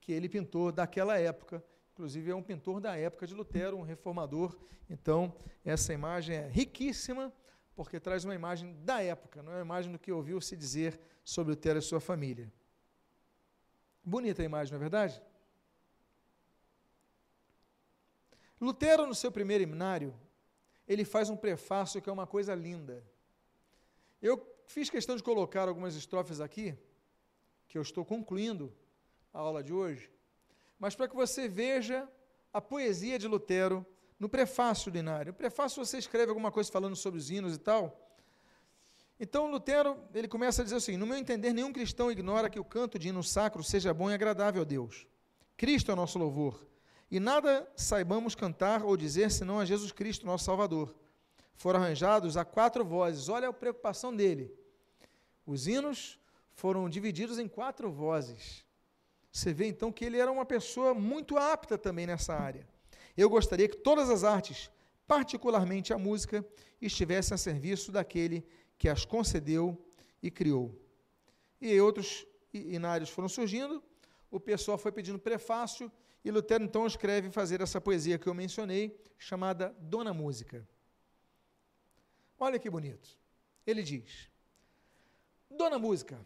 que 0.00 0.10
ele 0.10 0.28
pintou 0.28 0.72
daquela 0.72 1.16
época. 1.16 1.64
Inclusive 1.92 2.32
é 2.32 2.34
um 2.34 2.42
pintor 2.42 2.80
da 2.80 2.96
época 2.96 3.24
de 3.24 3.34
Lutero, 3.34 3.76
um 3.76 3.82
reformador. 3.82 4.58
Então, 4.88 5.32
essa 5.64 5.92
imagem 5.94 6.34
é 6.34 6.48
riquíssima, 6.48 7.32
porque 7.76 8.00
traz 8.00 8.24
uma 8.24 8.34
imagem 8.34 8.74
da 8.82 9.00
época, 9.00 9.44
não 9.44 9.52
é 9.52 9.56
uma 9.56 9.64
imagem 9.64 9.92
do 9.92 9.98
que 9.98 10.10
ouviu-se 10.10 10.56
dizer 10.56 11.00
sobre 11.22 11.52
Lutero 11.52 11.78
e 11.78 11.82
sua 11.82 12.00
família. 12.00 12.52
Bonita 14.02 14.42
a 14.42 14.44
imagem, 14.44 14.72
não 14.72 14.78
é 14.78 14.80
verdade? 14.80 15.22
Lutero, 18.60 19.06
no 19.06 19.14
seu 19.14 19.30
primeiro 19.30 19.62
himnário, 19.62 20.12
ele 20.86 21.04
faz 21.04 21.30
um 21.30 21.36
prefácio 21.36 22.02
que 22.02 22.10
é 22.10 22.12
uma 22.12 22.26
coisa 22.26 22.54
linda. 22.56 23.04
Eu 24.20 24.36
Fiz 24.70 24.88
questão 24.88 25.16
de 25.16 25.22
colocar 25.24 25.66
algumas 25.66 25.96
estrofes 25.96 26.40
aqui, 26.40 26.78
que 27.70 27.78
eu 27.78 27.82
estou 27.82 28.04
concluindo 28.04 28.72
a 29.32 29.38
aula 29.38 29.62
de 29.62 29.72
hoje, 29.72 30.10
mas 30.76 30.96
para 30.96 31.06
que 31.06 31.14
você 31.14 31.46
veja 31.46 32.06
a 32.52 32.60
poesia 32.60 33.16
de 33.16 33.28
Lutero 33.28 33.86
no 34.18 34.28
prefácio 34.28 34.90
do 34.90 34.98
Inário. 34.98 35.30
No 35.30 35.38
prefácio 35.38 35.82
você 35.82 35.96
escreve 35.96 36.30
alguma 36.30 36.50
coisa 36.50 36.70
falando 36.70 36.96
sobre 36.96 37.20
os 37.20 37.30
hinos 37.30 37.54
e 37.54 37.58
tal. 37.58 38.12
Então 39.20 39.48
Lutero, 39.48 39.96
ele 40.12 40.26
começa 40.26 40.62
a 40.62 40.64
dizer 40.64 40.76
assim: 40.78 40.96
"No 40.96 41.06
meu 41.06 41.16
entender, 41.16 41.52
nenhum 41.52 41.72
cristão 41.72 42.10
ignora 42.10 42.50
que 42.50 42.58
o 42.58 42.64
canto 42.64 42.98
de 42.98 43.08
hino 43.08 43.22
sacro 43.22 43.62
seja 43.62 43.94
bom 43.94 44.10
e 44.10 44.14
agradável 44.14 44.62
a 44.62 44.64
Deus. 44.64 45.06
Cristo 45.56 45.92
é 45.92 45.94
o 45.94 45.96
nosso 45.96 46.18
louvor, 46.18 46.66
e 47.08 47.20
nada 47.20 47.70
saibamos 47.76 48.34
cantar 48.34 48.84
ou 48.84 48.96
dizer 48.96 49.30
senão 49.30 49.60
a 49.60 49.64
Jesus 49.64 49.92
Cristo, 49.92 50.26
nosso 50.26 50.44
Salvador. 50.44 50.92
Foram 51.54 51.80
arranjados 51.80 52.36
a 52.36 52.44
quatro 52.44 52.84
vozes. 52.84 53.28
Olha 53.28 53.48
a 53.48 53.52
preocupação 53.52 54.16
dele. 54.16 54.52
Os 55.46 55.68
hinos 55.68 56.19
foram 56.54 56.88
divididos 56.88 57.38
em 57.38 57.48
quatro 57.48 57.90
vozes. 57.90 58.64
Você 59.32 59.52
vê 59.52 59.66
então 59.66 59.92
que 59.92 60.04
ele 60.04 60.18
era 60.18 60.30
uma 60.30 60.44
pessoa 60.44 60.92
muito 60.92 61.38
apta 61.38 61.78
também 61.78 62.06
nessa 62.06 62.34
área. 62.34 62.66
Eu 63.16 63.28
gostaria 63.28 63.68
que 63.68 63.76
todas 63.76 64.10
as 64.10 64.24
artes, 64.24 64.70
particularmente 65.06 65.92
a 65.92 65.98
música, 65.98 66.44
estivessem 66.80 67.34
a 67.34 67.38
serviço 67.38 67.92
daquele 67.92 68.46
que 68.78 68.88
as 68.88 69.04
concedeu 69.04 69.76
e 70.22 70.30
criou. 70.30 70.74
E 71.60 71.80
outros 71.80 72.26
inários 72.52 73.10
foram 73.10 73.28
surgindo, 73.28 73.82
o 74.30 74.40
pessoal 74.40 74.78
foi 74.78 74.90
pedindo 74.90 75.18
prefácio, 75.18 75.90
e 76.24 76.30
Lutero 76.30 76.64
então 76.64 76.86
escreve 76.86 77.30
fazer 77.30 77.60
essa 77.60 77.80
poesia 77.80 78.18
que 78.18 78.26
eu 78.26 78.34
mencionei, 78.34 78.98
chamada 79.18 79.74
Dona 79.80 80.12
Música. 80.12 80.66
Olha 82.38 82.58
que 82.58 82.70
bonito. 82.70 83.18
Ele 83.66 83.82
diz: 83.82 84.30
Dona 85.50 85.78
Música, 85.78 86.18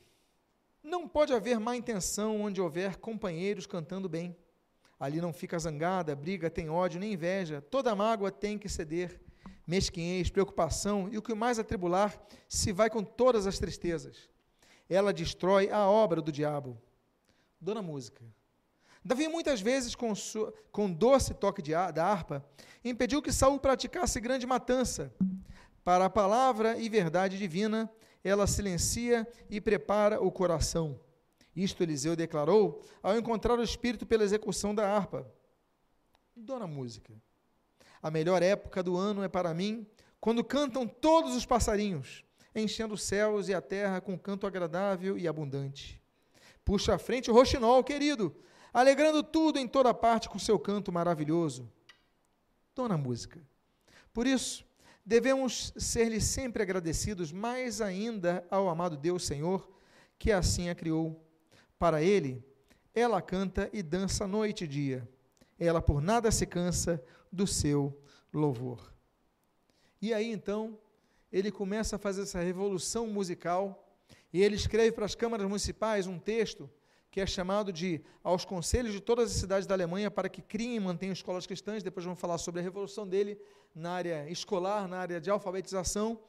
não 0.85 1.09
pode 1.09 1.33
haver 1.33 1.59
má 1.59 1.75
intenção 1.75 2.43
onde 2.43 2.61
houver 2.61 2.97
companheiros 2.97 3.67
cantando 3.67 4.09
bem. 4.09 4.37
Ali 5.01 5.21
não 5.21 5.33
fica 5.33 5.59
zangada, 5.59 6.15
briga, 6.15 6.51
tem 6.51 6.69
ódio, 6.69 7.01
nem 7.01 7.15
inveja. 7.15 7.63
Toda 7.63 7.95
mágoa 7.97 8.31
tem 8.31 8.59
que 8.59 8.69
ceder. 8.69 9.21
Mesquinhez, 9.67 10.29
preocupação 10.29 11.09
e 11.11 11.17
o 11.17 11.23
que 11.23 11.35
mais 11.35 11.59
atribular 11.59 12.15
se 12.47 12.71
vai 12.71 12.91
com 12.91 13.03
todas 13.03 13.47
as 13.47 13.59
tristezas. 13.59 14.29
Ela 14.89 15.13
destrói 15.13 15.71
a 15.71 15.89
obra 15.89 16.21
do 16.21 16.31
diabo. 16.31 16.79
Dona 17.59 17.81
Música. 17.81 18.23
Davi, 19.03 19.27
muitas 19.27 19.63
vezes, 19.63 19.95
com, 19.95 20.13
com 20.71 20.91
doce 20.91 21.33
toque 21.33 21.63
de, 21.63 21.73
da 21.73 22.07
harpa, 22.07 22.45
impediu 22.85 23.23
que 23.23 23.33
Saul 23.33 23.59
praticasse 23.59 24.21
grande 24.21 24.47
matança. 24.47 25.13
Para 25.83 26.07
a 26.07 26.11
palavra 26.11 26.79
e 26.79 26.89
verdade 26.89 27.39
divina, 27.39 27.91
ela 28.25 28.47
silencia 28.47 29.29
e 29.51 29.61
prepara 29.61 30.21
o 30.21 30.33
coração. 30.33 30.99
Isto 31.55 31.83
Eliseu 31.83 32.17
declarou 32.17 32.83
ao 33.03 33.17
encontrar 33.17 33.59
o 33.59 33.63
Espírito 33.63 34.07
pela 34.07 34.25
execução 34.25 34.75
da 34.75 34.91
harpa. 34.91 35.31
Dona 36.35 36.67
Música, 36.67 37.13
a 38.03 38.11
melhor 38.11 38.43
época 38.43 38.83
do 38.83 38.97
ano 38.97 39.23
é 39.23 39.29
para 39.29 39.55
mim 39.55 39.87
quando 40.19 40.43
cantam 40.43 40.89
todos 40.89 41.37
os 41.37 41.45
passarinhos, 41.45 42.25
enchendo 42.55 42.95
os 42.95 43.03
céus 43.03 43.49
e 43.49 43.55
a 43.55 43.61
terra 43.61 44.01
com 44.01 44.19
canto 44.19 44.47
agradável 44.47 45.19
e 45.19 45.29
abundante. 45.29 46.03
Puxa 46.65 46.95
à 46.95 46.99
frente 46.99 47.31
o 47.31 47.35
roxinol, 47.35 47.85
querido, 47.85 48.35
alegrando 48.73 49.23
tudo 49.23 49.59
em 49.59 49.69
toda 49.69 49.93
parte 49.93 50.29
com 50.29 50.39
seu 50.39 50.59
canto 50.59 50.91
maravilhoso. 50.91 51.71
Dona 52.75 52.97
Música. 52.97 53.41
Por 54.13 54.27
isso, 54.27 54.65
Devemos 55.05 55.73
ser-lhe 55.77 56.21
sempre 56.21 56.63
agradecidos, 56.63 57.31
mais 57.31 57.81
ainda 57.81 58.47
ao 58.51 58.69
amado 58.69 58.97
Deus 58.97 59.27
Senhor, 59.27 59.71
que 60.19 60.33
assim 60.33 60.71
a 60.71 60.75
criou. 60.75 61.23
Para 61.79 62.03
ele, 62.03 62.43
ela 62.95 63.21
canta 63.21 63.69
e 63.73 63.83
dança 63.83 64.27
noite 64.27 64.65
e 64.65 64.69
dia. 64.69 65.09
Ela 65.59 65.83
por 65.83 66.01
nada 66.01 66.31
se 66.31 66.47
cansa 66.47 67.03
do 67.31 67.47
seu 67.47 68.01
louvor. 68.33 68.95
E 70.01 70.15
aí 70.15 70.31
então, 70.31 70.79
ele 71.31 71.51
começa 71.51 71.97
a 71.97 71.99
fazer 71.99 72.23
essa 72.23 72.41
revolução 72.41 73.07
musical 73.07 73.93
e 74.33 74.43
ele 74.43 74.57
escreve 74.57 74.93
para 74.93 75.05
as 75.05 75.15
câmaras 75.15 75.47
municipais 75.47 76.07
um 76.07 76.19
texto 76.19 76.71
que 77.15 77.21
é 77.21 77.27
chamado 77.27 77.73
de 77.73 78.03
aos 78.25 78.45
conselhos 78.45 78.93
de 78.93 79.01
todas 79.01 79.31
as 79.31 79.37
cidades 79.37 79.69
da 79.69 79.75
Alemanha 79.77 80.11
para 80.11 80.29
que 80.29 80.43
criem 80.43 80.75
e 80.75 80.81
mantenham 80.81 81.13
escolas 81.13 81.47
cristãs. 81.47 81.81
Depois 81.81 82.05
vamos 82.05 82.19
falar 82.19 82.39
sobre 82.39 82.61
a 82.61 82.65
revolução 82.65 83.07
dele 83.07 83.41
na 83.73 83.93
área 83.93 84.29
escolar, 84.29 84.89
na 84.89 84.99
área 84.99 85.21
de 85.21 85.31
alfabetização. 85.31 86.21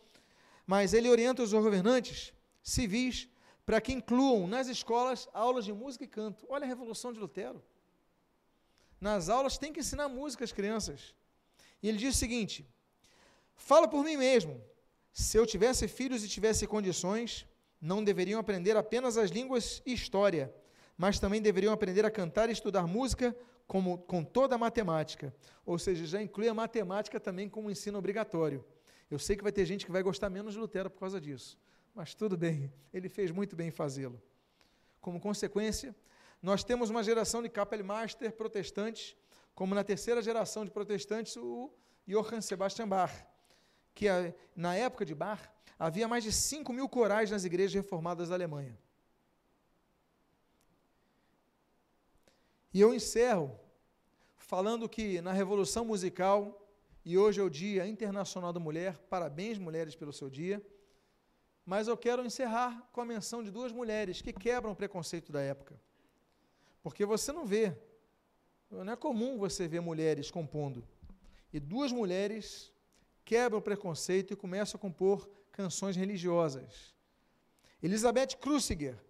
Mas 0.63 0.93
ele 0.93 1.09
orienta 1.09 1.41
os 1.41 1.51
governantes 1.51 2.31
civis 2.61 3.27
para 3.65 3.81
que 3.81 3.93
incluam 3.93 4.45
nas 4.45 4.67
escolas 4.67 5.27
aulas 5.33 5.65
de 5.65 5.73
música 5.73 6.03
e 6.03 6.07
canto. 6.07 6.45
Olha 6.47 6.65
a 6.65 6.67
revolução 6.67 7.11
de 7.11 7.19
Lutero. 7.19 7.63
nas 9.01 9.27
aulas 9.27 9.57
tem 9.57 9.73
que 9.73 9.79
ensinar 9.79 10.07
música 10.07 10.43
às 10.43 10.51
crianças. 10.51 11.15
E 11.81 11.89
ele 11.89 11.97
diz 11.97 12.13
o 12.13 12.19
seguinte: 12.19 12.63
Fala 13.55 13.87
por 13.87 14.03
mim 14.03 14.17
mesmo. 14.17 14.63
Se 15.11 15.35
eu 15.35 15.47
tivesse 15.47 15.87
filhos 15.87 16.23
e 16.23 16.29
tivesse 16.29 16.67
condições, 16.67 17.47
não 17.81 18.03
deveriam 18.03 18.39
aprender 18.39 18.77
apenas 18.77 19.17
as 19.17 19.31
línguas 19.31 19.81
e 19.83 19.91
história, 19.91 20.53
mas 20.97 21.19
também 21.19 21.41
deveriam 21.41 21.73
aprender 21.73 22.05
a 22.05 22.11
cantar 22.11 22.49
e 22.49 22.53
estudar 22.53 22.87
música 22.87 23.35
como, 23.67 23.97
com 23.97 24.23
toda 24.23 24.55
a 24.55 24.57
matemática. 24.57 25.33
Ou 25.65 25.77
seja, 25.77 26.05
já 26.05 26.21
inclui 26.21 26.47
a 26.47 26.53
matemática 26.53 27.19
também 27.19 27.49
como 27.49 27.69
ensino 27.69 27.97
obrigatório. 27.97 28.63
Eu 29.09 29.19
sei 29.19 29.35
que 29.35 29.43
vai 29.43 29.51
ter 29.51 29.65
gente 29.65 29.85
que 29.85 29.91
vai 29.91 30.01
gostar 30.01 30.29
menos 30.29 30.53
de 30.53 30.59
Lutero 30.59 30.89
por 30.89 30.99
causa 30.99 31.19
disso, 31.21 31.57
mas 31.93 32.15
tudo 32.15 32.37
bem, 32.37 32.71
ele 32.93 33.07
fez 33.07 33.31
muito 33.31 33.55
bem 33.55 33.67
em 33.67 33.71
fazê-lo. 33.71 34.21
Como 34.99 35.19
consequência, 35.19 35.95
nós 36.41 36.63
temos 36.63 36.89
uma 36.89 37.03
geração 37.03 37.41
de 37.41 37.49
Kapellmeister 37.49 38.31
protestantes, 38.31 39.15
como 39.53 39.75
na 39.75 39.83
terceira 39.83 40.21
geração 40.21 40.65
de 40.65 40.71
protestantes, 40.71 41.37
o 41.37 41.71
Johann 42.07 42.41
Sebastian 42.41 42.87
Bach, 42.87 43.13
que 43.93 44.07
na 44.55 44.75
época 44.75 45.05
de 45.05 45.13
Bach 45.13 45.41
havia 45.77 46.07
mais 46.07 46.23
de 46.23 46.31
5 46.31 46.73
mil 46.73 46.89
corais 46.89 47.31
nas 47.31 47.45
igrejas 47.45 47.73
reformadas 47.73 48.29
da 48.29 48.35
Alemanha. 48.35 48.77
E 52.75 52.81
eu 52.81 52.93
encerro 52.93 53.57
falando 54.35 54.89
que 54.89 55.21
na 55.21 55.31
Revolução 55.31 55.85
Musical, 55.85 56.61
e 57.05 57.17
hoje 57.17 57.39
é 57.39 57.43
o 57.45 57.49
Dia 57.49 57.87
Internacional 57.87 58.51
da 58.51 58.59
Mulher, 58.59 58.97
parabéns 59.09 59.57
mulheres 59.57 59.95
pelo 59.95 60.11
seu 60.11 60.29
dia, 60.29 60.61
mas 61.65 61.87
eu 61.87 61.95
quero 61.95 62.25
encerrar 62.25 62.85
com 62.91 62.99
a 62.99 63.05
menção 63.05 63.41
de 63.41 63.49
duas 63.49 63.71
mulheres 63.71 64.21
que 64.21 64.33
quebram 64.33 64.73
o 64.73 64.75
preconceito 64.75 65.31
da 65.31 65.39
época. 65.39 65.79
Porque 66.83 67.05
você 67.05 67.31
não 67.31 67.45
vê, 67.45 67.73
não 68.69 68.91
é 68.91 68.97
comum 68.97 69.37
você 69.37 69.69
ver 69.69 69.79
mulheres 69.79 70.29
compondo. 70.29 70.85
E 71.53 71.61
duas 71.61 71.93
mulheres 71.93 72.73
quebram 73.23 73.59
o 73.59 73.61
preconceito 73.61 74.33
e 74.33 74.35
começam 74.35 74.77
a 74.77 74.81
compor 74.81 75.29
canções 75.49 75.95
religiosas. 75.95 76.93
Elizabeth 77.81 78.35
Krusiger, 78.37 79.01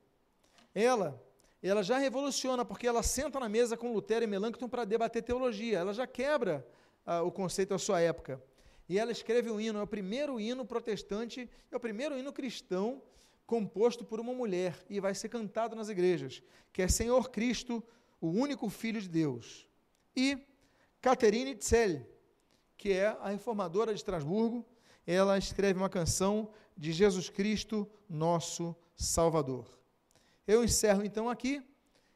ela, 0.72 1.20
ela 1.62 1.84
já 1.84 1.98
revoluciona 1.98 2.64
porque 2.64 2.88
ela 2.88 3.02
senta 3.02 3.40
na 3.40 3.50
mesa 3.50 3.76
com 3.76 3.94
Lutero 3.94 4.24
e 4.24 4.28
Melanchthon 4.28 4.70
para 4.70 4.86
debater 4.86 5.24
teologia. 5.24 5.80
Ela 5.80 5.94
já 5.94 6.06
quebra 6.06 6.66
ah, 7.06 7.24
o 7.24 7.32
conceito 7.32 7.70
da 7.70 7.80
sua 7.80 8.00
época. 8.00 8.42
E 8.88 9.00
ela 9.00 9.12
escreve 9.12 9.50
um 9.50 9.60
hino, 9.60 9.80
é 9.80 9.82
o 9.82 9.88
primeiro 9.88 10.40
hino 10.40 10.64
protestante, 10.64 11.50
é 11.72 11.76
o 11.76 11.80
primeiro 11.80 12.18
hino 12.18 12.32
cristão 12.32 13.02
composto 13.46 14.04
por 14.04 14.20
uma 14.20 14.34
mulher 14.34 14.76
e 14.90 15.00
vai 15.00 15.14
ser 15.14 15.30
cantado 15.30 15.76
nas 15.76 15.90
igrejas, 15.90 16.42
que 16.72 16.82
é 16.82 16.88
Senhor 16.88 17.30
Cristo, 17.30 17.84
o 18.20 18.28
único 18.28 18.70
Filho 18.70 19.02
de 19.02 19.10
Deus. 19.10 19.68
E 20.16 20.38
Catherine 21.02 21.58
Zell, 21.62 22.06
que 22.78 22.92
é 22.92 23.08
a 23.08 23.30
reformadora 23.30 23.94
de 23.94 24.00
Estrasburgo, 24.00 24.66
ela 25.06 25.38
escreve 25.38 25.80
uma 25.80 25.90
canção 25.90 26.50
de 26.76 26.92
Jesus 26.92 27.30
Cristo, 27.30 27.88
nosso 28.10 28.76
Salvador. 28.96 29.68
Eu 30.48 30.64
encerro 30.64 31.04
então 31.04 31.28
aqui 31.28 31.64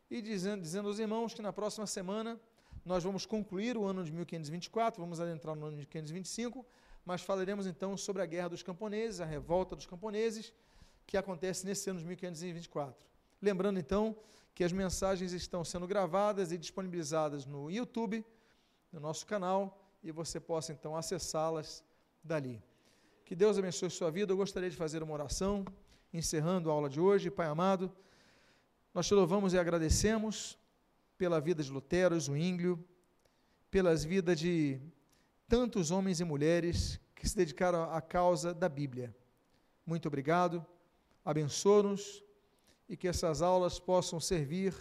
e 0.09 0.21
dizendo, 0.21 0.61
dizendo 0.61 0.88
aos 0.88 0.99
irmãos 0.99 1.34
que 1.34 1.41
na 1.41 1.51
próxima 1.51 1.88
semana 1.88 2.39
nós 2.86 3.03
vamos 3.03 3.25
concluir 3.25 3.75
o 3.75 3.86
ano 3.86 4.03
de 4.03 4.11
1524, 4.11 5.01
vamos 5.01 5.19
adentrar 5.19 5.55
no 5.55 5.65
ano 5.65 5.71
de 5.71 5.77
1525, 5.77 6.63
mas 7.03 7.21
falaremos 7.23 7.65
então 7.65 7.97
sobre 7.97 8.21
a 8.21 8.27
guerra 8.27 8.49
dos 8.49 8.61
camponeses, 8.61 9.19
a 9.19 9.25
revolta 9.25 9.75
dos 9.75 9.88
camponeses, 9.88 10.53
que 11.07 11.17
acontece 11.17 11.65
nesse 11.65 11.89
ano 11.89 11.99
de 11.99 12.05
1524. 12.05 13.07
Lembrando 13.41 13.80
então 13.80 14.15
que 14.53 14.63
as 14.63 14.71
mensagens 14.71 15.34
estão 15.34 15.65
sendo 15.65 15.88
gravadas 15.88 16.51
e 16.51 16.57
disponibilizadas 16.57 17.47
no 17.47 17.71
YouTube, 17.71 18.23
no 18.91 18.99
nosso 18.99 19.25
canal, 19.25 19.82
e 20.03 20.11
você 20.11 20.39
possa 20.39 20.71
então 20.71 20.95
acessá-las 20.95 21.84
dali. 22.23 22.61
Que 23.25 23.36
Deus 23.36 23.57
abençoe 23.57 23.89
sua 23.89 24.11
vida. 24.11 24.34
Eu 24.34 24.38
gostaria 24.38 24.69
de 24.69 24.75
fazer 24.75 25.01
uma 25.01 25.13
oração, 25.13 25.65
encerrando 26.13 26.69
a 26.69 26.73
aula 26.73 26.89
de 26.89 26.99
hoje. 26.99 27.32
Pai 27.32 27.47
amado, 27.47 27.91
nós 28.94 29.08
te 29.08 29.14
louvamos 29.14 29.54
e 29.54 29.60
agradecemos 29.60 30.58
pela 31.18 31.40
vida 31.40 31.64
de 31.64 31.72
Lutero, 31.72 32.20
Zwinglio, 32.20 32.84
pelas 33.70 34.04
vidas 34.04 34.40
de 34.40 34.80
tantos 35.48 35.92
homens 35.92 36.20
e 36.20 36.24
mulheres 36.24 37.00
que 37.14 37.28
se 37.28 37.36
dedicaram 37.36 37.92
à 37.92 38.02
causa 38.02 38.54
da 38.54 38.68
Bíblia. 38.68 39.16
Muito 39.86 40.08
obrigado, 40.08 40.66
abençoa-nos 41.24 42.24
e 42.88 42.98
que 42.98 43.08
essas 43.08 43.42
aulas 43.42 43.80
possam 43.80 44.20
servir 44.20 44.74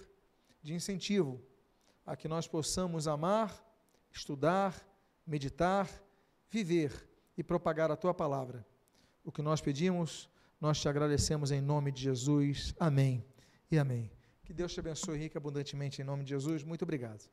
de 0.62 0.72
incentivo 0.72 1.42
a 2.06 2.16
que 2.16 2.28
nós 2.28 2.48
possamos 2.48 3.06
amar, 3.06 3.62
estudar, 4.10 4.74
meditar, 5.26 5.86
viver 6.48 7.06
e 7.36 7.44
propagar 7.44 7.90
a 7.90 7.96
tua 7.96 8.14
palavra. 8.14 8.66
O 9.22 9.30
que 9.30 9.42
nós 9.42 9.60
pedimos, 9.60 10.30
nós 10.58 10.80
te 10.80 10.88
agradecemos 10.88 11.50
em 11.50 11.60
nome 11.60 11.92
de 11.92 12.02
Jesus. 12.02 12.74
Amém 12.80 13.27
e 13.70 13.78
amém. 13.78 14.10
Que 14.44 14.52
Deus 14.54 14.72
te 14.72 14.80
abençoe 14.80 15.18
rica 15.18 15.38
abundantemente 15.38 16.00
em 16.00 16.04
nome 16.04 16.24
de 16.24 16.30
Jesus. 16.30 16.64
Muito 16.64 16.82
obrigado. 16.82 17.28